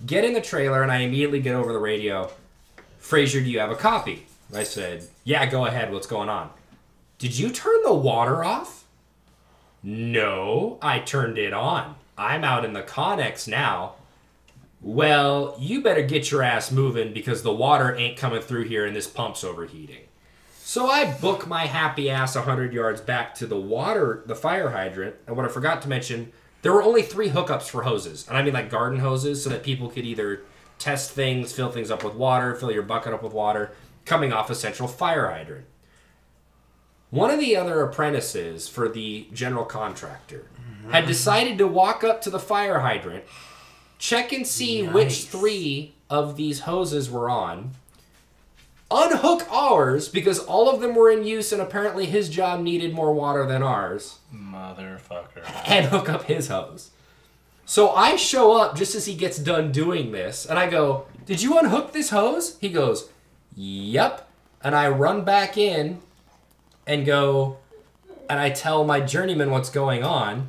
Get 0.05 0.25
in 0.25 0.33
the 0.33 0.41
trailer, 0.41 0.83
and 0.83 0.91
I 0.91 0.99
immediately 0.99 1.41
get 1.41 1.55
over 1.55 1.73
the 1.73 1.79
radio. 1.79 2.31
Fraser, 2.99 3.41
do 3.41 3.51
you 3.51 3.61
have 3.61 3.71
a 3.71 3.77
copy? 3.77 4.27
I 4.55 4.65
said, 4.65 5.07
Yeah, 5.25 5.47
go 5.47 5.67
ahead. 5.67 5.93
What's 5.93 6.07
going 6.07 6.29
on? 6.29 6.51
Did 7.19 7.39
you 7.39 7.51
turn 7.51 7.83
the 7.85 7.95
water 7.95 8.43
off? 8.45 8.85
No, 9.83 10.79
I 10.83 10.99
turned 11.01 11.39
it 11.39 11.53
on. 11.53 11.97
I'm 12.17 12.45
out 12.45 12.65
in 12.65 12.73
the 12.73 12.83
Connex 12.83 13.49
now. 13.49 13.95
Well, 14.83 15.57
you 15.61 15.81
better 15.81 16.03
get 16.03 16.31
your 16.31 16.43
ass 16.43 16.73
moving 16.73 17.13
because 17.13 17.43
the 17.43 17.53
water 17.53 17.95
ain't 17.95 18.17
coming 18.17 18.43
through 18.43 18.65
here 18.65 18.85
and 18.85 18.97
this 18.97 19.07
pump's 19.07 19.45
overheating. 19.45 20.09
So 20.51 20.89
I 20.89 21.13
book 21.13 21.47
my 21.47 21.67
happy 21.67 22.11
ass 22.11 22.35
100 22.35 22.73
yards 22.73 23.01
back 23.01 23.35
to 23.37 23.47
the 23.47 23.61
water, 23.61 24.23
the 24.27 24.35
fire 24.35 24.71
hydrant. 24.71 25.15
And 25.27 25.37
what 25.37 25.45
I 25.45 25.49
forgot 25.49 25.83
to 25.83 25.89
mention, 25.89 26.33
there 26.63 26.73
were 26.73 26.83
only 26.83 27.03
three 27.03 27.31
hookups 27.31 27.69
for 27.69 27.83
hoses. 27.83 28.27
And 28.27 28.37
I 28.37 28.43
mean 28.43 28.55
like 28.55 28.71
garden 28.71 28.99
hoses 28.99 29.43
so 29.45 29.51
that 29.51 29.63
people 29.63 29.89
could 29.89 30.05
either 30.05 30.43
test 30.79 31.13
things, 31.13 31.53
fill 31.53 31.71
things 31.71 31.91
up 31.91 32.03
with 32.03 32.15
water, 32.15 32.55
fill 32.55 32.73
your 32.73 32.83
bucket 32.83 33.13
up 33.13 33.23
with 33.23 33.33
water, 33.33 33.73
coming 34.05 34.33
off 34.33 34.51
a 34.51 34.55
central 34.55 34.89
fire 34.89 35.31
hydrant. 35.31 35.67
One 37.11 37.31
of 37.31 37.39
the 37.39 37.55
other 37.55 37.83
apprentices 37.83 38.69
for 38.69 38.89
the 38.89 39.29
general 39.33 39.67
contractor 39.67 40.49
had 40.91 41.03
mm-hmm. 41.03 41.07
decided 41.07 41.59
to 41.59 41.69
walk 41.69 42.03
up 42.03 42.23
to 42.23 42.31
the 42.31 42.41
fire 42.41 42.81
hydrant, 42.81 43.25
check 44.03 44.33
and 44.33 44.45
see 44.45 44.83
which 44.83 45.27
three 45.27 45.95
of 46.11 46.37
these 46.37 46.61
hoses 46.61 47.09
were 47.09 47.31
on, 47.31 47.71
unhook 48.91 49.47
ours 49.49 50.09
because 50.09 50.41
all 50.41 50.69
of 50.69 50.81
them 50.81 50.97
were 50.97 51.09
in 51.09 51.25
use 51.25 51.53
and 51.53 51.63
apparently 51.63 52.05
his 52.07 52.29
job 52.29 52.61
needed 52.61 52.93
more 52.93 53.15
water 53.15 53.47
than 53.47 53.63
ours, 53.63 54.19
Motherfucker. 54.35 55.45
and 55.67 55.87
hook 55.87 56.09
up 56.09 56.25
his 56.25 56.49
hose. 56.49 56.91
So 57.65 57.91
I 57.91 58.17
show 58.17 58.61
up 58.61 58.77
just 58.77 58.97
as 58.97 59.07
he 59.07 59.15
gets 59.15 59.39
done 59.39 59.71
doing 59.71 60.11
this, 60.11 60.47
and 60.47 60.59
I 60.59 60.69
go, 60.69 61.07
Did 61.25 61.41
you 61.41 61.57
unhook 61.61 61.93
this 61.93 62.11
hose? 62.11 62.59
He 62.61 62.71
goes, 62.71 63.09
Yep. 63.55 64.29
And 64.65 64.75
I 64.75 64.89
run 64.89 65.23
back 65.25 65.57
in 65.57 66.01
and 66.89 67.07
go, 67.07 67.59
and 68.29 68.41
I 68.41 68.51
tell 68.51 68.85
my 68.85 69.01
journeyman 69.01 69.53
what's 69.53 69.71
going 69.71 70.03
on, 70.03 70.49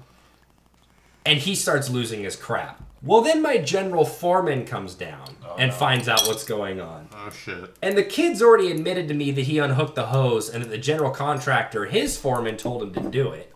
and 1.24 1.38
he 1.38 1.54
starts 1.54 1.92
losing 1.92 2.24
his 2.24 2.36
crap. 2.36 2.82
Well, 3.04 3.22
then 3.22 3.42
my 3.42 3.58
general 3.58 4.06
foreman 4.06 4.66
comes 4.66 4.96
down 4.96 5.36
oh, 5.46 5.58
and 5.58 5.74
finds 5.74 6.08
out 6.08 6.26
what's 6.26 6.46
going 6.46 6.80
on. 6.80 7.10
Oh 7.14 7.30
shit. 7.32 7.76
And 7.82 7.98
the 7.98 8.04
kid's 8.04 8.42
already 8.42 8.72
admitted 8.72 9.10
to 9.10 9.14
me 9.14 9.32
that 9.32 9.42
he 9.42 9.58
unhooked 9.60 9.96
the 9.96 10.08
hose 10.08 10.50
and 10.50 10.64
that 10.64 10.70
the 10.70 10.78
general 10.78 11.12
contractor, 11.12 11.86
his 11.86 12.18
foreman, 12.18 12.56
told 12.56 12.82
him 12.82 12.94
to 12.94 13.10
do 13.10 13.32
it. 13.32 13.50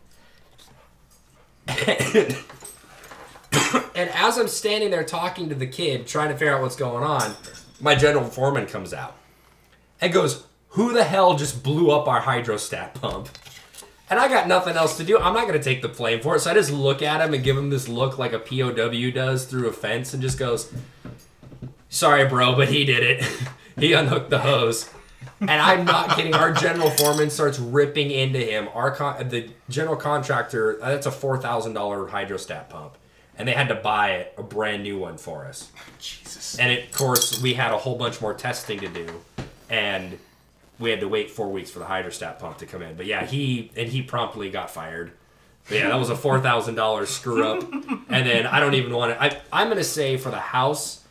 and 3.96 4.10
as 4.10 4.38
I'm 4.38 4.50
standing 4.50 4.92
there 4.92 5.04
talking 5.04 5.48
to 5.50 5.56
the 5.56 5.68
kid, 5.68 6.08
trying 6.08 6.30
to 6.30 6.36
figure 6.36 6.54
out 6.54 6.62
what's 6.62 6.76
going 6.76 7.04
on, 7.06 7.34
my 7.80 7.96
general 7.96 8.26
foreman 8.26 8.66
comes 8.66 8.94
out 8.94 9.16
and 10.02 10.12
goes, 10.12 10.46
Who 10.70 10.92
the 10.92 11.06
hell 11.06 11.38
just 11.38 11.64
blew 11.64 11.92
up 11.92 12.08
our 12.08 12.22
hydrostat 12.22 12.96
pump? 12.96 13.30
And 14.10 14.20
I 14.20 14.30
got 14.30 14.48
nothing 14.48 14.78
else 14.78 14.98
to 14.98 15.04
do. 15.04 15.20
I'm 15.20 15.34
not 15.34 15.48
going 15.48 15.60
to 15.60 15.64
take 15.64 15.82
the 15.82 15.90
blame 15.90 16.22
for 16.22 16.36
it. 16.36 16.40
So 16.40 16.52
I 16.52 16.54
just 16.54 16.72
look 16.72 17.02
at 17.02 17.20
him 17.20 17.34
and 17.34 17.44
give 17.44 17.58
him 17.58 17.70
this 17.70 17.90
look 17.90 18.18
like 18.18 18.32
a 18.32 18.40
POW 18.40 19.12
does 19.12 19.46
through 19.46 19.68
a 19.68 19.74
fence 19.74 20.14
and 20.14 20.22
just 20.22 20.40
goes, 20.40 20.72
Sorry, 21.90 22.26
bro, 22.28 22.56
but 22.56 22.70
he 22.70 22.86
did 22.86 23.04
it. 23.04 23.30
he 23.80 23.94
unhooked 23.94 24.30
the 24.30 24.40
hose. 24.40 24.90
And 25.40 25.52
I'm 25.52 25.86
not 25.86 26.16
kidding. 26.16 26.34
Our 26.34 26.52
general 26.52 26.90
foreman 26.90 27.30
starts 27.30 27.60
ripping 27.60 28.12
into 28.12 28.40
him. 28.40 28.70
Our 28.74 28.92
con- 28.92 29.30
the 29.30 29.50
general 29.70 29.96
contractor, 29.96 30.78
that's 30.80 31.06
a 31.06 31.12
four 31.12 31.38
thousand 31.38 31.74
dollar 31.74 32.08
hydrostat 32.08 32.70
pump, 32.70 32.98
and 33.38 33.48
they 33.48 33.54
had 33.54 33.68
to 33.68 33.76
buy 33.76 34.12
it, 34.14 34.34
a 34.38 34.44
brand 34.44 34.84
new 34.84 34.98
one 34.98 35.18
for 35.18 35.46
us. 35.46 35.72
Jesus. 36.00 36.58
And 36.58 36.72
it, 36.72 36.90
of 36.90 36.92
course, 36.98 37.42
we 37.42 37.54
had 37.54 37.72
a 37.72 37.78
whole 37.78 37.96
bunch 37.96 38.20
more 38.20 38.34
testing 38.34 38.80
to 38.80 38.88
do, 38.88 39.08
and 39.70 40.18
we 40.80 40.90
had 40.90 41.00
to 41.00 41.08
wait 41.08 41.32
four 41.32 41.50
weeks 41.52 41.72
for 41.72 41.80
the 41.80 41.86
hydrostat 41.86 42.40
pump 42.40 42.58
to 42.60 42.66
come 42.66 42.82
in. 42.82 42.96
But 42.96 43.06
yeah, 43.06 43.26
he 43.26 43.72
and 43.76 43.90
he 43.90 44.02
promptly 44.02 44.50
got 44.50 44.70
fired. 44.70 45.12
But 45.68 45.80
yeah, 45.80 45.90
that 45.90 45.96
was 45.96 46.10
a 46.10 46.16
four 46.16 46.40
thousand 46.40 46.76
dollars 46.76 47.10
screw 47.10 47.46
up. 47.46 47.64
And 48.10 48.26
then 48.26 48.48
I 48.48 48.62
don't 48.62 48.74
even 48.74 48.94
want 48.94 49.14
to. 49.14 49.22
I 49.22 49.42
I'm 49.52 49.68
gonna 49.68 49.84
say 49.84 50.16
for 50.16 50.30
the 50.30 50.40
house, 50.40 51.04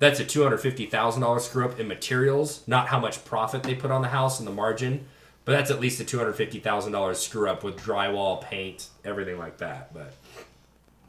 that's 0.00 0.18
a 0.18 0.24
two 0.24 0.42
hundred 0.42 0.58
fifty 0.58 0.86
thousand 0.86 1.22
dollars 1.22 1.44
screw 1.44 1.64
up 1.64 1.78
in 1.78 1.86
materials, 1.86 2.66
not 2.66 2.88
how 2.88 2.98
much 2.98 3.24
profit 3.24 3.62
they 3.62 3.74
put 3.74 3.92
on 3.92 4.02
the 4.02 4.08
house 4.08 4.40
and 4.40 4.48
the 4.48 4.52
margin. 4.52 5.06
But 5.44 5.52
that's 5.52 5.70
at 5.70 5.80
least 5.80 6.00
a 6.00 6.04
two 6.04 6.18
hundred 6.18 6.32
fifty 6.32 6.58
thousand 6.58 6.92
dollars 6.92 7.20
screw 7.20 7.48
up 7.48 7.62
with 7.62 7.76
drywall, 7.76 8.42
paint, 8.42 8.88
everything 9.04 9.38
like 9.38 9.58
that. 9.58 9.94
But 9.94 10.12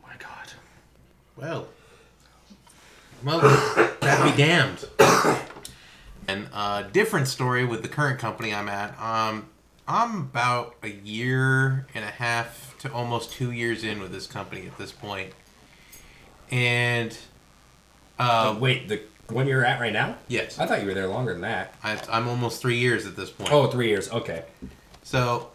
my 0.03 0.13
god. 0.19 0.53
Well. 1.35 1.67
Well, 3.23 3.39
that 4.01 4.23
be 4.23 4.37
damned. 4.37 4.85
And 6.27 6.47
a 6.53 6.87
different 6.91 7.27
story 7.27 7.65
with 7.65 7.81
the 7.81 7.87
current 7.87 8.19
company 8.19 8.53
I'm 8.53 8.69
at. 8.69 8.99
Um, 9.01 9.47
I'm 9.87 10.17
about 10.17 10.75
a 10.83 10.89
year 10.89 11.87
and 11.93 12.05
a 12.05 12.11
half 12.11 12.75
to 12.79 12.91
almost 12.93 13.31
two 13.33 13.51
years 13.51 13.83
in 13.83 13.99
with 13.99 14.11
this 14.11 14.27
company 14.27 14.65
at 14.67 14.77
this 14.77 14.91
point. 14.91 15.33
And, 16.49 17.17
uh, 18.19 18.53
uh, 18.55 18.59
wait, 18.59 18.87
the 18.87 19.01
one 19.29 19.47
you're 19.47 19.65
at 19.65 19.79
right 19.79 19.93
now? 19.93 20.17
yes, 20.27 20.59
I 20.59 20.65
thought 20.65 20.81
you 20.81 20.87
were 20.87 20.93
there 20.93 21.07
longer 21.07 21.33
than 21.33 21.41
that. 21.41 21.73
I, 21.83 21.99
I'm 22.09 22.27
almost 22.27 22.61
three 22.61 22.77
years 22.77 23.05
at 23.05 23.15
this 23.15 23.29
point. 23.29 23.51
Oh, 23.51 23.67
three 23.67 23.87
years. 23.87 24.09
Okay. 24.11 24.43
So, 25.03 25.49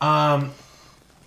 um, 0.00 0.52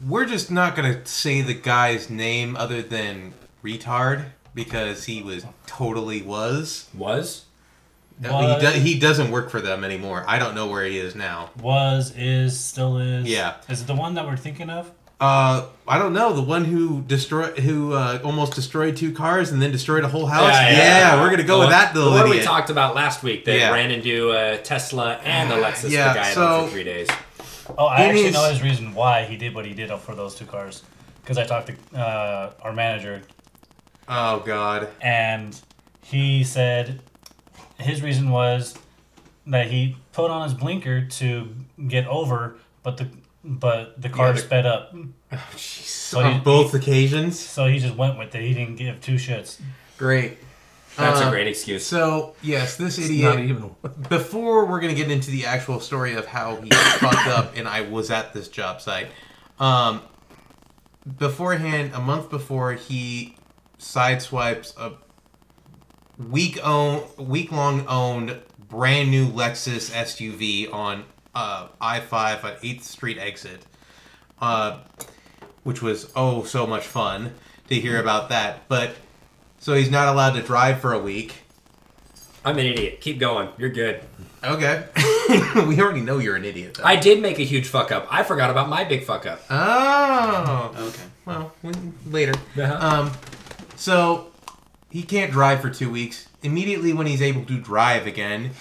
we're 0.05 0.25
just 0.25 0.49
not 0.49 0.75
gonna 0.75 1.05
say 1.05 1.41
the 1.41 1.53
guy's 1.53 2.09
name 2.09 2.55
other 2.55 2.81
than 2.81 3.33
retard 3.63 4.25
because 4.53 5.05
he 5.05 5.21
was 5.21 5.45
totally 5.67 6.21
was. 6.21 6.87
Was? 6.93 7.45
No, 8.21 8.55
he, 8.59 8.59
do, 8.61 8.67
he 8.79 8.99
doesn't 8.99 9.31
work 9.31 9.49
for 9.49 9.61
them 9.61 9.83
anymore. 9.83 10.25
I 10.27 10.39
don't 10.39 10.53
know 10.55 10.67
where 10.67 10.83
he 10.85 10.97
is 10.97 11.15
now. 11.15 11.51
Was, 11.61 12.13
is, 12.17 12.59
still 12.59 12.97
is. 12.97 13.25
Yeah. 13.27 13.55
Is 13.69 13.81
it 13.81 13.87
the 13.87 13.95
one 13.95 14.15
that 14.15 14.25
we're 14.25 14.35
thinking 14.37 14.69
of? 14.69 14.91
Uh, 15.21 15.65
I 15.87 15.97
don't 15.97 16.13
know. 16.13 16.33
The 16.33 16.41
one 16.41 16.63
who 16.65 17.01
destroyed, 17.01 17.59
who 17.59 17.93
uh, 17.93 18.19
almost 18.23 18.53
destroyed 18.55 18.95
two 18.97 19.11
cars 19.13 19.51
and 19.51 19.61
then 19.61 19.71
destroyed 19.71 20.03
a 20.03 20.07
whole 20.07 20.25
house. 20.25 20.53
Yeah, 20.53 20.69
Yeah, 20.69 20.77
yeah. 21.15 21.21
we're 21.21 21.29
gonna 21.29 21.43
go 21.43 21.55
The 21.55 21.59
with 21.59 21.65
one- 21.67 21.71
that 21.71 21.93
The 21.93 21.99
little 22.05 22.27
one 22.27 22.29
we 22.29 22.41
talked 22.41 22.69
about 22.69 22.95
last 22.95 23.21
week 23.23 23.43
that 23.45 23.57
Yeah. 23.57 23.71
ran 23.71 23.91
into 23.91 24.31
a 24.31 24.57
Tesla 24.59 25.15
and 25.23 25.51
a 25.53 25.55
Lexus. 25.61 25.89
Yeah, 25.89 26.13
the 26.13 26.19
guy 26.19 26.33
so- 26.33 26.65
for 26.65 26.71
three 26.71 26.83
days. 26.85 27.07
Oh, 27.77 27.85
I 27.85 28.01
It 28.03 28.05
actually 28.07 28.25
is- 28.27 28.33
know 28.33 28.49
his 28.49 28.61
reason 28.63 28.93
why 28.93 29.25
he 29.25 29.35
did 29.37 29.53
what 29.53 29.65
he 29.65 29.73
did 29.73 29.91
for 29.99 30.15
those 30.15 30.35
two 30.35 30.45
cars. 30.45 30.83
Because 31.21 31.37
I 31.37 31.43
talked 31.45 31.67
to 31.93 31.99
uh, 31.99 32.51
our 32.63 32.73
manager, 32.73 33.21
oh 34.07 34.39
God. 34.39 34.87
and 35.01 35.59
he 36.01 36.43
said 36.43 37.01
his 37.79 38.01
reason 38.01 38.29
was 38.29 38.77
that 39.47 39.67
he 39.71 39.95
put 40.13 40.29
on 40.31 40.43
his 40.43 40.53
blinker 40.53 41.05
to 41.05 41.55
get 41.87 42.05
over, 42.07 42.55
but 42.83 42.97
the 42.97 43.07
but 43.43 43.99
the 44.01 44.09
car 44.09 44.27
Yeah, 44.27 44.31
the- 44.33 44.39
sped 44.39 44.65
up. 44.65 44.93
So 45.57 46.19
he- 46.21 46.25
on 46.25 46.43
both 46.43 46.73
occasions. 46.73 47.39
So 47.39 47.67
he 47.67 47.77
just 47.79 47.95
went 47.95 48.17
with 48.17 48.33
it. 48.33 48.41
He 48.41 48.53
didn't 48.53 48.75
give 48.77 48.99
two 48.99 49.15
shits. 49.15 49.59
Great. 49.97 50.37
That's 50.97 51.19
a 51.21 51.25
Um, 51.25 51.29
great 51.31 51.47
excuse. 51.47 51.85
So 51.85 52.35
yes, 52.41 52.75
this 52.77 52.97
It's 52.97 53.07
idiot. 53.09 53.35
not 53.35 53.39
even. 53.43 53.75
before 54.09 54.65
we're 54.65 54.79
gonna 54.81 54.95
get 54.95 55.09
into 55.11 55.29
the 55.31 55.45
actual 55.45 55.79
story 55.79 56.15
of 56.15 56.25
how 56.25 56.55
he 56.57 56.69
fucked 56.99 57.27
up 57.27 57.55
and 57.55 57.67
I 57.67 57.81
was 57.81 58.09
at 58.11 58.33
this 58.33 58.47
job 58.47 58.81
site, 58.81 59.07
um, 59.59 60.01
beforehand, 61.17 61.91
a 61.93 61.99
month 62.01 62.29
before, 62.29 62.73
he 62.73 63.35
sideswipes 63.79 64.75
a 64.77 64.93
week 66.19 66.59
own 66.63 67.03
week 67.17 67.51
long 67.51 67.87
owned 67.87 68.37
brand 68.67 69.09
new 69.09 69.27
Lexus 69.27 69.91
SUV 69.91 70.71
on 70.71 71.05
uh, 71.33 71.67
I 71.79 71.99
five 72.01 72.43
at 72.43 72.59
Eighth 72.63 72.83
Street 72.83 73.17
exit, 73.17 73.65
uh, 74.41 74.79
which 75.63 75.81
was 75.81 76.11
oh 76.15 76.43
so 76.43 76.67
much 76.67 76.85
fun 76.85 77.33
to 77.69 77.75
hear 77.75 77.99
about 77.99 78.29
that. 78.29 78.67
But 78.67 78.95
so 79.59 79.73
he's 79.73 79.89
not 79.91 80.07
allowed 80.07 80.33
to 80.33 80.41
drive 80.41 80.81
for 80.81 80.93
a 80.93 80.99
week. 80.99 81.33
I'm 82.45 82.57
an 82.57 82.65
idiot. 82.65 83.01
Keep 83.01 83.19
going. 83.19 83.49
You're 83.57 83.69
good. 83.69 84.01
Okay. 84.43 84.85
we 85.67 85.79
already 85.81 85.99
know 85.99 86.19
you're 86.19 86.37
an 86.37 86.45
idiot, 86.45 86.75
though. 86.75 86.85
I 86.85 86.95
did 86.95 87.21
make 87.21 87.37
a 87.37 87.43
huge 87.43 87.67
fuck 87.67 87.91
up. 87.91 88.07
I 88.09 88.23
forgot 88.23 88.49
about 88.49 88.69
my 88.69 88.85
big 88.85 89.03
fuck 89.03 89.25
up. 89.25 89.41
Oh. 89.49 90.73
Okay. 90.77 91.03
Well, 91.25 91.53
we- 91.61 91.73
later. 92.09 92.33
Uh-huh. 92.57 92.87
Um, 92.87 93.11
so 93.75 94.31
he 94.89 95.03
can't 95.03 95.31
drive 95.31 95.61
for 95.61 95.69
two 95.69 95.89
weeks. 95.89 96.27
Immediately 96.41 96.93
when 96.93 97.07
he's 97.07 97.21
able 97.21 97.43
to 97.45 97.57
drive 97.59 98.07
again, 98.07 98.51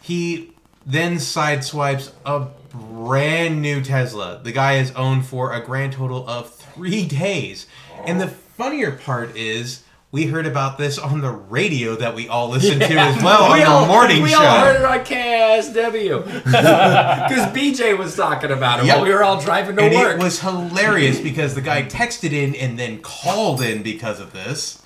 he 0.00 0.52
then 0.86 1.16
sideswipes 1.16 2.12
a 2.24 2.46
brand 2.70 3.60
new 3.60 3.82
Tesla. 3.82 4.40
The 4.42 4.52
guy 4.52 4.74
is 4.78 4.90
owned 4.92 5.26
for 5.26 5.52
a 5.52 5.60
grand 5.64 5.92
total 5.94 6.28
of 6.28 6.54
three 6.54 7.06
days. 7.06 7.66
And 8.04 8.20
the 8.20 8.28
funnier 8.28 8.92
part 8.92 9.36
is, 9.36 9.82
we 10.10 10.26
heard 10.26 10.46
about 10.46 10.78
this 10.78 10.96
on 10.98 11.20
the 11.20 11.30
radio 11.30 11.94
that 11.96 12.14
we 12.14 12.28
all 12.28 12.48
listen 12.48 12.78
to 12.78 12.84
as 12.98 13.22
well 13.22 13.52
we 13.52 13.62
on 13.62 13.70
all, 13.70 13.80
the 13.82 13.88
morning 13.88 14.22
we 14.22 14.30
show. 14.30 14.42
all 14.42 14.60
heard 14.60 14.76
it 14.76 14.84
on 14.84 15.00
KISW 15.04 16.24
because 16.44 17.46
BJ 17.54 17.96
was 17.98 18.16
talking 18.16 18.50
about 18.50 18.80
it 18.80 18.86
Yep. 18.86 18.96
while 18.96 19.04
we 19.04 19.12
were 19.12 19.22
all 19.22 19.38
driving 19.40 19.76
to 19.76 19.82
and 19.82 19.94
work. 19.94 20.16
it 20.18 20.22
was 20.22 20.40
hilarious 20.40 21.20
because 21.20 21.54
the 21.54 21.60
guy 21.60 21.82
texted 21.82 22.32
in 22.32 22.54
and 22.54 22.78
then 22.78 23.00
called 23.02 23.60
in 23.60 23.82
because 23.82 24.18
of 24.20 24.32
this. 24.32 24.80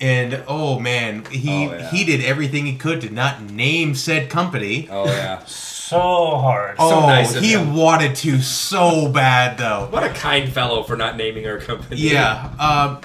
And 0.00 0.44
oh 0.46 0.78
man, 0.78 1.24
he 1.30 1.66
Oh, 1.68 1.72
yeah. 1.72 1.90
he 1.90 2.04
did 2.04 2.24
everything 2.24 2.66
he 2.66 2.76
could 2.76 3.00
to 3.00 3.10
not 3.10 3.42
name 3.42 3.94
said 3.96 4.30
company. 4.30 4.88
oh 4.90 5.06
yeah, 5.06 5.44
So 5.44 5.98
hard. 5.98 6.76
Oh, 6.78 7.00
nice 7.00 7.34
of 7.34 7.42
he 7.42 7.54
him. 7.54 7.74
wanted 7.74 8.14
to 8.16 8.40
so 8.40 9.08
bad 9.10 9.58
though. 9.58 9.88
what 9.90 10.04
a 10.04 10.10
kind 10.10 10.52
fellow 10.52 10.82
for 10.84 10.96
not 10.96 11.16
naming 11.16 11.46
our 11.46 11.58
company. 11.58 11.96
Yeah. 12.00 12.50
Um, 12.60 13.00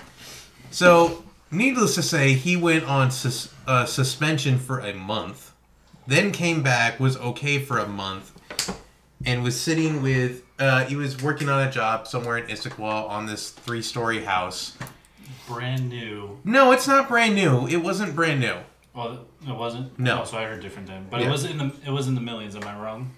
so, 0.69 1.23
needless 1.51 1.95
to 1.95 2.03
say, 2.03 2.33
he 2.33 2.57
went 2.57 2.83
on 2.85 3.09
sus- 3.11 3.49
uh, 3.67 3.85
suspension 3.85 4.57
for 4.59 4.79
a 4.79 4.93
month, 4.93 5.51
then 6.07 6.31
came 6.31 6.61
back, 6.63 6.99
was 6.99 7.15
okay 7.17 7.59
for 7.59 7.77
a 7.79 7.87
month, 7.87 8.31
and 9.25 9.43
was 9.43 9.59
sitting 9.59 10.01
with. 10.01 10.41
Uh, 10.59 10.83
he 10.85 10.95
was 10.95 11.21
working 11.23 11.49
on 11.49 11.67
a 11.67 11.71
job 11.71 12.07
somewhere 12.07 12.37
in 12.37 12.45
Issaquah 12.47 13.09
on 13.09 13.25
this 13.25 13.49
three-story 13.49 14.23
house. 14.23 14.77
Brand 15.47 15.89
new. 15.89 16.39
No, 16.43 16.71
it's 16.71 16.87
not 16.87 17.07
brand 17.07 17.35
new. 17.35 17.67
It 17.67 17.77
wasn't 17.77 18.15
brand 18.15 18.39
new. 18.39 18.55
Well, 18.93 19.25
it 19.47 19.51
wasn't. 19.55 19.97
No. 19.99 20.21
Oh, 20.21 20.25
so 20.25 20.37
I 20.37 20.45
heard 20.45 20.61
different 20.61 20.87
then. 20.87 21.07
But 21.09 21.21
Yeah. 21.21 21.27
it 21.27 21.31
was 21.31 21.45
in 21.45 21.57
the 21.57 21.71
it 21.85 21.89
was 21.91 22.07
in 22.07 22.15
the 22.15 22.21
millions. 22.21 22.55
Am 22.55 22.63
I 22.63 22.77
wrong? 22.79 23.11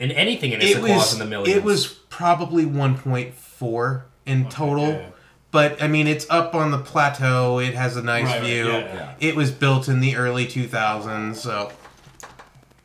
and 0.00 0.12
anything 0.12 0.52
in 0.52 0.60
It 0.62 0.76
Issaquah 0.76 0.84
is 0.90 0.96
was. 0.96 1.12
in 1.14 1.18
the 1.18 1.24
millions. 1.24 1.56
It 1.56 1.64
was 1.64 1.86
probably 1.88 2.64
1.4 2.64 4.02
in 4.26 4.48
total. 4.48 4.86
yeah. 4.92 5.06
But 5.50 5.82
I 5.82 5.88
mean, 5.88 6.06
it's 6.06 6.24
up 6.30 6.54
on 6.54 6.70
the 6.70 6.78
plateau. 6.78 7.58
It 7.58 7.74
has 7.74 7.96
a 7.96 8.02
nice 8.02 8.24
Right, 8.26 8.34
right, 8.36 8.44
view. 8.44 8.68
yeah, 8.68 8.78
yeah. 8.94 9.12
It 9.18 9.34
was 9.34 9.50
built 9.50 9.88
in 9.88 9.98
the 10.00 10.14
early 10.16 10.46
2000s, 10.46 11.40
so 11.40 11.72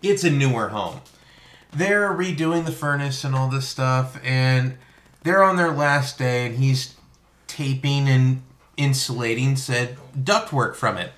it's 0.02 0.24
a 0.24 0.32
newer 0.32 0.70
home. 0.70 1.02
They're 1.72 2.12
redoing 2.14 2.66
the 2.66 2.72
furnace 2.72 3.24
and 3.24 3.36
all 3.36 3.48
this 3.50 3.68
stuff, 3.68 4.18
and 4.24 4.78
they're 5.24 5.44
on 5.44 5.56
their 5.58 5.72
last 5.72 6.18
day, 6.18 6.46
and 6.48 6.56
he's 6.58 6.93
taping 7.54 8.10
and 8.10 8.42
insulating 8.78 9.56
said 9.56 9.96
ductwork 10.18 10.76
from 10.76 10.98
it. 10.98 11.12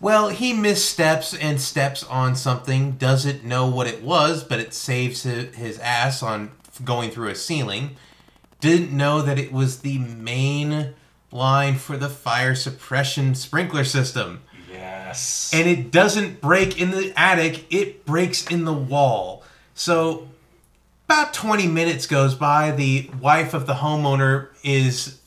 Well, 0.00 0.30
he 0.30 0.54
missteps 0.54 1.34
and 1.34 1.60
steps 1.60 2.02
on 2.04 2.34
something, 2.34 2.92
doesn't 2.92 3.44
know 3.44 3.66
what 3.66 3.86
it 3.86 4.02
was, 4.02 4.42
but 4.42 4.58
it 4.58 4.72
saves 4.72 5.24
his 5.24 5.78
ass 5.78 6.22
on 6.22 6.52
going 6.82 7.10
through 7.10 7.28
a 7.28 7.34
ceiling. 7.34 7.96
Didn't 8.60 8.96
know 8.96 9.20
that 9.20 9.38
it 9.38 9.52
was 9.52 9.80
the 9.80 9.98
main 9.98 10.94
line 11.30 11.76
for 11.76 11.98
the 11.98 12.08
fire 12.08 12.54
suppression 12.54 13.34
sprinkler 13.34 13.84
system. 13.84 14.42
Yes. 14.72 15.50
And 15.52 15.68
it 15.68 15.90
doesn't 15.90 16.40
break 16.40 16.80
in 16.80 16.92
the 16.92 17.12
attic, 17.14 17.66
it 17.70 18.06
breaks 18.06 18.46
in 18.46 18.64
the 18.64 18.72
wall. 18.72 19.42
So, 19.74 20.28
about 21.04 21.34
20 21.34 21.66
minutes 21.66 22.06
goes 22.06 22.34
by, 22.34 22.70
the 22.70 23.10
wife 23.20 23.52
of 23.52 23.66
the 23.66 23.74
homeowner 23.74 24.48
is 24.62 25.19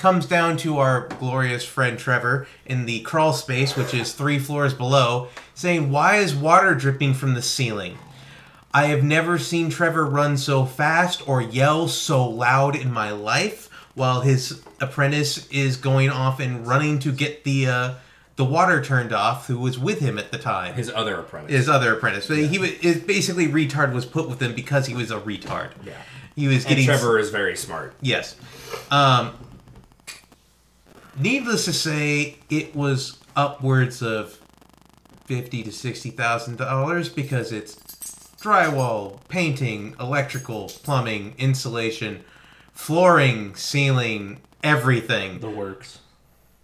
comes 0.00 0.24
down 0.24 0.56
to 0.56 0.78
our 0.78 1.06
glorious 1.20 1.62
friend 1.62 1.98
Trevor 1.98 2.46
in 2.64 2.86
the 2.86 3.00
crawl 3.02 3.34
space, 3.34 3.76
which 3.76 3.92
is 3.92 4.12
three 4.12 4.38
floors 4.38 4.72
below, 4.72 5.28
saying, 5.54 5.90
Why 5.90 6.16
is 6.16 6.34
water 6.34 6.74
dripping 6.74 7.12
from 7.14 7.34
the 7.34 7.42
ceiling? 7.42 7.98
I 8.72 8.86
have 8.86 9.04
never 9.04 9.38
seen 9.38 9.68
Trevor 9.68 10.06
run 10.06 10.38
so 10.38 10.64
fast 10.64 11.28
or 11.28 11.42
yell 11.42 11.86
so 11.86 12.26
loud 12.26 12.74
in 12.74 12.90
my 12.90 13.10
life 13.10 13.68
while 13.94 14.22
his 14.22 14.62
apprentice 14.80 15.46
is 15.50 15.76
going 15.76 16.08
off 16.08 16.40
and 16.40 16.66
running 16.66 16.98
to 17.00 17.12
get 17.12 17.44
the 17.44 17.66
uh, 17.66 17.94
the 18.36 18.44
water 18.44 18.82
turned 18.82 19.12
off 19.12 19.48
who 19.48 19.58
was 19.58 19.78
with 19.78 19.98
him 19.98 20.18
at 20.18 20.30
the 20.30 20.38
time. 20.38 20.74
his 20.74 20.88
other 20.88 21.16
apprentice. 21.16 21.52
his 21.54 21.68
other 21.68 21.94
apprentice. 21.94 22.24
So 22.24 22.34
he 22.34 22.58
was 22.58 22.70
is 22.80 23.00
basically 23.00 23.48
retard 23.48 23.92
was 23.92 24.06
put 24.06 24.30
with 24.30 24.40
him 24.40 24.54
because 24.54 24.86
he 24.86 24.94
was 24.94 25.10
a 25.10 25.20
retard. 25.20 25.72
yeah. 25.84 25.92
He 26.36 26.46
was 26.46 26.64
And 26.64 26.68
getting 26.70 26.86
Trevor 26.86 27.18
is 27.18 27.28
very 27.28 27.56
smart. 27.56 27.92
Yes. 28.00 28.36
Um, 28.90 29.32
needless 31.20 31.64
to 31.66 31.72
say, 31.72 32.38
it 32.48 32.74
was 32.74 33.18
upwards 33.36 34.02
of 34.02 34.38
fifty 35.26 35.62
to 35.62 35.72
sixty 35.72 36.10
thousand 36.10 36.56
dollars 36.58 37.08
because 37.08 37.52
it's 37.52 37.74
drywall, 38.40 39.20
painting, 39.28 39.94
electrical, 40.00 40.68
plumbing, 40.82 41.34
insulation, 41.38 42.24
flooring, 42.72 43.54
ceiling, 43.54 44.40
everything. 44.62 45.40
The 45.40 45.50
works. 45.50 45.98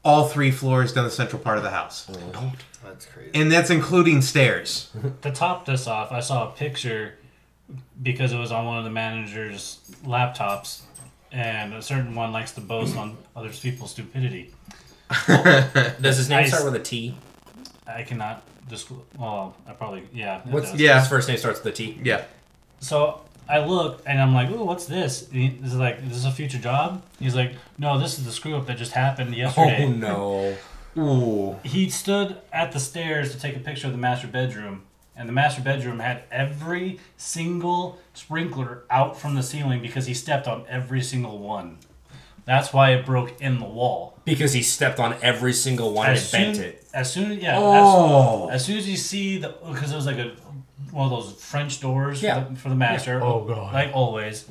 All 0.04 0.28
three 0.28 0.50
floors 0.52 0.92
down 0.92 1.04
the 1.04 1.10
central 1.10 1.42
part 1.42 1.58
of 1.58 1.64
the 1.64 1.70
house, 1.70 2.08
oh. 2.34 2.52
That's 2.84 3.06
crazy. 3.06 3.32
and 3.34 3.50
that's 3.50 3.70
including 3.70 4.22
stairs. 4.22 4.90
to 5.22 5.32
top 5.32 5.66
this 5.66 5.88
off, 5.88 6.12
I 6.12 6.20
saw 6.20 6.48
a 6.48 6.52
picture 6.52 7.14
because 8.00 8.32
it 8.32 8.38
was 8.38 8.52
on 8.52 8.64
one 8.64 8.78
of 8.78 8.84
the 8.84 8.90
manager's 8.90 9.80
laptops, 10.04 10.82
and 11.32 11.74
a 11.74 11.82
certain 11.82 12.14
one 12.14 12.32
likes 12.32 12.52
to 12.52 12.60
boast 12.60 12.96
on 12.96 13.16
other 13.34 13.50
people's 13.50 13.90
stupidity. 13.92 14.52
Does 15.26 16.16
his 16.16 16.28
name 16.28 16.40
Nice. 16.42 16.48
start 16.48 16.64
with 16.64 16.74
a 16.74 16.82
T? 16.82 17.16
I 17.86 18.02
cannot 18.02 18.42
disclose. 18.68 19.02
Well, 19.18 19.54
I 19.66 19.72
probably 19.72 20.02
yeah. 20.12 20.40
it 20.40 20.46
What's 20.46 20.72
does. 20.72 20.80
Yeah. 20.80 20.98
His 21.00 21.08
first 21.08 21.28
name 21.28 21.36
starts 21.38 21.62
with 21.62 21.72
a 21.72 21.76
T. 21.76 21.98
Yeah. 22.02 22.24
So 22.80 23.20
I 23.48 23.64
look 23.64 24.02
and 24.06 24.20
I'm 24.20 24.34
like, 24.34 24.50
"Ooh, 24.50 24.64
what's 24.64 24.86
this?" 24.86 25.28
And 25.30 25.40
he- 25.40 25.48
This 25.60 25.72
is 25.72 25.78
like, 25.78 25.98
"Is 26.02 26.10
this 26.10 26.24
a 26.24 26.32
future 26.34 26.58
job?" 26.58 27.02
He's 27.20 27.36
like, 27.36 27.52
"No, 27.78 27.98
this 27.98 28.18
is 28.18 28.24
the 28.24 28.32
screw 28.32 28.56
up 28.56 28.66
that 28.66 28.76
just 28.78 28.92
happened 28.92 29.34
yesterday." 29.36 29.84
Oh 29.84 29.88
no. 29.88 30.56
Ooh. 30.98 31.56
He 31.62 31.88
stood 31.90 32.38
at 32.52 32.72
the 32.72 32.80
stairs 32.80 33.32
to 33.32 33.38
take 33.40 33.54
a 33.56 33.60
picture 33.60 33.86
of 33.86 33.92
the 33.92 33.98
master 33.98 34.26
bedroom, 34.26 34.82
and 35.16 35.28
the 35.28 35.32
master 35.32 35.62
bedroom 35.62 35.98
had 36.00 36.22
every 36.30 37.00
single 37.16 37.98
sprinkler 38.14 38.82
out 38.90 39.18
from 39.18 39.34
the 39.34 39.42
ceiling 39.42 39.80
because 39.80 40.06
he 40.06 40.14
stepped 40.14 40.46
on 40.46 40.64
every 40.68 41.02
single 41.02 41.38
one. 41.38 41.78
That's 42.44 42.72
why 42.72 42.90
it 42.92 43.04
broke 43.06 43.40
in 43.40 43.58
the 43.58 43.64
wall. 43.64 44.18
Because 44.24 44.52
he 44.52 44.62
stepped 44.62 45.00
on 45.00 45.16
every 45.22 45.52
single 45.52 45.92
one 45.92 46.10
As 46.10 46.32
and 46.34 46.54
bent 46.56 46.66
it. 46.66 46.86
as 46.94 47.12
soon 47.12 47.40
yeah, 47.40 47.58
Oh. 47.58 48.48
as, 48.48 48.56
as 48.56 48.64
soon 48.66 48.78
as 48.78 48.88
you 48.88 48.96
see 48.96 49.38
the 49.38 49.54
because 49.68 49.92
it 49.92 49.96
was 49.96 50.06
like 50.06 50.18
a 50.18 50.32
one 50.92 51.10
of 51.10 51.10
those 51.10 51.32
French 51.42 51.80
doors 51.80 52.22
Yeah. 52.22 52.44
for, 52.44 52.50
the, 52.50 52.56
for 52.60 52.68
the 52.68 52.74
master. 52.76 53.20
Oh, 53.22 53.44
God. 53.44 53.72
Like 53.72 53.90
always, 53.94 54.44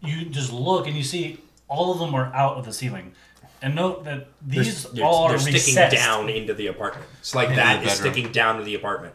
you 0.00 0.24
just 0.26 0.52
look 0.52 0.86
and 0.86 0.96
you 0.96 1.02
see 1.02 1.38
all 1.68 1.92
of 1.92 1.98
them 1.98 2.14
are 2.14 2.32
out 2.34 2.56
of 2.56 2.64
the 2.64 2.72
ceiling, 2.72 3.12
and 3.60 3.74
note 3.74 4.04
that 4.04 4.28
They're, 4.42 4.62
these 4.64 4.84
they're- 4.84 5.04
all 5.04 5.28
they're 5.28 5.36
are 5.36 5.40
sticking 5.40 5.74
recessed. 5.74 5.96
down 5.96 6.28
into 6.28 6.54
the 6.54 6.66
apartment. 6.68 7.06
It's 7.20 7.34
like 7.34 7.48
Into 7.50 7.56
that 7.60 7.80
the 7.82 7.86
is 7.90 7.98
bedroom. 7.98 8.12
sticking 8.12 8.32
down 8.32 8.58
to 8.58 8.64
the 8.64 8.74
apartment. 8.74 9.14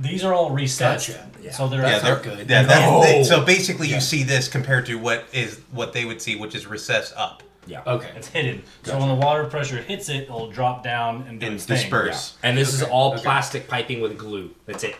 These 0.00 0.24
are 0.24 0.32
all 0.32 0.50
recessed. 0.50 1.08
Gotcha. 1.08 1.26
Yeah. 1.42 1.52
So 1.52 1.68
they're 1.68 1.82
Yeah, 1.82 1.98
they're 1.98 2.14
not 2.14 2.22
good. 2.22 2.38
Yeah, 2.50 2.62
that- 2.64 2.80
No. 2.80 3.02
they- 3.02 3.24
so 3.24 3.42
basically, 3.42 3.88
Yeah. 3.88 3.96
you 3.96 4.00
see 4.00 4.22
this 4.22 4.48
compared 4.48 4.86
to 4.86 4.96
what 4.96 5.24
is 5.32 5.60
what 5.70 5.92
they 5.92 6.04
would 6.04 6.20
see, 6.22 6.36
which 6.36 6.54
is 6.54 6.66
recessed 6.66 7.14
up 7.16 7.42
Yeah. 7.66 7.80
Okay. 7.86 8.08
it's 8.16 8.28
hidden. 8.28 8.62
So 8.84 8.98
when 8.98 9.08
the 9.08 9.14
water 9.14 9.44
pressure 9.44 9.78
hits 9.82 10.08
it, 10.08 10.22
it'll 10.24 10.50
drop 10.50 10.82
down 10.84 11.24
and 11.28 11.38
do 11.40 11.46
and 11.46 11.54
its 11.56 11.64
thing. 11.64 11.76
disperse. 11.78 12.34
Yeah. 12.42 12.48
And 12.50 12.58
this 12.58 12.72
is 12.74 12.82
all 12.82 13.12
okay. 13.14 13.22
plastic 13.22 13.68
piping 13.68 14.00
with 14.00 14.16
glue. 14.18 14.50
That's 14.66 14.84
it. 14.84 14.96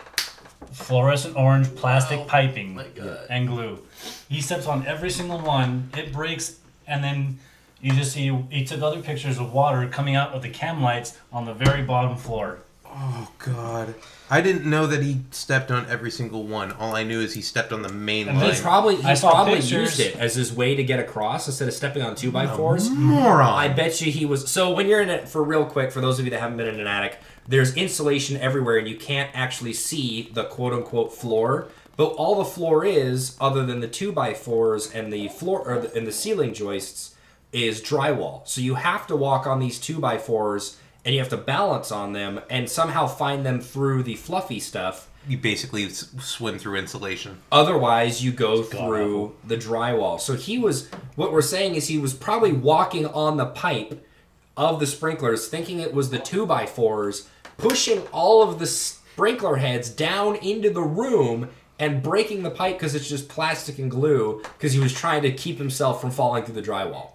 Fluorescent 0.73 1.37
orange 1.37 1.75
plastic 1.77 2.27
piping 2.27 2.75
my 2.75 2.85
God. 2.95 3.21
and 3.31 3.49
glue. 3.49 3.81
He 4.29 4.41
steps 4.41 4.67
on 4.67 4.87
every 4.87 5.11
single 5.11 5.39
one. 5.39 5.91
It 5.97 6.13
breaks, 6.13 6.57
and 6.87 7.03
then 7.03 7.39
you 7.81 7.93
just 7.95 8.13
see 8.13 8.37
he 8.51 8.65
took 8.65 8.83
other 8.83 9.01
pictures 9.01 9.39
of 9.39 9.53
water 9.53 9.87
coming 9.89 10.15
out 10.15 10.33
of 10.33 10.43
the 10.43 10.49
cam 10.51 10.83
lights 10.83 11.15
on 11.33 11.47
the 11.47 11.55
very 11.55 11.83
bottom 11.83 12.17
floor. 12.17 12.59
Oh 12.91 13.31
God, 13.39 13.95
I 14.31 14.41
didn't 14.41 14.69
know 14.69 14.87
that 14.87 15.03
he 15.03 15.21
stepped 15.31 15.71
on 15.71 15.87
every 15.87 16.11
single 16.11 16.45
one. 16.45 16.73
All 16.73 16.97
I 16.97 17.03
knew 17.03 17.21
is 17.21 17.35
he 17.35 17.43
stepped 17.43 17.73
on 17.73 17.83
the 17.83 17.89
main 17.89 18.29
And 18.29 18.39
line. 18.39 18.51
He's 18.51 18.61
probably 18.61 18.97
I 19.05 19.11
he 19.11 19.17
saw 19.17 19.31
probably 19.33 19.61
used 19.61 20.01
it 20.01 20.17
as 20.17 20.35
his 20.35 20.53
way 20.53 20.75
to 20.75 20.83
get 20.83 20.99
across 20.99 21.47
instead 21.47 21.69
of 21.69 21.75
stepping 21.75 22.03
on 22.03 22.15
two 22.15 22.31
by 22.31 22.47
fours. 22.47 22.91
Moron. 22.91 23.55
I 23.55 23.69
bet 23.69 24.01
you 24.01 24.11
he 24.11 24.25
was. 24.25 24.51
So 24.51 24.73
when 24.73 24.87
you're 24.89 25.01
in 25.01 25.11
it, 25.11 25.29
for 25.29 25.43
real 25.43 25.65
quick, 25.65 25.93
for 25.93 26.01
those 26.01 26.19
of 26.19 26.25
you 26.25 26.31
that 26.31 26.41
haven't 26.41 26.57
been 26.57 26.69
in 26.69 26.81
an 26.81 26.87
attic, 26.87 27.19
there's 27.47 27.75
insulation 27.75 28.37
everywhere, 28.37 28.79
and 28.79 28.89
you 28.89 28.97
can't 28.97 29.31
actually 29.35 29.73
see 29.75 30.31
the 30.33 30.45
quote 30.45 30.73
unquote 30.73 31.13
floor. 31.13 31.69
But 31.97 32.11
all 32.11 32.37
the 32.37 32.45
floor 32.45 32.85
is, 32.85 33.37
other 33.41 33.67
than 33.67 33.81
the 33.81 33.89
two 33.89 34.13
by 34.13 34.33
fours 34.33 34.93
and 34.93 35.13
the 35.13 35.29
floor 35.29 35.69
or 35.69 35.81
the, 35.81 35.95
and 35.95 36.07
the 36.07 36.13
ceiling 36.13 36.55
joists, 36.55 37.17
is 37.53 37.81
drywall. 37.81 38.47
So 38.47 38.61
you 38.61 38.77
have 38.77 39.07
to 39.09 39.17
walk 39.17 39.47
on 39.47 39.59
these 39.59 39.79
two 39.81 39.99
by 39.99 40.19
fours, 40.19 40.77
and 41.09 41.15
you 41.15 41.21
have 41.23 41.31
to 41.31 41.39
balance 41.39 41.91
on 41.91 42.13
them, 42.13 42.39
and 42.51 42.69
somehow 42.69 43.07
find 43.07 43.47
them 43.47 43.63
through 43.63 44.03
the 44.03 44.15
fluffy 44.15 44.61
stuff. 44.61 45.09
you 45.27 45.39
basically 45.39 45.87
s- 45.87 46.11
swim 46.21 46.59
through 46.59 46.77
insulation. 46.77 47.39
Otherwise, 47.51 48.23
you 48.23 48.31
go 48.31 48.63
through 48.63 49.35
the 49.47 49.57
drywall. 49.57 50.21
So 50.21 50.35
he 50.35 50.59
was. 50.59 50.91
What 51.17 51.33
we're 51.33 51.41
saying 51.41 51.77
is 51.77 51.89
he 51.89 51.97
was 51.97 52.13
probably 52.13 52.53
walking 52.53 53.07
on 53.07 53.39
the 53.39 53.47
pipe 53.47 54.07
of 54.55 54.81
the 54.81 54.87
sprinklers, 54.87 55.49
thinking 55.49 55.81
it 55.81 55.95
was 55.95 56.11
the 56.11 56.19
two 56.19 56.45
by 56.45 56.67
fours, 56.67 57.27
pushing 57.57 58.01
all 58.13 58.43
of 58.43 58.59
the 58.59 58.67
sprinkler 58.67 59.57
heads 59.57 59.89
down 59.89 60.37
into 60.37 60.69
the 60.69 60.83
room, 60.83 61.49
and 61.79 62.03
breaking 62.03 62.43
the 62.43 62.51
pipe 62.51 62.77
because 62.77 62.95
it's 62.95 63.09
just 63.09 63.31
plastic 63.31 63.79
and 63.79 63.91
glue 63.91 64.43
because 64.59 64.75
he 64.75 64.79
was 64.81 64.93
trying 64.93 65.23
to 65.23 65.33
keep 65.33 65.57
himself 65.57 66.03
from 66.03 66.11
falling 66.11 66.45
through 66.45 66.55
the 66.61 66.69
drywall. 66.71 67.13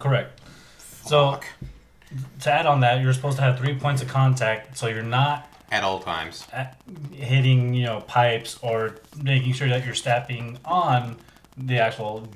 Correct. 0.00 0.40
So 1.06 1.38
to 2.40 2.50
add 2.52 2.66
on 2.66 2.80
that, 2.80 3.00
you're 3.02 3.12
supposed 3.12 3.36
to 3.36 3.42
have 3.42 3.58
three 3.58 3.74
points 3.74 4.02
of 4.02 4.08
contact, 4.08 4.76
so 4.78 4.86
you're 4.88 5.02
not 5.02 5.48
At 5.70 5.82
all 5.84 6.00
times. 6.00 6.46
at- 6.52 6.76
hitting 7.12 7.74
you 7.74 7.84
know 7.86 8.00
pipes 8.02 8.58
or 8.62 8.96
making 9.22 9.52
sure 9.54 9.68
that 9.68 9.84
you're 9.84 9.94
stepping 9.94 10.58
on 10.64 11.16
the 11.56 11.78
actual 11.78 12.28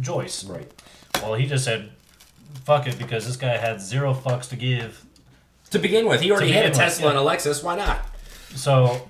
joist. 0.00 0.48
Right. 0.48 0.70
Well, 1.22 1.34
he 1.34 1.46
just 1.46 1.64
said, 1.64 1.90
"Fuck 2.64 2.86
it," 2.86 2.98
because 2.98 3.26
this 3.26 3.36
guy 3.36 3.56
had 3.56 3.80
zero 3.80 4.14
fucks 4.14 4.48
to 4.50 4.56
give. 4.56 5.04
To 5.70 5.78
begin 5.78 6.06
with, 6.06 6.20
he 6.20 6.30
already 6.30 6.48
To 6.48 6.52
hit 6.52 6.66
a 6.66 6.68
begin 6.70 6.70
with, 6.70 6.78
Tesla 6.94 7.04
yeah. 7.12 7.18
and 7.18 7.28
a 7.28 7.30
Lexus. 7.30 7.62
Why 7.62 7.76
not? 7.76 7.98
So, 8.54 9.08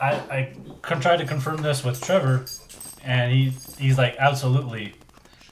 I 0.00 0.12
I 0.12 0.52
con- 0.82 1.00
tried 1.00 1.18
to 1.18 1.26
confirm 1.26 1.58
this 1.62 1.84
with 1.84 2.00
Trevor, 2.00 2.44
and 3.04 3.32
he 3.32 3.52
he's 3.78 3.98
like 3.98 4.16
absolutely, 4.18 4.94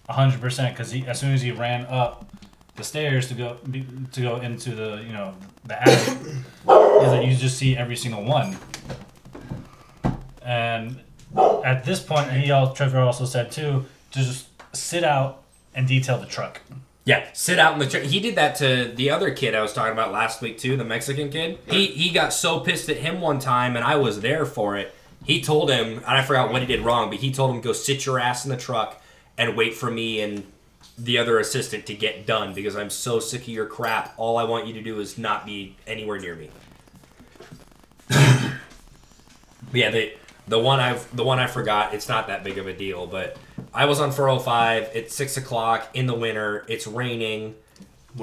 hundred 0.08 0.40
percent. 0.40 0.74
Because 0.74 0.90
he 0.92 1.04
as 1.06 1.18
soon 1.20 1.32
as 1.34 1.42
he 1.42 1.50
ran 1.50 1.84
up 1.86 2.24
the 2.78 2.84
stairs 2.84 3.28
to 3.28 3.34
go 3.34 3.58
to 4.12 4.20
go 4.22 4.36
into 4.36 4.70
the 4.70 5.02
you 5.06 5.12
know 5.12 5.34
the 5.66 5.80
attic, 5.82 6.16
is 6.22 7.10
that 7.12 7.24
you 7.26 7.36
just 7.36 7.58
see 7.58 7.76
every 7.76 7.96
single 7.96 8.24
one. 8.24 8.56
And 10.42 11.00
at 11.36 11.84
this 11.84 12.00
point, 12.00 12.32
he 12.32 12.50
al- 12.50 12.72
Trevor 12.72 13.00
also 13.00 13.26
said 13.26 13.52
too 13.52 13.84
to 14.12 14.18
just 14.18 14.48
sit 14.74 15.04
out 15.04 15.42
and 15.74 15.86
detail 15.86 16.18
the 16.18 16.26
truck. 16.26 16.62
Yeah, 17.04 17.26
sit 17.32 17.58
out 17.58 17.74
in 17.74 17.78
the 17.78 17.86
truck. 17.86 18.04
He 18.04 18.20
did 18.20 18.36
that 18.36 18.56
to 18.56 18.92
the 18.94 19.10
other 19.10 19.32
kid 19.32 19.54
I 19.54 19.60
was 19.60 19.72
talking 19.72 19.92
about 19.92 20.12
last 20.12 20.40
week 20.40 20.58
too, 20.58 20.76
the 20.76 20.84
Mexican 20.84 21.30
kid. 21.30 21.58
He 21.68 21.86
he 21.86 22.10
got 22.10 22.32
so 22.32 22.60
pissed 22.60 22.88
at 22.88 22.98
him 22.98 23.20
one 23.20 23.38
time, 23.40 23.76
and 23.76 23.84
I 23.84 23.96
was 23.96 24.20
there 24.20 24.46
for 24.46 24.76
it. 24.76 24.94
He 25.24 25.42
told 25.42 25.70
him, 25.70 25.98
and 25.98 26.06
I 26.06 26.22
forgot 26.22 26.52
what 26.52 26.62
he 26.62 26.66
did 26.66 26.80
wrong, 26.80 27.10
but 27.10 27.18
he 27.18 27.32
told 27.32 27.54
him 27.54 27.60
go 27.60 27.72
sit 27.72 28.06
your 28.06 28.18
ass 28.18 28.44
in 28.44 28.50
the 28.50 28.56
truck 28.56 29.02
and 29.36 29.56
wait 29.56 29.74
for 29.74 29.90
me 29.90 30.20
and 30.20 30.44
the 30.98 31.16
other 31.18 31.38
assistant 31.38 31.86
to 31.86 31.94
get 31.94 32.26
done 32.26 32.54
because 32.54 32.76
I'm 32.76 32.90
so 32.90 33.20
sick 33.20 33.42
of 33.42 33.48
your 33.48 33.66
crap. 33.66 34.14
All 34.16 34.36
I 34.36 34.44
want 34.44 34.66
you 34.66 34.74
to 34.74 34.82
do 34.82 34.98
is 35.00 35.16
not 35.16 35.46
be 35.46 35.76
anywhere 35.86 36.18
near 36.18 36.34
me. 36.34 36.50
Yeah, 39.72 39.90
the 39.90 40.12
the 40.46 40.58
one 40.58 40.80
I've 40.80 41.14
the 41.14 41.24
one 41.24 41.38
I 41.38 41.46
forgot. 41.46 41.94
It's 41.94 42.08
not 42.08 42.26
that 42.28 42.42
big 42.42 42.58
of 42.58 42.66
a 42.66 42.72
deal, 42.72 43.06
but 43.06 43.36
I 43.74 43.84
was 43.84 44.00
on 44.00 44.12
405. 44.12 44.90
It's 44.94 45.14
six 45.14 45.36
o'clock 45.36 45.88
in 45.94 46.06
the 46.06 46.14
winter. 46.14 46.64
It's 46.68 46.86
raining. 46.86 47.54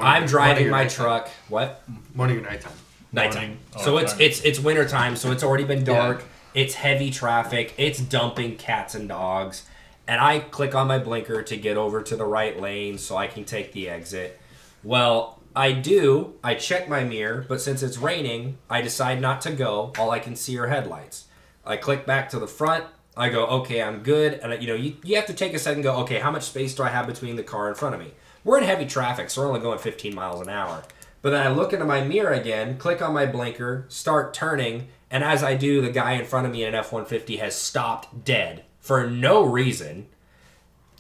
I'm 0.02 0.26
driving 0.26 0.70
my 0.70 0.88
truck. 0.88 1.30
What? 1.50 1.84
Morning 2.16 2.40
or 2.40 2.42
nighttime. 2.42 2.74
Nighttime. 3.12 3.42
Morning. 3.42 3.60
Oh, 3.76 3.86
so 3.86 3.98
it's 3.98 4.14
sorry. 4.14 4.26
it's 4.26 4.42
it's 4.42 4.60
winter 4.60 4.88
time. 4.88 5.16
So 5.16 5.32
it's 5.32 5.44
already 5.44 5.66
been 5.66 5.84
dark. 5.84 6.24
It's 6.54 6.76
heavy 6.76 7.12
traffic. 7.12 7.74
It's 7.78 8.00
dumping 8.00 8.56
cats 8.58 8.96
and 8.96 9.08
dogs. 9.08 9.66
And 10.08 10.22
I 10.22 10.40
click 10.40 10.76
on 10.76 10.88
my 10.88 11.00
blinker 11.00 11.42
to 11.42 11.58
get 11.58 11.78
over 11.78 12.02
to 12.04 12.16
the 12.16 12.26
right 12.26 12.60
lane 12.60 12.98
so 12.98 13.18
I 13.18 13.28
can 13.28 13.44
take 13.44 13.72
the 13.72 13.90
exit. 13.90 14.40
Well, 14.84 15.42
I 15.56 15.72
do. 15.72 16.34
I 16.44 16.56
check 16.56 16.90
my 16.90 17.04
mirror, 17.04 17.46
but 17.48 17.62
since 17.62 17.82
it's 17.82 17.98
raining, 17.98 18.58
I 18.70 18.82
decide 18.82 19.22
not 19.22 19.42
to 19.42 19.52
go. 19.52 19.94
All 19.98 20.12
I 20.12 20.20
can 20.20 20.36
see 20.36 20.58
are 20.60 20.68
headlights. 20.68 21.26
I 21.66 21.78
click 21.78 22.06
back 22.06 22.30
to 22.30 22.40
the 22.40 22.48
front. 22.48 22.84
I 23.18 23.30
go, 23.30 23.46
okay, 23.46 23.82
I'm 23.82 24.04
good. 24.04 24.34
And 24.34 24.62
you 24.62 24.68
know, 24.68 24.76
you, 24.76 24.98
you 25.04 25.16
have 25.16 25.26
to 25.28 25.34
take 25.34 25.54
a 25.54 25.60
second. 25.60 25.84
Go, 25.84 25.96
okay, 26.02 26.20
how 26.20 26.30
much 26.30 26.44
space 26.44 26.76
do 26.76 26.84
I 26.84 26.90
have 26.90 27.08
between 27.08 27.38
the 27.38 27.44
car 27.44 27.70
in 27.70 27.76
front 27.76 27.96
of 27.96 28.02
me? 28.02 28.12
We're 28.44 28.58
in 28.58 28.66
heavy 28.66 28.86
traffic, 28.86 29.30
so 29.30 29.42
we're 29.42 29.48
only 29.48 29.62
going 29.62 29.80
15 29.80 30.14
miles 30.14 30.42
an 30.42 30.50
hour. 30.50 30.84
But 31.22 31.32
then 31.32 31.48
I 31.48 31.50
look 31.50 31.74
into 31.74 31.86
my 31.86 32.04
mirror 32.04 32.34
again, 32.34 32.78
click 32.78 33.02
on 33.02 33.14
my 33.14 33.26
blinker, 33.26 33.86
start 33.88 34.34
turning, 34.34 34.90
and 35.10 35.24
as 35.24 35.42
I 35.42 35.56
do, 35.56 35.82
the 35.82 35.90
guy 35.90 36.12
in 36.12 36.26
front 36.26 36.46
of 36.46 36.52
me 36.52 36.64
in 36.64 36.70
an 36.70 36.76
F 36.76 36.92
150 36.92 37.38
has 37.38 37.56
stopped 37.56 38.26
dead 38.26 38.65
for 38.86 39.10
no 39.10 39.44
reason. 39.44 40.06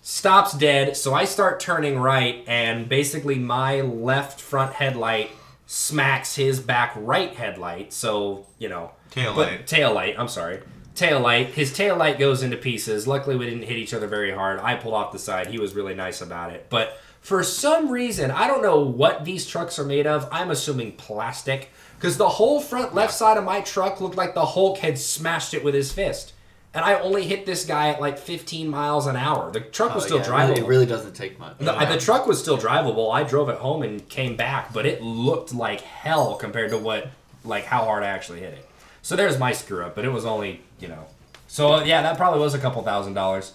Stops 0.01 0.53
dead, 0.53 0.97
so 0.97 1.13
I 1.13 1.25
start 1.25 1.59
turning 1.59 1.99
right, 1.99 2.43
and 2.47 2.89
basically 2.89 3.35
my 3.35 3.81
left 3.81 4.41
front 4.41 4.73
headlight 4.73 5.29
smacks 5.67 6.35
his 6.35 6.59
back 6.59 6.93
right 6.95 7.35
headlight. 7.35 7.93
So, 7.93 8.47
you 8.57 8.69
know, 8.69 8.91
Tail 9.11 9.35
light. 9.35 9.67
Tail 9.67 9.93
light, 9.93 10.15
I'm 10.17 10.27
sorry. 10.27 10.61
Tail 10.95 11.19
light. 11.19 11.49
His 11.49 11.71
tail 11.73 11.95
light 11.95 12.17
goes 12.17 12.41
into 12.41 12.57
pieces. 12.57 13.05
Luckily, 13.07 13.35
we 13.35 13.45
didn't 13.45 13.63
hit 13.63 13.77
each 13.77 13.93
other 13.93 14.07
very 14.07 14.31
hard. 14.31 14.59
I 14.61 14.75
pulled 14.75 14.95
off 14.95 15.11
the 15.11 15.19
side. 15.19 15.47
He 15.47 15.59
was 15.59 15.75
really 15.75 15.93
nice 15.93 16.21
about 16.21 16.53
it. 16.53 16.65
But 16.69 16.97
for 17.21 17.43
some 17.43 17.91
reason, 17.91 18.31
I 18.31 18.47
don't 18.47 18.63
know 18.63 18.79
what 18.79 19.25
these 19.25 19.45
trucks 19.45 19.77
are 19.77 19.85
made 19.85 20.07
of. 20.07 20.27
I'm 20.31 20.49
assuming 20.49 20.93
plastic. 20.93 21.69
Because 21.97 22.17
the 22.17 22.29
whole 22.29 22.61
front 22.61 22.95
left 22.95 23.13
side 23.13 23.37
of 23.37 23.43
my 23.43 23.61
truck 23.61 24.01
looked 24.01 24.15
like 24.15 24.33
the 24.33 24.45
Hulk 24.45 24.79
had 24.79 24.97
smashed 24.97 25.53
it 25.53 25.63
with 25.63 25.75
his 25.75 25.91
fist. 25.91 26.33
And 26.75 26.83
I 26.83 26.95
only 26.99 27.23
hit 27.25 27.45
this 27.45 27.65
guy 27.65 27.87
at 27.89 28.01
like 28.01 28.17
15 28.19 28.67
miles 28.67 29.07
an 29.07 29.15
hour. 29.15 29.49
The 29.49 29.61
truck 29.61 29.95
was 29.95 30.03
Oh, 30.03 30.07
still 30.07 30.17
yeah, 30.19 30.25
drivable. 30.25 30.57
It 30.57 30.65
really 30.65 30.85
doesn't 30.85 31.13
take 31.15 31.39
much. 31.39 31.57
The, 31.57 31.71
the 31.71 31.97
truck 31.97 32.27
was 32.27 32.37
still 32.39 32.57
drivable. 32.57 33.13
I 33.13 33.23
drove 33.23 33.47
it 33.47 33.57
home 33.57 33.81
and 33.81 34.07
came 34.09 34.35
back, 34.35 34.73
but 34.73 34.85
it 34.85 35.01
looked 35.01 35.53
like 35.53 35.79
hell 35.81 36.35
compared 36.35 36.71
to 36.71 36.77
what, 36.77 37.07
like 37.45 37.63
how 37.63 37.85
hard 37.85 38.03
I 38.03 38.07
actually 38.07 38.41
hit 38.41 38.53
it. 38.53 38.69
So 39.01 39.15
there's 39.15 39.39
my 39.39 39.53
screw 39.53 39.85
up, 39.85 39.95
but 39.95 40.03
it 40.03 40.09
was 40.09 40.25
only, 40.25 40.61
you 40.79 40.89
know. 40.89 41.05
So 41.47 41.81
yeah, 41.83 42.01
that 42.01 42.17
probably 42.17 42.41
was 42.41 42.53
a 42.53 42.59
couple 42.59 42.81
thousand 42.83 43.13
dollars. 43.13 43.53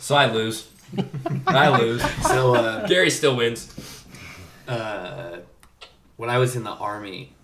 So 0.00 0.14
I 0.14 0.32
lose. 0.32 0.70
I 1.46 1.76
lose. 1.78 2.02
So 2.22 2.54
uh, 2.54 2.86
Gary 2.86 3.10
still 3.10 3.36
wins. 3.36 4.04
uh, 4.66 5.38
when 6.16 6.30
I 6.30 6.38
was 6.38 6.56
in 6.56 6.64
the 6.64 6.70
army, 6.70 7.34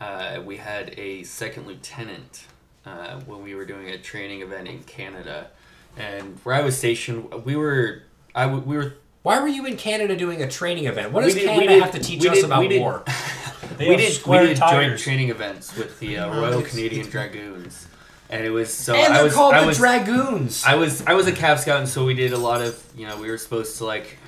uh, 0.00 0.40
we 0.44 0.56
had 0.56 0.94
a 0.98 1.22
second 1.24 1.66
lieutenant 1.66 2.46
uh, 2.86 3.20
when 3.20 3.42
we 3.42 3.54
were 3.54 3.64
doing 3.64 3.88
a 3.88 3.98
training 3.98 4.42
event 4.42 4.68
in 4.68 4.82
Canada, 4.84 5.48
and 5.96 6.38
where 6.44 6.54
I 6.54 6.60
was 6.62 6.76
stationed, 6.76 7.32
we 7.44 7.56
were 7.56 8.02
I 8.34 8.44
w- 8.44 8.62
we 8.64 8.76
were 8.76 8.94
Why 9.22 9.40
were 9.40 9.48
you 9.48 9.64
in 9.66 9.76
Canada 9.76 10.16
doing 10.16 10.42
a 10.42 10.50
training 10.50 10.86
event? 10.86 11.12
What 11.12 11.24
does 11.24 11.34
did- 11.34 11.46
Canada 11.46 11.68
did- 11.68 11.82
have 11.82 11.92
to 11.92 12.00
teach 12.00 12.26
us 12.26 12.36
did- 12.36 12.44
about 12.44 12.66
we 12.68 12.78
war? 12.78 13.04
They 13.78 13.88
we 13.88 13.96
did 13.96 14.24
we 14.26 14.38
did 14.38 14.56
joint 14.58 14.98
training 14.98 15.30
events 15.30 15.74
with 15.76 15.98
the 15.98 16.18
uh, 16.18 16.32
Royal 16.32 16.62
Canadian 16.62 17.08
Dragoons, 17.10 17.88
and 18.30 18.44
it 18.44 18.50
was 18.50 18.72
so 18.72 18.94
and 18.94 19.12
I 19.12 19.16
they're 19.16 19.24
was 19.24 19.34
called 19.34 19.54
I 19.54 19.62
the 19.62 19.66
was 19.66 19.78
Dragoons. 19.78 20.62
I 20.64 20.76
was 20.76 21.02
I 21.06 21.14
was 21.14 21.26
a 21.26 21.32
Cav 21.32 21.58
Scout, 21.58 21.80
and 21.80 21.88
so 21.88 22.04
we 22.04 22.14
did 22.14 22.32
a 22.32 22.38
lot 22.38 22.60
of 22.62 22.80
you 22.96 23.06
know 23.08 23.16
we 23.20 23.28
were 23.28 23.38
supposed 23.38 23.78
to 23.78 23.84
like 23.86 24.18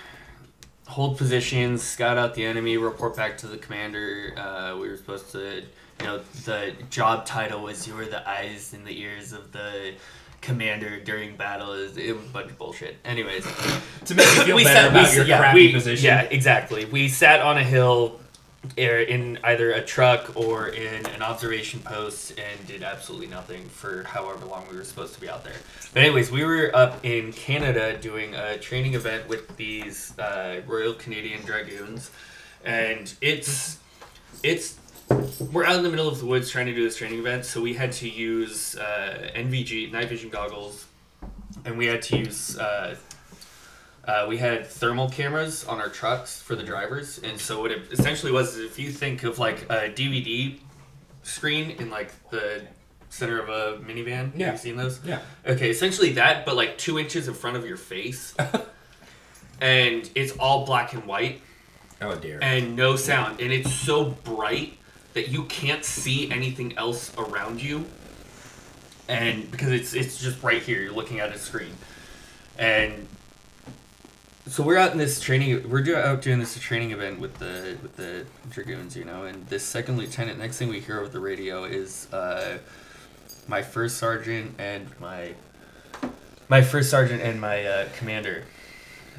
hold 0.89 1.19
positions, 1.19 1.83
scout 1.83 2.17
out 2.17 2.35
the 2.35 2.45
enemy, 2.45 2.77
report 2.77 3.15
back 3.17 3.37
to 3.39 3.47
the 3.47 3.57
commander. 3.59 4.33
Uh, 4.37 4.77
we 4.81 4.89
were 4.89 4.97
supposed 4.97 5.31
to 5.33 5.63
you 6.01 6.07
know 6.07 6.21
the 6.45 6.73
job 6.91 7.25
title 7.27 7.63
was 7.63 7.87
you 7.87 7.95
were 7.95 8.05
the 8.07 8.29
eyes 8.29 8.73
and 8.75 8.87
the 8.87 8.99
ears 9.01 9.33
of 9.33 9.53
the 9.53 9.93
commander 10.43 11.01
during 11.01 11.37
battle. 11.37 11.73
It 11.73 11.81
was, 11.83 11.97
it 11.97 12.17
was 12.17 12.25
a 12.27 12.29
bunch 12.29 12.51
of 12.51 12.59
bullshit. 12.59 12.97
Anyways, 13.05 13.45
to 14.05 14.15
make 14.15 14.27
you 14.37 14.43
feel 14.45 14.57
we 14.57 14.65
better 14.65 14.81
sat- 14.81 14.91
about 14.91 15.11
we- 15.11 15.17
your 15.17 15.25
yeah, 15.27 15.39
crappy 15.39 15.67
we- 15.69 15.73
position. 15.73 16.05
Yeah, 16.07 16.21
exactly. 16.23 16.85
We 16.85 17.09
sat 17.09 17.41
on 17.41 17.57
a 17.59 17.65
hill 17.65 18.21
in 18.77 19.39
either 19.45 19.73
a 19.73 19.81
truck 19.83 20.37
or 20.37 20.69
in 20.69 21.07
an 21.07 21.23
observation 21.23 21.79
post 21.81 22.33
and 22.39 22.67
did 22.67 22.83
absolutely 22.83 23.29
nothing 23.29 23.65
for 23.69 24.03
however 24.03 24.45
long 24.45 24.67
we 24.69 24.77
were 24.77 24.83
supposed 24.85 25.15
to 25.15 25.21
be 25.21 25.29
out 25.29 25.45
there. 25.45 25.55
But 25.95 26.03
anyways, 26.03 26.33
we 26.33 26.45
were 26.45 26.71
up 26.75 27.05
in 27.05 27.33
Canada 27.33 27.97
doing 27.97 28.35
a 28.35 28.59
training 28.59 28.95
event 28.95 29.29
with 29.29 29.57
these 29.57 30.19
uh, 30.19 30.61
Royal 30.67 30.95
Canadian 30.95 31.43
Dragoons, 31.43 32.11
and 32.65 33.13
it's 33.21 33.79
it's 34.43 34.79
we're 35.53 35.65
out 35.65 35.77
in 35.77 35.83
the 35.83 35.89
middle 35.91 36.09
of 36.09 36.19
the 36.19 36.27
woods 36.27 36.51
trying 36.51 36.67
to 36.67 36.75
do 36.75 36.83
this 36.83 36.97
training 36.97 37.19
event, 37.19 37.45
so 37.45 37.61
we 37.61 37.75
had 37.75 37.93
to 37.93 38.09
use 38.09 38.77
uh, 38.77 39.31
NVG 39.35 39.93
night 39.93 40.09
vision 40.09 40.31
goggles, 40.31 40.87
and 41.65 41.79
we 41.79 41.87
had 41.87 42.03
to 42.03 42.19
use. 42.19 42.59
Uh, 42.59 42.97
uh, 44.05 44.25
we 44.29 44.37
had 44.37 44.65
thermal 44.67 45.09
cameras 45.11 45.65
on 45.65 45.81
our 45.81 45.89
trucks 45.89 46.41
for 46.41 46.55
the 46.55 46.63
drivers, 46.63 47.19
and 47.19 47.39
so 47.41 47.61
what 47.61 47.71
it 47.73 47.83
essentially 47.91 48.31
was 48.33 48.57
is 48.57 48.65
if 48.71 48.79
you 48.79 48.91
think 48.91 49.25
of 49.25 49.39
like 49.39 49.63
a 49.65 49.91
DVD 49.91 50.57
screen 51.25 51.71
in 51.73 51.91
like 51.91 52.13
the 52.31 52.63
center 53.09 53.41
of 53.41 53.49
a 53.49 53.83
minivan, 53.85 54.31
Yeah. 54.37 54.47
have 54.47 54.55
you 54.55 54.59
seen 54.59 54.77
those? 54.77 55.01
Yeah. 55.05 55.19
Okay, 55.47 55.71
essentially 55.71 56.13
that, 56.13 56.45
but 56.47 56.55
like 56.57 56.79
two 56.79 56.99
inches 57.01 57.27
in 57.29 57.35
front 57.35 57.57
of 57.57 57.67
your 57.67 57.77
face, 57.77 58.33
and 59.61 60.09
it's 60.15 60.33
all 60.39 60.65
black 60.67 60.93
and 60.93 61.05
white 61.07 61.41
Oh 62.01 62.15
dear. 62.15 62.39
and 62.43 62.77
no 62.77 62.95
sound, 62.97 63.41
and 63.41 63.53
it's 63.53 63.73
so 63.73 64.05
bright 64.05 64.79
that 65.17 65.31
you 65.31 65.45
can't 65.45 65.83
see 65.83 66.31
anything 66.31 66.77
else 66.77 67.11
around 67.17 67.63
you, 67.63 67.87
and 69.09 69.51
because 69.51 69.73
it's 69.73 69.95
it's 69.95 70.21
just 70.21 70.43
right 70.43 70.63
here, 70.63 70.83
you're 70.83 70.93
looking 70.93 71.21
at 71.21 71.35
a 71.35 71.39
screen, 71.39 71.73
and 72.59 73.09
so 74.47 74.63
we're 74.63 74.77
out 74.77 74.93
in 74.93 74.99
this 74.99 75.19
training. 75.19 75.71
We're 75.71 75.81
do, 75.81 75.97
out 75.97 76.21
doing 76.21 76.39
this 76.39 76.59
training 76.59 76.91
event 76.91 77.19
with 77.19 77.39
the 77.39 77.79
with 77.81 77.97
the 77.97 78.27
dragoons, 78.51 78.95
you 78.95 79.07
know, 79.07 79.25
and 79.25 79.47
this 79.47 79.65
second 79.65 79.97
lieutenant. 79.97 80.39
Next 80.39 80.59
thing 80.59 80.69
we 80.69 80.81
hear 80.81 81.01
over 81.01 81.09
the 81.09 81.19
radio 81.19 81.65
is 81.65 82.13
uh, 82.13 82.59
my 83.49 83.63
first 83.63 83.97
sergeant 83.97 84.55
and 84.59 84.87
my 85.01 85.33
my 86.51 86.61
first 86.61 86.91
sergeant 86.91 87.23
and 87.23 87.41
my 87.41 87.65
uh, 87.65 87.89
commander 87.97 88.45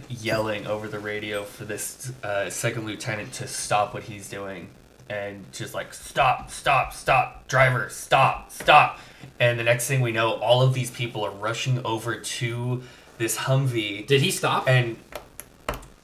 yelling 0.10 0.68
over 0.68 0.88
the 0.88 1.00
radio 1.00 1.44
for 1.44 1.66
this 1.66 2.14
uh, 2.24 2.52
second 2.52 2.86
lieutenant 2.86 3.34
to 3.34 3.48
stop 3.48 3.96
what 3.96 4.04
he's 4.04 4.30
doing 4.30 4.70
and 5.10 5.52
just 5.54 5.74
like 5.74 5.94
stop, 5.94 6.50
stop, 6.50 6.94
stop, 6.94 7.48
driver, 7.48 7.90
stop, 7.90 8.52
stop. 8.52 9.00
And 9.40 9.60
the 9.60 9.64
next 9.64 9.88
thing 9.88 10.02
we 10.02 10.12
know, 10.12 10.34
all 10.34 10.62
of 10.62 10.74
these 10.74 10.92
people 10.92 11.24
are 11.24 11.32
rushing 11.32 11.84
over 11.86 12.16
to 12.16 12.84
this 13.18 13.38
Humvee 13.38 14.06
Did 14.06 14.22
he 14.22 14.32
stop? 14.32 14.68
and 14.68 14.98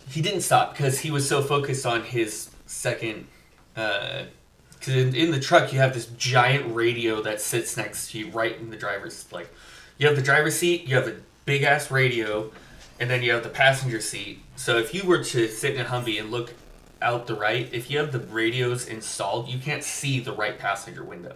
he 0.10 0.22
didn't 0.22 0.42
stop 0.42 0.74
because 0.74 1.00
he 1.00 1.12
was 1.12 1.28
so 1.28 1.42
focused 1.42 1.86
on 1.86 2.04
his 2.04 2.50
second 2.66 3.28
uh, 3.76 4.24
because 4.78 4.96
in, 4.96 5.16
in 5.16 5.32
the 5.32 5.40
truck 5.40 5.72
you 5.72 5.80
have 5.80 5.94
this 5.94 6.08
giant 6.18 6.76
radio 6.76 7.22
that 7.22 7.42
sits 7.42 7.78
next 7.78 8.12
to 8.12 8.20
you 8.20 8.30
right 8.32 8.58
in 8.60 8.70
the 8.70 8.78
driver's 8.78 9.32
like 9.32 9.50
you 9.98 10.06
have 10.08 10.16
the 10.16 10.22
driver's 10.22 10.56
seat 10.56 10.88
you 10.88 10.96
have 10.96 11.08
a 11.08 11.16
big 11.46 11.64
ass 11.64 11.90
radio 11.90 12.52
and 13.00 13.10
then 13.10 13.24
you 13.24 13.32
have 13.32 13.44
the 13.44 13.50
passenger 13.50 14.02
seat 14.02 14.40
so 14.56 14.78
if 14.78 14.94
you 14.94 15.04
were 15.04 15.24
to 15.24 15.48
sit 15.48 15.74
in 15.76 15.82
a 15.82 15.86
humvee 15.86 16.20
and 16.20 16.30
look 16.32 16.54
out 17.04 17.28
the 17.28 17.36
right 17.36 17.70
if 17.72 17.92
you 17.92 17.98
have 18.00 18.12
the 18.12 18.20
radios 18.20 18.88
installed 18.88 19.48
you 19.48 19.60
can't 19.60 19.84
see 19.84 20.20
the 20.20 20.34
right 20.34 20.58
passenger 20.58 21.04
window 21.04 21.36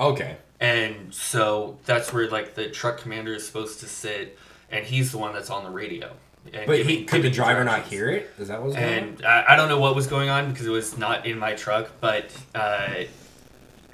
Okay. 0.00 0.36
and 0.60 1.12
so 1.12 1.78
that's 1.84 2.12
where 2.12 2.28
like 2.30 2.54
the 2.54 2.68
truck 2.70 2.98
commander 2.98 3.34
is 3.34 3.44
supposed 3.46 3.80
to 3.80 3.86
sit 3.86 4.38
and 4.70 4.86
he's 4.86 5.10
the 5.12 5.18
one 5.18 5.32
that's 5.34 5.50
on 5.50 5.64
the 5.64 5.70
radio 5.70 6.10
and 6.52 6.66
But 6.66 6.86
he 6.86 7.04
could 7.04 7.22
the 7.22 7.30
driver 7.30 7.62
not 7.64 7.82
hear 7.82 8.08
it? 8.08 8.30
Is 8.38 8.48
that 8.48 8.62
what's 8.62 8.74
going 8.74 8.86
on? 8.88 8.92
And 9.08 9.26
I, 9.26 9.44
I 9.52 9.56
don't 9.56 9.68
know 9.68 9.80
what 9.80 9.94
was 9.94 10.06
going 10.06 10.30
on 10.30 10.50
because 10.50 10.66
it 10.66 10.70
was 10.70 10.96
not 10.96 11.26
in 11.26 11.38
my 11.38 11.52
truck, 11.52 11.90
but 12.00 12.30
uh, 12.54 13.02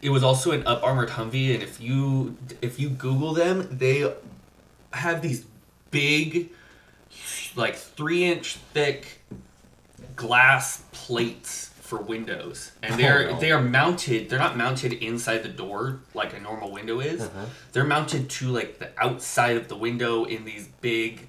it 0.02 0.10
was 0.10 0.22
also 0.22 0.52
an 0.52 0.64
up 0.64 0.84
armored 0.84 1.08
Humvee. 1.08 1.54
And 1.54 1.62
if 1.64 1.80
you 1.80 2.36
if 2.62 2.78
you 2.78 2.90
Google 2.90 3.32
them, 3.34 3.66
they 3.72 4.12
have 4.92 5.20
these 5.20 5.46
big, 5.90 6.50
like 7.56 7.74
three 7.76 8.24
inch 8.24 8.56
thick 8.72 9.20
glass 10.16 10.82
plates 10.92 11.70
for 11.80 11.98
windows, 12.00 12.72
and 12.82 12.98
they're 12.98 13.28
Oh, 13.28 13.32
no. 13.34 13.40
they 13.40 13.52
are 13.52 13.60
mounted. 13.60 14.30
They're 14.30 14.38
not 14.38 14.56
mounted 14.56 14.92
inside 14.94 15.42
the 15.42 15.48
door 15.50 16.00
like 16.14 16.32
a 16.34 16.40
normal 16.40 16.70
window 16.72 17.00
is. 17.00 17.20
Uh-huh. 17.20 17.44
They're 17.72 17.84
mounted 17.84 18.30
to 18.30 18.48
like 18.48 18.78
the 18.78 18.90
outside 18.98 19.56
of 19.56 19.68
the 19.68 19.76
window 19.76 20.24
in 20.24 20.44
these 20.44 20.68
big 20.80 21.28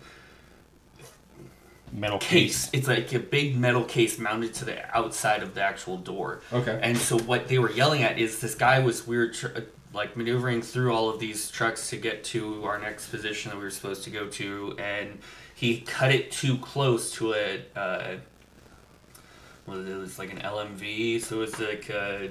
Metal 1.91 2.17
case. 2.19 2.69
It's 2.73 2.87
like 2.89 3.13
a 3.13 3.19
big 3.19 3.55
metal 3.57 3.83
case 3.85 4.19
mounted 4.19 4.53
to 4.55 4.65
the 4.65 4.97
outside 4.97 5.41
of 5.43 5.53
the 5.55 5.61
actual 5.61 5.97
door. 5.97 6.41
Okay. 6.51 6.77
And 6.81 6.97
so 6.97 7.17
what 7.19 7.47
they 7.47 7.57
were 7.57 7.71
yelling 7.71 8.03
at 8.03 8.19
is 8.19 8.39
this 8.41 8.53
guy 8.55 8.79
was 8.79 9.07
we 9.07 9.15
were 9.17 9.29
tr- 9.29 9.59
like 9.93 10.17
maneuvering 10.17 10.61
through 10.61 10.93
all 10.93 11.09
of 11.09 11.19
these 11.21 11.49
trucks 11.49 11.89
to 11.91 11.97
get 11.97 12.25
to 12.25 12.65
our 12.65 12.79
next 12.79 13.09
position 13.11 13.51
that 13.51 13.57
we 13.57 13.63
were 13.63 13.69
supposed 13.69 14.03
to 14.05 14.09
go 14.09 14.27
to, 14.27 14.75
and 14.77 15.19
he 15.53 15.79
cut 15.81 16.11
it 16.13 16.31
too 16.31 16.57
close 16.57 17.11
to 17.13 17.33
a. 17.33 17.61
Uh, 17.77 18.15
well, 19.67 19.85
it 19.85 19.95
was 19.97 20.17
like 20.19 20.31
an 20.31 20.39
LMTV, 20.39 21.21
so 21.21 21.37
it 21.37 21.39
was 21.39 21.59
like 21.59 21.89
a 21.89 22.29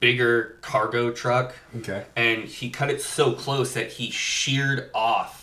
bigger 0.00 0.58
cargo 0.60 1.10
truck 1.10 1.54
Okay. 1.78 2.04
and 2.16 2.44
he 2.44 2.68
cut 2.68 2.90
it 2.90 3.00
so 3.00 3.32
close 3.32 3.72
that 3.72 3.92
he 3.92 4.10
sheared 4.10 4.90
off 4.94 5.42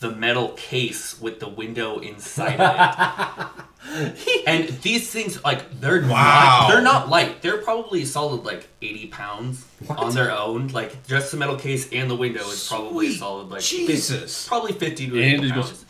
the 0.00 0.10
metal 0.10 0.48
case 0.56 1.20
with 1.20 1.38
the 1.38 1.48
window 1.48 2.00
inside 2.00 2.60
of 2.60 3.54
it. 3.86 4.42
and 4.48 4.68
these 4.82 5.08
things, 5.10 5.42
like, 5.44 5.80
they're 5.80 6.02
Wow. 6.02 6.08
not 6.08 6.68
they're 6.72 6.82
not 6.82 7.08
light. 7.08 7.40
They're 7.42 7.58
probably 7.58 8.04
solid 8.04 8.44
like 8.44 8.68
eighty 8.80 9.06
pounds 9.06 9.64
on 9.88 10.12
their 10.14 10.32
own. 10.32 10.68
Like 10.68 11.06
just 11.06 11.30
the 11.30 11.36
metal 11.36 11.54
case 11.56 11.88
and 11.92 12.10
the 12.10 12.16
window 12.16 12.40
is 12.48 12.66
probably 12.66 13.08
Sweet 13.10 13.18
solid 13.20 13.50
like 13.50 13.62
Jesus. 13.62 14.48
probably 14.48 14.72
fifty 14.72 15.08
to 15.08 15.20
eighty 15.22 15.46
it 15.48 15.52
pounds. 15.52 15.84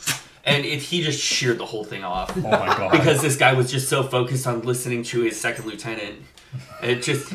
And 0.44 0.64
it, 0.64 0.80
he 0.80 1.02
just 1.02 1.20
sheared 1.20 1.58
the 1.58 1.66
whole 1.66 1.84
thing 1.84 2.02
off 2.04 2.36
Oh 2.36 2.40
my 2.40 2.66
god. 2.66 2.90
because 2.92 3.20
this 3.22 3.36
guy 3.36 3.52
was 3.52 3.70
just 3.70 3.88
so 3.88 4.02
focused 4.02 4.46
on 4.46 4.62
listening 4.62 5.02
to 5.04 5.20
his 5.22 5.40
second 5.40 5.66
lieutenant. 5.66 6.20
It 6.82 7.02
just 7.02 7.32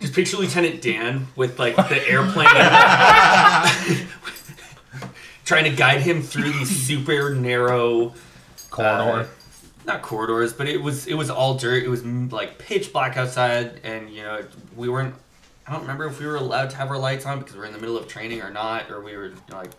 just 0.00 0.14
picture 0.14 0.36
Lieutenant 0.38 0.80
Dan 0.80 1.26
with 1.36 1.58
like 1.58 1.76
the 1.76 2.08
airplane 2.08 2.46
trying 5.44 5.64
to 5.64 5.70
guide 5.76 6.00
him 6.00 6.22
through 6.22 6.50
these 6.52 6.70
super 6.86 7.34
narrow 7.34 8.14
corridor. 8.70 9.20
uh, 9.20 9.26
not 9.84 10.02
corridors, 10.02 10.52
but 10.52 10.68
it 10.68 10.82
was 10.82 11.06
it 11.06 11.14
was 11.14 11.30
all 11.30 11.54
dirt. 11.54 11.84
It 11.84 11.88
was 11.88 12.02
mm, 12.02 12.30
like 12.32 12.58
pitch 12.58 12.92
black 12.92 13.16
outside, 13.16 13.80
and 13.84 14.10
you 14.10 14.22
know 14.22 14.42
we 14.74 14.88
weren't. 14.88 15.14
I 15.66 15.72
don't 15.72 15.82
remember 15.82 16.06
if 16.06 16.18
we 16.20 16.26
were 16.26 16.36
allowed 16.36 16.70
to 16.70 16.76
have 16.76 16.90
our 16.90 16.98
lights 16.98 17.26
on 17.26 17.40
because 17.40 17.54
we 17.54 17.60
are 17.60 17.66
in 17.66 17.72
the 17.72 17.78
middle 17.78 17.96
of 17.98 18.08
training 18.08 18.40
or 18.40 18.50
not, 18.50 18.90
or 18.90 19.00
we 19.00 19.16
were 19.16 19.32
like, 19.50 19.70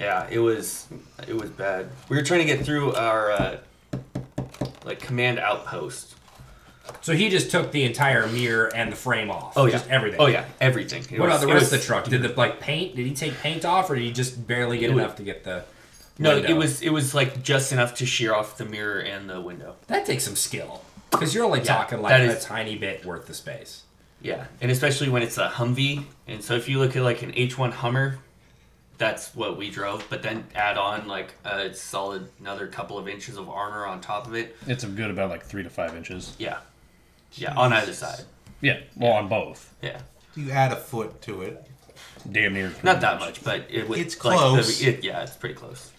yeah, 0.00 0.26
it 0.30 0.38
was 0.38 0.86
it 1.26 1.34
was 1.36 1.50
bad. 1.50 1.88
We 2.08 2.16
were 2.16 2.22
trying 2.22 2.40
to 2.40 2.46
get 2.46 2.64
through 2.64 2.94
our 2.94 3.30
uh, 3.32 3.58
like 4.84 5.00
command 5.00 5.38
outpost. 5.38 6.14
So 7.02 7.12
he 7.14 7.28
just 7.28 7.50
took 7.50 7.70
the 7.70 7.84
entire 7.84 8.26
mirror 8.28 8.74
and 8.74 8.90
the 8.90 8.96
frame 8.96 9.30
off. 9.30 9.52
Oh 9.56 9.66
yeah, 9.66 9.72
Just 9.72 9.88
everything. 9.90 10.20
Oh 10.20 10.26
yeah, 10.26 10.46
everything. 10.60 11.02
It 11.02 11.20
What 11.20 11.28
was- 11.28 11.42
about 11.42 11.46
the 11.48 11.54
rest 11.54 11.72
of 11.72 11.80
the 11.80 11.84
truck? 11.86 12.04
Did 12.04 12.22
the 12.22 12.28
like 12.32 12.60
paint? 12.60 12.96
Did 12.96 13.06
he 13.06 13.14
take 13.14 13.34
paint 13.38 13.64
off, 13.64 13.90
or 13.90 13.94
did 13.94 14.04
he 14.04 14.12
just 14.12 14.46
barely 14.46 14.78
get 14.78 14.90
It 14.90 14.94
was- 14.94 15.04
enough 15.04 15.16
to 15.16 15.22
get 15.22 15.44
the? 15.44 15.64
No, 16.20 16.34
window? 16.34 16.48
it 16.50 16.54
was 16.56 16.82
it 16.82 16.90
was 16.90 17.14
like 17.14 17.42
just 17.42 17.72
enough 17.72 17.94
to 17.96 18.06
shear 18.06 18.34
off 18.34 18.56
the 18.58 18.64
mirror 18.64 18.98
and 19.00 19.28
the 19.30 19.40
window. 19.40 19.76
That 19.86 20.04
takes 20.06 20.24
some 20.24 20.34
skill, 20.34 20.82
because 21.12 21.32
you're 21.34 21.44
only 21.44 21.60
Yeah, 21.60 21.66
talking 21.76 22.02
like 22.02 22.10
that 22.26 22.36
a 22.36 22.40
tiny 22.44 22.76
bit 22.76 23.04
worth 23.04 23.28
of 23.28 23.36
space. 23.36 23.82
Yeah, 24.20 24.46
and 24.60 24.70
especially 24.72 25.10
when 25.10 25.22
it's 25.22 25.38
a 25.38 25.48
Humvee, 25.48 26.02
and 26.26 26.42
so 26.42 26.54
if 26.54 26.68
you 26.68 26.80
look 26.80 26.96
at 26.96 27.02
like 27.04 27.22
an 27.22 27.30
H1 27.34 27.70
Hummer, 27.70 28.18
that's 28.98 29.34
what 29.34 29.56
we 29.56 29.70
drove. 29.70 30.04
But 30.10 30.22
then 30.22 30.44
add 30.54 30.76
on 30.76 31.06
like 31.06 31.34
a 31.44 31.72
solid 31.74 32.28
another 32.40 32.66
couple 32.66 32.98
of 32.98 33.08
inches 33.08 33.36
of 33.36 33.48
armor 33.48 33.86
on 33.86 34.00
top 34.00 34.26
of 34.26 34.34
it. 34.34 34.56
It's 34.66 34.84
a 34.84 34.88
good 34.88 35.10
about 35.10 35.30
like 35.30 35.44
three 35.44 35.62
to 35.62 35.70
five 35.70 35.94
inches. 35.96 36.34
Yeah, 36.38 36.58
yeah, 37.32 37.54
on 37.54 37.72
either 37.72 37.92
side. 37.92 38.24
Yeah, 38.60 38.80
well, 38.96 39.12
on 39.12 39.28
both. 39.28 39.72
Yeah, 39.82 40.00
You 40.34 40.50
add 40.50 40.72
a 40.72 40.76
foot 40.76 41.22
to 41.22 41.42
it. 41.42 41.64
Damn 42.30 42.54
near. 42.54 42.72
not 42.82 43.00
that 43.00 43.20
much, 43.20 43.44
but 43.44 43.66
it 43.70 43.88
was 43.88 44.00
It's 44.00 44.24
like 44.24 44.34
the- 44.36 44.38
close. 44.38 44.82
it, 44.82 45.04
yeah, 45.04 45.22
it's 45.22 45.36
pretty 45.36 45.54
close. 45.54 45.92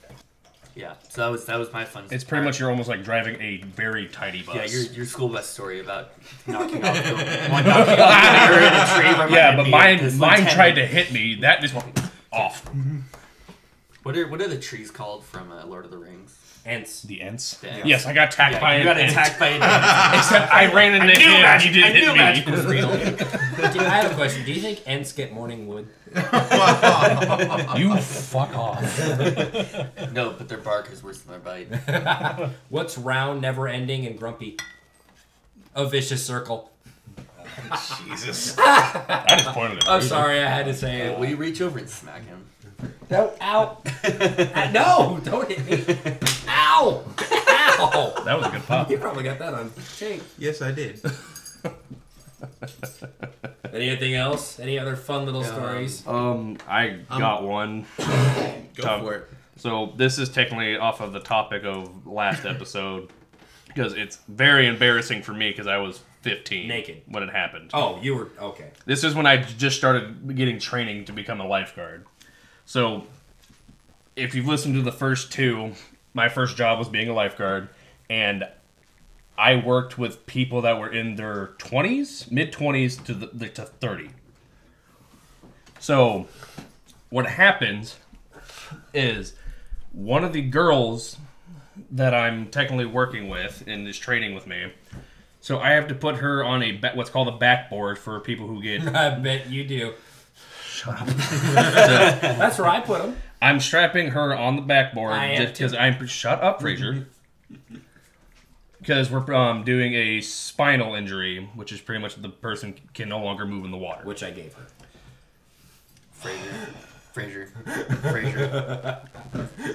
Yeah, 0.75 0.93
so 1.09 1.21
that 1.23 1.27
was 1.29 1.45
that 1.45 1.57
was 1.59 1.73
my 1.73 1.83
fun. 1.83 2.05
It's 2.09 2.23
pretty 2.23 2.45
much 2.45 2.57
you're 2.59 2.69
almost 2.69 2.87
like 2.87 3.03
driving 3.03 3.35
a 3.41 3.57
very 3.75 4.07
tiny 4.07 4.43
bus. 4.43 4.55
Yeah, 4.55 4.65
your, 4.65 4.81
your 4.93 5.05
school 5.05 5.27
bus 5.27 5.47
story 5.49 5.81
about 5.81 6.11
knocking 6.47 6.83
off 6.85 6.95
the 7.03 7.11
one 7.51 7.65
knocking 7.65 7.99
off 7.99 8.15
the 8.45 8.53
mirror 8.53 8.61
in 8.61 8.73
a 8.73 9.25
tree. 9.27 9.35
Yeah, 9.35 9.55
but 9.57 9.67
mine 9.67 10.17
mine 10.17 10.45
tried 10.47 10.73
to 10.73 10.85
hit 10.85 11.11
me. 11.11 11.35
That 11.41 11.59
just 11.61 11.73
went 11.73 11.93
off. 12.31 12.69
What 14.03 14.15
are 14.17 14.27
what 14.27 14.41
are 14.41 14.47
the 14.47 14.59
trees 14.59 14.91
called 14.91 15.25
from 15.25 15.51
uh, 15.51 15.65
Lord 15.65 15.85
of 15.85 15.91
the 15.91 15.97
Rings? 15.97 16.37
Ants. 16.65 17.01
The 17.03 17.21
ents. 17.21 17.57
The 17.57 17.69
ents. 17.71 17.85
Yes, 17.87 18.05
I 18.05 18.13
got 18.13 18.33
attacked 18.33 18.55
Yeah, 18.55 18.59
by 18.61 18.75
you 18.75 18.81
an 18.81 18.85
got 18.85 18.97
ent. 18.97 19.11
attacked 19.11 19.39
by 19.39 19.47
an 19.47 19.61
ant. 19.63 20.15
Except 20.15 20.51
I 20.53 20.71
ran 20.73 20.93
into 20.95 21.07
knew 21.19 21.25
him. 21.35 21.41
magic- 21.41 21.71
he 21.73 21.83
I 21.83 21.91
didn't 21.93 22.01
knew 22.01 22.07
hit 22.13 22.17
magic 22.17 22.45
me. 22.47 22.51
was 22.51 22.65
real. 22.67 22.91
Dude, 22.91 23.81
I 23.81 24.01
have 24.01 24.11
a 24.11 24.15
question. 24.15 24.45
Do 24.45 24.51
you 24.53 24.61
think 24.61 24.81
ants 24.87 25.11
get 25.13 25.31
morning 25.33 25.67
wood? 25.67 25.87
You 27.77 27.95
fuck 27.97 28.55
off. 28.55 28.81
No, 30.13 30.31
but 30.37 30.47
their 30.49 30.57
bark 30.57 30.91
is 30.91 31.03
worse 31.03 31.21
than 31.21 31.41
their 31.41 31.65
bite. 31.67 32.49
What's 32.69 32.97
round, 32.97 33.41
never 33.41 33.67
ending, 33.67 34.05
and 34.05 34.17
grumpy? 34.17 34.57
A 35.75 35.87
vicious 35.87 36.25
circle. 36.25 36.71
Jesus. 38.05 38.55
I 38.57 39.25
just 39.37 39.49
pointed 39.49 39.79
at 39.79 39.87
I'm 39.89 40.01
you. 40.01 40.07
sorry, 40.07 40.41
I 40.41 40.47
had 40.49 40.65
to 40.65 40.73
say 40.73 41.01
it. 41.01 41.19
Will 41.19 41.27
you 41.27 41.37
reach 41.37 41.61
over 41.61 41.79
and 41.79 41.89
smack 41.89 42.25
him? 42.25 42.45
No, 43.09 43.33
ow. 43.41 43.77
Uh, 44.03 44.69
no, 44.73 45.19
don't 45.23 45.49
hit 45.51 45.87
me. 45.87 45.95
Ow. 46.47 47.03
Ow. 47.49 48.21
That 48.25 48.37
was 48.37 48.47
a 48.47 48.51
good 48.51 48.65
pop. 48.65 48.89
You 48.89 48.97
probably 48.97 49.23
got 49.23 49.39
that 49.39 49.53
on 49.53 49.71
tape. 49.97 50.21
Yes, 50.37 50.61
I 50.61 50.71
did. 50.71 51.01
Anything 53.73 54.15
else? 54.15 54.59
Any 54.59 54.79
other 54.79 54.95
fun 54.95 55.25
little 55.25 55.43
stories? 55.43 56.05
Um, 56.07 56.57
I 56.67 56.99
got 57.09 57.43
one. 57.43 57.85
Go 57.97 58.83
Tom. 58.83 59.01
for 59.01 59.15
it. 59.15 59.27
So 59.57 59.93
this 59.97 60.17
is 60.19 60.29
technically 60.29 60.77
off 60.77 61.01
of 61.01 61.11
the 61.11 61.19
topic 61.19 61.63
of 61.65 62.07
last 62.07 62.45
episode 62.45 63.09
because 63.67 63.93
it's 63.93 64.17
very 64.27 64.67
embarrassing 64.67 65.21
for 65.21 65.33
me 65.33 65.49
because 65.51 65.67
I 65.67 65.77
was 65.77 66.01
15 66.21 66.67
Naked. 66.67 67.01
when 67.07 67.23
it 67.23 67.29
happened. 67.29 67.71
Oh, 67.73 67.99
you 68.01 68.15
were 68.15 68.29
okay. 68.39 68.71
This 68.85 69.03
is 69.03 69.15
when 69.15 69.25
I 69.25 69.37
just 69.37 69.77
started 69.77 70.35
getting 70.35 70.59
training 70.59 71.05
to 71.05 71.13
become 71.13 71.39
a 71.39 71.47
lifeguard. 71.47 72.05
So, 72.65 73.03
if 74.15 74.35
you've 74.35 74.47
listened 74.47 74.75
to 74.75 74.81
the 74.81 74.91
first 74.91 75.31
two, 75.31 75.73
my 76.13 76.29
first 76.29 76.57
job 76.57 76.77
was 76.77 76.89
being 76.89 77.09
a 77.09 77.13
lifeguard, 77.13 77.69
and 78.09 78.47
I 79.37 79.55
worked 79.55 79.97
with 79.97 80.25
people 80.25 80.61
that 80.63 80.77
were 80.77 80.91
in 80.91 81.15
their 81.15 81.53
20s, 81.59 82.29
mid 82.29 82.51
20s 82.51 83.03
to 83.05 83.13
the, 83.13 83.49
to 83.49 83.63
30. 83.63 84.09
So, 85.79 86.27
what 87.09 87.25
happens 87.25 87.97
is 88.93 89.33
one 89.93 90.23
of 90.25 90.33
the 90.33 90.41
girls 90.41 91.17
that 91.91 92.13
I'm 92.13 92.47
technically 92.47 92.85
working 92.85 93.29
with 93.29 93.63
and 93.65 93.87
is 93.87 93.97
training 93.97 94.35
with 94.35 94.45
me. 94.45 94.73
So 95.41 95.59
I 95.59 95.71
have 95.71 95.87
to 95.87 95.95
put 95.95 96.17
her 96.17 96.43
on 96.43 96.63
a 96.63 96.79
what's 96.93 97.09
called 97.09 97.27
a 97.27 97.37
backboard 97.37 97.97
for 97.97 98.19
people 98.19 98.47
who 98.47 98.61
get 98.61 98.81
I 98.95 99.17
bet 99.17 99.49
you 99.49 99.63
do. 99.65 99.93
Shut 100.63 101.01
up. 101.01 101.07
That's 101.53 102.57
where 102.57 102.67
I 102.67 102.79
put 102.79 103.01
them. 103.01 103.17
I'm 103.41 103.59
strapping 103.59 104.11
her 104.11 104.35
on 104.35 104.55
the 104.55 104.61
backboard 104.61 105.15
just 105.37 105.53
because 105.53 105.73
I'm. 105.73 106.05
Shut 106.07 106.41
up, 106.41 106.61
Fraser. 106.61 107.07
because 108.79 109.09
we're 109.09 109.33
um, 109.33 109.63
doing 109.63 109.93
a 109.93 110.21
spinal 110.21 110.95
injury, 110.95 111.49
which 111.55 111.71
is 111.71 111.81
pretty 111.81 112.01
much 112.01 112.15
the 112.15 112.29
person 112.29 112.75
can 112.93 113.09
no 113.09 113.19
longer 113.19 113.45
move 113.45 113.65
in 113.65 113.71
the 113.71 113.77
water. 113.77 114.01
Which 114.03 114.23
I 114.23 114.31
gave 114.31 114.53
her. 114.53 114.65
Fraser. 116.11 116.69
Fraser. 117.13 117.47
Fraser. 118.01 119.01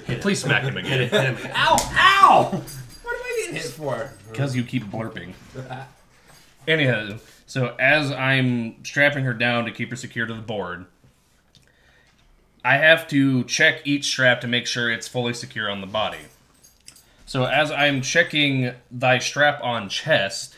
Please 0.20 0.42
smack 0.42 0.62
him 0.62 0.76
Hit 0.76 0.84
again. 0.84 1.08
Hit 1.08 1.10
him 1.10 1.36
again. 1.36 1.52
Ow! 1.56 1.76
Ow! 1.80 2.62
Hit 3.54 3.64
for? 3.72 4.12
because 4.30 4.54
you 4.56 4.64
keep 4.64 4.84
blurping. 4.84 5.32
Anyhow, 6.66 7.18
so 7.46 7.74
as 7.78 8.10
I'm 8.10 8.82
strapping 8.84 9.24
her 9.24 9.34
down 9.34 9.64
to 9.66 9.70
keep 9.70 9.90
her 9.90 9.96
secure 9.96 10.26
to 10.26 10.34
the 10.34 10.40
board, 10.40 10.86
I 12.64 12.78
have 12.78 13.06
to 13.08 13.44
check 13.44 13.82
each 13.84 14.06
strap 14.06 14.40
to 14.40 14.46
make 14.46 14.66
sure 14.66 14.90
it's 14.90 15.06
fully 15.06 15.34
secure 15.34 15.70
on 15.70 15.80
the 15.82 15.86
body. 15.86 16.18
So 17.26 17.44
as 17.44 17.70
I'm 17.70 18.00
checking 18.00 18.72
thy 18.90 19.18
strap 19.18 19.62
on 19.62 19.88
chest, 19.88 20.56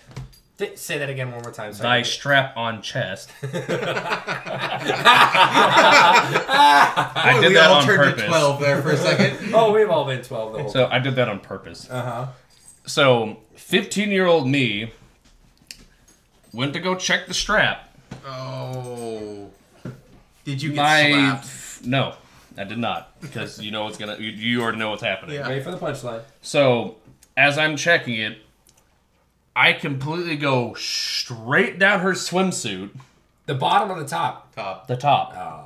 Th- 0.59 0.78
say 0.78 0.97
that 0.99 1.11
again 1.11 1.32
one 1.32 1.42
more 1.42 1.53
time. 1.53 1.72
thy 1.74 2.03
strap 2.03 2.57
on 2.57 2.80
chest. 2.82 3.30
I 6.49 7.32
Boy, 7.34 7.40
did 7.42 7.49
we 7.49 7.55
that 7.55 7.70
all 7.70 7.76
on 7.78 7.84
turned 7.84 7.99
purpose. 8.01 8.22
to 8.22 8.28
12 8.28 8.61
there 8.61 8.82
for 8.82 8.90
a 8.92 8.97
second. 8.97 9.51
oh, 9.55 9.72
we've 9.72 9.90
all 9.90 10.05
been 10.07 10.22
12 10.22 10.53
the 10.55 10.62
whole 10.62 10.70
So 10.70 10.86
I 10.86 10.99
did 10.99 11.14
that 11.16 11.28
on 11.28 11.40
purpose. 11.40 11.88
Uh 11.90 12.03
huh. 12.03 12.26
So 12.87 13.39
15 13.57 14.11
year 14.11 14.26
old 14.26 14.49
me 14.49 14.93
went 16.53 16.72
to 16.74 16.80
go 16.80 16.95
check 16.95 17.26
the 17.26 17.34
strap. 17.34 17.95
oh. 18.26 19.51
Did 20.45 20.62
you 20.62 20.70
get 20.70 20.76
My 20.76 21.11
slapped? 21.11 21.84
no, 21.87 22.14
I 22.57 22.62
did 22.64 22.78
not 22.78 23.20
because 23.20 23.61
you 23.61 23.72
know 23.72 23.82
what's 23.84 23.99
gonna. 23.99 24.16
You, 24.16 24.30
you 24.30 24.62
already 24.62 24.78
know 24.78 24.91
what's 24.91 25.03
happening. 25.03 25.34
Yeah. 25.34 25.49
Wait 25.49 25.64
for 25.64 25.72
the 25.72 25.76
punchline. 25.76 26.22
So 26.41 26.99
as 27.37 27.59
I'm 27.59 27.76
checking 27.76 28.14
it, 28.14 28.39
I 29.57 29.72
completely 29.72 30.37
go 30.37 30.74
straight 30.74 31.80
down 31.80 31.99
her 32.01 32.12
swimsuit, 32.12 32.91
The 33.47 33.55
bottom 33.57 33.91
or 33.91 34.01
the 34.01 34.09
top? 34.09 34.55
Top. 34.55 34.87
the 34.87 34.97
top. 34.97 35.32
Oh, 35.34 35.34
that's 35.34 35.37
not 35.37 35.66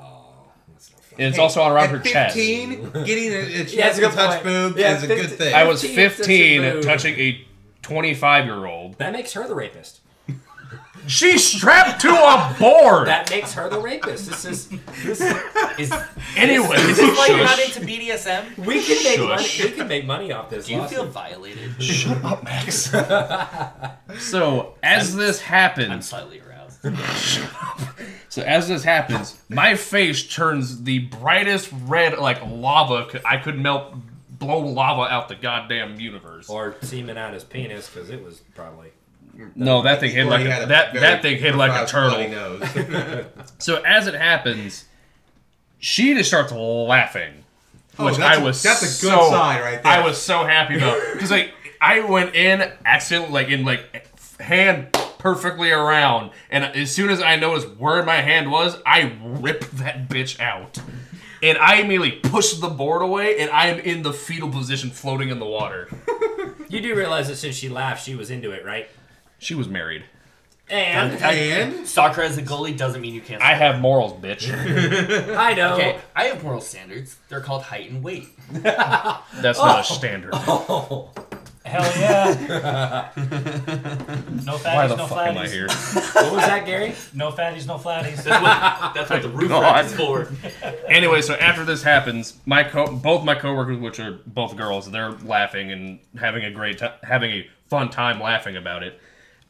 And 1.17 1.27
it's 1.27 1.37
also 1.39 1.61
on 1.61 1.71
around 1.71 1.85
At 1.85 1.89
her 1.91 1.99
chest. 1.99 2.35
15, 2.35 2.91
getting 3.05 3.33
a, 3.33 3.37
a 3.39 3.57
chance 3.65 3.73
Yeah, 3.73 3.87
it's 3.89 3.97
a 3.97 4.01
to 4.01 4.07
good 4.07 4.15
touch 4.15 4.31
point. 4.31 4.43
boobs 4.43 4.77
Yeah, 4.77 4.95
is 4.97 5.03
a 5.03 5.07
15 5.07 5.27
good 5.29 5.37
thing. 5.37 5.53
I 5.55 5.63
was 5.65 5.81
15 5.81 5.95
touching 5.95 6.15
15 6.25 6.61
boob. 6.61 6.83
touching 6.83 7.15
a 7.19 7.45
25 7.81 8.45
year 8.45 8.65
old. 8.65 8.97
That 8.97 9.11
makes 9.13 9.33
her 9.33 9.47
the 9.47 9.55
rapist. 9.55 9.99
She's 11.07 11.43
strapped 11.43 11.99
to 12.01 12.09
a 12.09 12.55
board. 12.59 13.07
That 13.07 13.27
makes 13.31 13.53
her 13.55 13.67
the 13.69 13.79
rapist. 13.79 14.29
This 14.29 14.45
is. 14.45 14.69
This, 15.03 15.19
Is, 15.79 15.91
anyway, 16.37 16.75
is 16.77 16.97
this 16.97 17.17
why 17.17 17.25
you're 17.27 17.43
not 17.43 17.57
into 17.59 17.79
BDSM? 17.79 18.55
we 18.65 18.83
can 18.83 19.03
make 19.03 19.19
money. 19.19 19.43
Shush. 19.43 19.63
We 19.63 19.71
can 19.71 19.87
make 19.87 20.05
money 20.05 20.31
off 20.31 20.51
this. 20.51 20.67
Do 20.67 20.73
you 20.73 20.77
lawsuit. 20.77 20.95
feel 20.99 21.07
violated? 21.07 21.81
Shut 21.83 22.23
up, 22.23 22.43
Max. 22.43 22.91
so 24.19 24.75
as 24.83 25.15
this 25.15 25.41
happens. 25.41 25.85
I'm 25.85 25.89
happens, 25.91 26.07
slightly 26.09 26.39
aroused. 26.39 26.50
so 28.29 28.41
as 28.41 28.67
this 28.67 28.83
happens, 28.83 29.39
my 29.49 29.75
face 29.75 30.27
turns 30.27 30.83
the 30.83 30.99
brightest 30.99 31.69
red, 31.85 32.17
like 32.17 32.41
lava. 32.45 33.07
I 33.25 33.37
could 33.37 33.57
melt, 33.59 33.93
blow 34.29 34.59
lava 34.59 35.01
out 35.13 35.27
the 35.29 35.35
goddamn 35.35 35.99
universe. 35.99 36.49
Or 36.49 36.75
semen 36.81 37.17
out 37.17 37.33
his 37.33 37.43
penis 37.43 37.89
because 37.89 38.09
it 38.09 38.23
was 38.23 38.41
probably. 38.55 38.89
no, 39.55 39.81
that 39.83 39.99
thing 39.99 40.11
hit 40.11 40.25
like 40.25 40.45
a, 40.45 40.63
a 40.63 40.65
that. 40.67 40.93
That 40.93 41.21
thing 41.21 41.37
hid 41.39 41.55
like 41.55 41.71
a 41.71 41.85
turtle. 41.85 42.27
nose. 42.29 43.25
So 43.59 43.75
as 43.83 44.07
it 44.07 44.15
happens, 44.15 44.85
she 45.79 46.13
just 46.15 46.29
starts 46.29 46.51
laughing, 46.51 47.43
Oh, 47.99 48.05
which 48.05 48.17
that's 48.17 48.37
I 48.37 48.41
a- 48.41 48.43
was 48.43 48.63
that's 48.63 48.81
a 48.81 48.85
good 49.05 49.11
so- 49.11 49.29
sign 49.29 49.61
right 49.61 49.83
there. 49.83 49.91
I 49.91 50.03
was 50.05 50.17
so 50.19 50.43
happy 50.45 50.77
about 50.77 50.99
because 51.13 51.29
like 51.29 51.53
I 51.79 51.99
went 51.99 52.33
in 52.35 52.71
accidentally, 52.85 53.31
like 53.33 53.49
in 53.49 53.65
like 53.65 54.07
hand 54.39 54.97
perfectly 55.21 55.71
around, 55.71 56.31
and 56.49 56.63
as 56.63 56.91
soon 56.91 57.11
as 57.11 57.21
I 57.21 57.35
noticed 57.35 57.75
where 57.77 58.03
my 58.03 58.21
hand 58.21 58.51
was, 58.51 58.77
I 58.87 59.15
ripped 59.23 59.77
that 59.77 60.09
bitch 60.09 60.39
out. 60.39 60.79
And 61.43 61.57
I 61.59 61.75
immediately 61.75 62.11
pushed 62.11 62.59
the 62.59 62.69
board 62.69 63.03
away, 63.03 63.39
and 63.39 63.49
I 63.51 63.67
am 63.67 63.79
in 63.79 64.01
the 64.01 64.13
fetal 64.13 64.49
position, 64.49 64.89
floating 64.89 65.29
in 65.29 65.39
the 65.39 65.45
water. 65.45 65.89
You 66.69 66.81
do 66.81 66.95
realize 66.95 67.27
that 67.27 67.35
since 67.35 67.55
she 67.55 67.69
laughed, 67.69 68.03
she 68.03 68.15
was 68.15 68.31
into 68.31 68.51
it, 68.51 68.65
right? 68.65 68.89
She 69.37 69.53
was 69.53 69.67
married. 69.67 70.05
And 70.69 71.21
And 71.21 71.87
Soccer 71.87 72.21
as 72.21 72.37
a 72.37 72.41
goalie 72.41 72.77
doesn't 72.77 73.01
mean 73.01 73.13
you 73.13 73.21
can't. 73.21 73.41
I 73.41 73.53
have 73.55 73.79
morals, 73.79 74.13
bitch. 74.13 74.49
I 75.37 75.53
know. 75.53 75.73
Okay, 75.75 75.99
I 76.15 76.25
have 76.25 76.43
moral 76.43 76.61
standards. 76.61 77.17
They're 77.27 77.41
called 77.41 77.63
height 77.63 77.91
and 77.91 78.03
weight. 78.03 78.29
That's 78.51 79.59
not 79.59 79.77
a 79.77 79.79
oh. 79.79 79.81
standard. 79.81 80.31
Oh, 80.33 81.09
Hell 81.71 82.01
yeah. 82.01 83.11
no 83.15 84.57
Why 84.57 84.59
fatties, 84.59 84.89
the 84.89 84.95
no 84.97 85.07
fuck 85.07 85.27
am 85.27 85.37
I 85.37 85.45
flatties. 85.45 85.51
here? 85.51 85.67
what 86.23 86.33
was 86.33 86.45
that, 86.45 86.65
Gary? 86.65 86.93
No 87.13 87.31
fatties, 87.31 87.65
no 87.65 87.77
flatties. 87.77 88.23
That's 88.23 88.41
what, 88.43 88.93
that's 88.93 89.09
what 89.09 89.21
the 89.21 89.29
roof 89.29 89.49
God. 89.49 89.61
rack 89.61 89.85
is 89.85 89.95
for. 89.95 90.27
anyway, 90.87 91.21
so 91.21 91.33
after 91.35 91.63
this 91.63 91.81
happens, 91.83 92.37
my 92.45 92.63
co- 92.65 92.91
both 92.93 93.23
my 93.23 93.35
coworkers, 93.35 93.77
which 93.79 93.99
are 94.01 94.19
both 94.27 94.57
girls, 94.57 94.91
they're 94.91 95.11
laughing 95.11 95.71
and 95.71 95.99
having 96.19 96.43
a 96.43 96.51
great 96.51 96.79
time, 96.79 96.93
having 97.03 97.31
a 97.31 97.47
fun 97.67 97.89
time 97.89 98.19
laughing 98.19 98.57
about 98.57 98.83
it. 98.83 98.99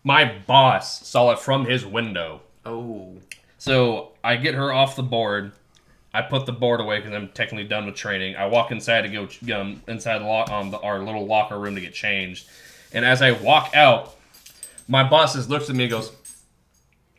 My 0.04 0.26
boss 0.46 1.08
saw 1.08 1.32
it 1.32 1.40
from 1.40 1.66
his 1.66 1.86
window, 1.86 2.42
Oh. 2.66 3.18
so 3.58 4.12
I 4.24 4.36
get 4.36 4.54
her 4.56 4.72
off 4.72 4.96
the 4.96 5.04
board. 5.04 5.54
I 6.14 6.22
put 6.22 6.46
the 6.46 6.52
board 6.52 6.82
away 6.82 6.98
because 7.00 7.14
I'm 7.14 7.30
technically 7.30 7.64
done 7.68 7.86
with 7.86 7.96
training. 7.96 8.36
I 8.36 8.46
walk 8.48 8.72
inside 8.72 9.02
to 9.04 9.10
go 9.10 9.28
um, 9.60 9.82
inside 9.88 10.20
the, 10.20 10.26
lo- 10.26 10.46
um, 10.50 10.70
the 10.72 10.80
our 10.80 11.00
little 11.00 11.26
locker 11.26 11.58
room 11.58 11.76
to 11.76 11.82
get 11.82 11.94
changed, 11.94 12.48
and 12.94 13.06
as 13.06 13.22
I 13.22 13.32
walk 13.32 13.76
out, 13.76 14.16
my 14.88 15.08
boss 15.08 15.36
just 15.36 15.50
looks 15.50 15.70
at 15.70 15.76
me 15.76 15.86
and 15.86 15.92
goes, 15.92 16.12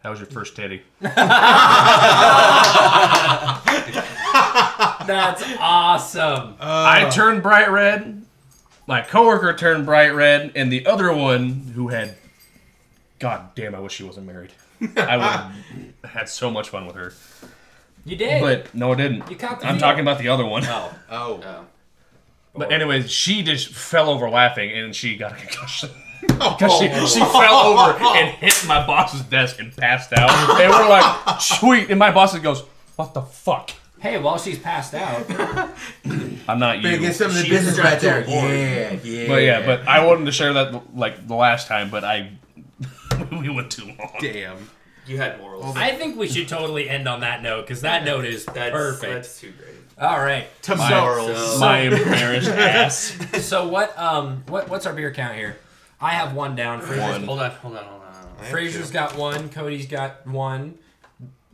"How 0.03 0.11
was 0.11 0.19
your 0.21 0.27
first 0.29 0.55
titty?" 0.57 0.83
That's 5.07 5.43
awesome. 5.59 6.55
I 6.61 7.09
turned 7.11 7.43
bright 7.43 7.71
red. 7.71 8.25
My 8.87 9.01
coworker 9.01 9.55
turned 9.55 9.87
bright 9.87 10.11
red, 10.11 10.53
and 10.55 10.71
the 10.73 10.87
other 10.87 11.13
one 11.15 11.51
who 11.75 11.89
had, 11.89 12.15
God 13.19 13.55
damn, 13.55 13.75
I 13.75 13.81
wish 13.81 13.93
she 13.95 14.03
wasn't 14.05 14.27
married. 14.27 14.53
I 14.97 15.17
would 15.17 15.27
have 15.27 15.53
had 16.13 16.29
so 16.29 16.51
much 16.51 16.69
fun 16.69 16.87
with 16.87 16.97
her, 16.97 17.13
You 18.05 18.17
did. 18.17 18.41
but 18.41 18.75
no, 18.75 18.93
I 18.93 18.97
didn't. 18.97 19.31
You 19.31 19.37
caught 19.37 19.61
the 19.61 19.67
I'm 19.67 19.75
feel. 19.75 19.81
talking 19.81 20.01
about 20.01 20.19
the 20.19 20.29
other 20.29 20.45
one. 20.45 20.65
oh. 20.67 20.95
oh, 21.11 21.41
Oh. 21.45 21.67
But 22.55 22.71
anyways, 22.71 23.11
she 23.11 23.43
just 23.43 23.69
fell 23.73 24.11
over 24.11 24.29
laughing, 24.29 24.71
and 24.71 24.95
she 24.95 25.17
got 25.17 25.33
a 25.33 25.37
concussion. 25.37 25.91
Because 26.23 26.79
she, 26.79 26.89
she 26.89 27.21
oh. 27.21 27.41
fell 27.41 27.55
over 27.55 27.99
and 28.17 28.29
hit 28.37 28.65
my 28.69 28.87
boss's 28.87 29.23
desk 29.23 29.59
and 29.59 29.77
passed 29.77 30.13
out. 30.13 30.31
And 30.61 30.71
we're 30.71 30.89
like, 30.89 31.41
sweet. 31.41 31.91
And 31.91 31.99
my 31.99 32.13
boss 32.13 32.37
goes, 32.39 32.63
what 32.97 33.13
the 33.13 33.23
fuck? 33.23 33.71
Hey, 33.99 34.19
while 34.19 34.39
she's 34.39 34.59
passed 34.59 34.95
out, 34.95 35.29
I'm 36.49 36.59
not 36.59 36.83
better 36.83 36.91
you. 36.97 36.99
get 36.99 37.15
some 37.15 37.29
of 37.29 37.35
the 37.35 37.43
She's 37.43 37.51
business 37.51 37.79
right 37.79 38.01
there. 38.01 38.25
Yeah, 38.29 38.99
yeah. 39.03 39.29
But 39.29 39.43
yeah, 39.43 39.67
but 39.67 39.87
I 39.87 40.05
wanted 40.05 40.25
to 40.27 40.33
share 40.33 40.53
that 40.53 40.97
like 40.97 41.27
the 41.27 41.35
last 41.37 41.69
time, 41.69 41.91
but 41.91 42.03
I 42.05 42.33
we 43.31 43.49
went 43.49 43.71
too 43.71 43.87
long. 43.87 44.17
damn. 44.21 44.71
You 45.07 45.17
had 45.19 45.41
morals. 45.41 45.77
I 45.77 45.93
think 45.97 46.17
we 46.17 46.29
should 46.29 46.49
totally 46.49 46.89
end 46.89 47.09
on 47.09 47.21
that 47.21 47.43
note 47.43 47.63
because 47.63 47.81
that 47.83 48.05
note 48.05 48.25
is 48.25 48.45
That's, 48.45 48.71
perfect. 48.71 49.13
That's 49.13 49.41
too 49.41 49.53
great. 49.53 49.75
All 50.01 50.21
right. 50.21 50.47
Tomorrow. 50.63 51.35
So- 51.35 51.59
My 51.59 51.81
embarrassed 51.81 52.49
ass. 52.51 53.17
So 53.45 53.69
what? 53.69 53.97
Um. 53.99 54.45
What? 54.49 54.69
What's 54.69 54.87
our 54.87 54.93
beer 54.93 55.13
count 55.13 55.37
here? 55.37 55.59
I 56.01 56.11
have 56.11 56.35
one 56.35 56.57
down. 56.57 56.81
Fraser's, 56.81 57.01
One. 57.01 57.25
Hold 57.25 57.41
on, 57.41 57.51
hold 57.53 57.77
on, 57.77 57.85
hold 57.85 58.03
on. 58.03 58.13
hold 58.15 58.27
on. 58.41 58.45
Fraser's 58.47 58.91
got 58.91 59.17
one. 59.17 59.49
Cody's 59.51 59.87
got 59.87 60.27
one. 60.27 60.79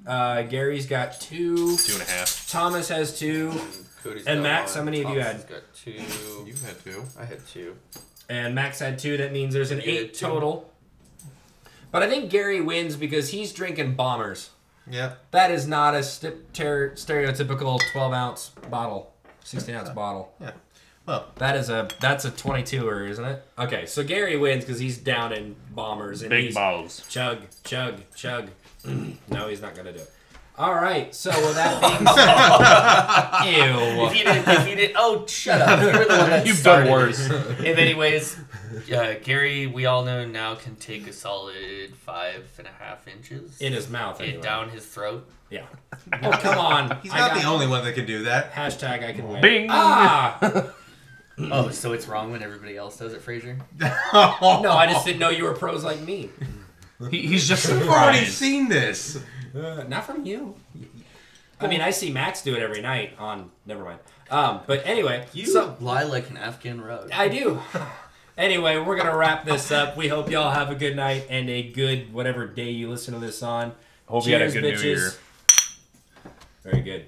Uh, 0.06 0.42
Gary's 0.42 0.86
got 0.86 1.20
two. 1.20 1.76
Two 1.76 1.92
and 1.94 2.02
a 2.02 2.06
half. 2.10 2.48
Thomas 2.48 2.88
has 2.88 3.18
two. 3.18 3.50
Cody's 4.02 4.26
And 4.26 4.38
got 4.38 4.42
Max, 4.42 4.70
one, 4.72 4.78
how 4.78 4.84
many 4.84 5.02
of 5.02 5.10
you 5.10 5.20
Thomas 5.20 5.42
had? 5.42 5.48
Got 5.50 5.74
two. 5.74 5.90
You 6.46 6.54
had 6.64 6.82
two. 6.84 7.04
I 7.18 7.24
had 7.26 7.46
two. 7.46 7.76
And 8.30 8.54
Max 8.54 8.78
had 8.78 8.98
two. 8.98 9.16
That 9.18 9.32
means 9.32 9.52
there's 9.52 9.70
an 9.70 9.78
You 9.80 9.84
had 9.84 9.94
eight 9.94 10.14
two. 10.14 10.26
total. 10.26 10.67
But 11.90 12.02
I 12.02 12.08
think 12.08 12.30
Gary 12.30 12.60
wins 12.60 12.96
because 12.96 13.30
he's 13.30 13.52
drinking 13.52 13.94
bombers. 13.94 14.50
Yep. 14.90 15.18
That 15.32 15.50
is 15.50 15.66
not 15.66 15.94
a 15.94 16.02
st- 16.02 16.52
ter- 16.54 16.90
stereotypical 16.92 17.80
12 17.92 18.12
ounce 18.12 18.48
bottle, 18.70 19.12
16 19.44 19.74
ounce 19.74 19.90
bottle. 19.90 20.32
Yeah. 20.40 20.52
Well, 21.06 21.26
That 21.36 21.56
is 21.56 21.70
a 21.70 21.88
that's 22.00 22.24
a 22.26 22.30
22er, 22.30 23.08
isn't 23.08 23.24
it? 23.24 23.42
Okay, 23.58 23.86
so 23.86 24.04
Gary 24.04 24.36
wins 24.36 24.64
because 24.64 24.78
he's 24.78 24.98
down 24.98 25.32
in 25.32 25.56
bombers 25.74 26.20
and 26.22 26.28
Big 26.30 26.44
he's 26.46 26.54
balls. 26.54 27.02
chug, 27.08 27.38
chug, 27.64 28.00
chug. 28.14 28.48
no, 29.28 29.48
he's 29.48 29.62
not 29.62 29.74
gonna 29.74 29.92
do 29.92 30.00
it. 30.00 30.10
All 30.58 30.74
right, 30.74 31.14
so 31.14 31.30
with 31.30 31.54
that 31.54 31.80
being 31.80 32.06
said, 32.14 33.68
ew. 33.68 34.04
If 34.06 34.12
ew. 34.12 34.18
you 34.18 34.24
didn't, 34.24 34.48
if 34.48 34.68
you 34.68 34.74
didn't, 34.74 34.96
oh, 34.98 35.24
shut 35.26 35.60
up. 35.62 35.80
You 35.80 35.86
were 35.86 36.04
the 36.04 36.16
one 36.18 36.30
that 36.30 36.46
You've 36.46 36.56
started 36.56 36.86
done 36.86 36.88
it. 36.88 37.06
worse. 37.06 37.30
If 37.60 37.78
anyways, 37.78 38.36
uh, 38.94 39.14
Gary, 39.22 39.66
we 39.66 39.86
all 39.86 40.04
know 40.04 40.24
now 40.26 40.54
can 40.54 40.76
take 40.76 41.06
a 41.06 41.12
solid 41.12 41.94
five 41.96 42.46
and 42.58 42.66
a 42.66 42.70
half 42.82 43.06
inches 43.08 43.60
In 43.60 43.72
his 43.72 43.88
mouth, 43.88 44.20
it 44.20 44.24
anyway. 44.28 44.42
down 44.42 44.70
his 44.70 44.84
throat. 44.86 45.28
Yeah. 45.50 45.66
Oh 46.22 46.30
come 46.30 46.58
on. 46.58 46.98
he's 47.02 47.12
I 47.12 47.18
not 47.18 47.32
got- 47.34 47.40
the 47.42 47.48
only 47.48 47.66
one 47.66 47.84
that 47.84 47.94
can 47.94 48.06
do 48.06 48.24
that. 48.24 48.52
Hashtag 48.52 49.04
I 49.06 49.12
can 49.12 49.28
win. 49.28 49.40
Bing. 49.42 49.66
Ah. 49.70 50.66
Oh, 51.40 51.70
so 51.70 51.92
it's 51.92 52.08
wrong 52.08 52.32
when 52.32 52.42
everybody 52.42 52.76
else 52.76 52.96
does 52.98 53.12
it, 53.12 53.22
Fraser? 53.22 53.56
No, 53.80 53.86
I 54.12 54.88
just 54.90 55.06
didn't 55.06 55.20
know 55.20 55.30
you 55.30 55.44
were 55.44 55.54
pros 55.54 55.84
like 55.84 56.00
me. 56.00 56.30
He, 57.12 57.28
he's 57.28 57.46
just 57.46 57.64
I've 57.70 57.76
already 57.88 58.18
surprised. 58.18 58.32
seen 58.32 58.68
this. 58.68 59.20
Uh, 59.56 59.84
not 59.86 60.04
from 60.04 60.26
you. 60.26 60.56
I 61.60 61.68
mean, 61.68 61.80
I 61.80 61.90
see 61.90 62.10
Max 62.10 62.42
do 62.42 62.56
it 62.56 62.60
every 62.62 62.80
night 62.80 63.12
on. 63.20 63.52
Never 63.66 63.84
mind. 63.84 64.00
Um, 64.32 64.62
but 64.66 64.84
anyway, 64.84 65.26
You 65.32 65.46
so 65.46 65.76
lie 65.80 66.02
like 66.02 66.28
an 66.28 66.38
Afghan 66.38 66.80
rug. 66.80 67.10
I 67.12 67.28
do. 67.28 67.60
Anyway, 68.38 68.78
we're 68.78 68.96
gonna 68.96 69.16
wrap 69.16 69.44
this 69.44 69.72
up. 69.72 69.96
We 69.96 70.06
hope 70.06 70.30
y'all 70.30 70.52
have 70.52 70.70
a 70.70 70.76
good 70.76 70.94
night 70.94 71.26
and 71.28 71.50
a 71.50 71.60
good 71.60 72.12
whatever 72.12 72.46
day 72.46 72.70
you 72.70 72.88
listen 72.88 73.12
to 73.14 73.20
this 73.20 73.42
on. 73.42 73.72
Hope 74.06 74.26
you 74.26 74.32
had 74.32 74.42
a 74.42 74.44
Cheers, 74.44 74.54
good 74.54 74.74
New. 74.74 74.88
Year. 74.90 75.12
Very 76.62 76.80
good. 76.82 77.06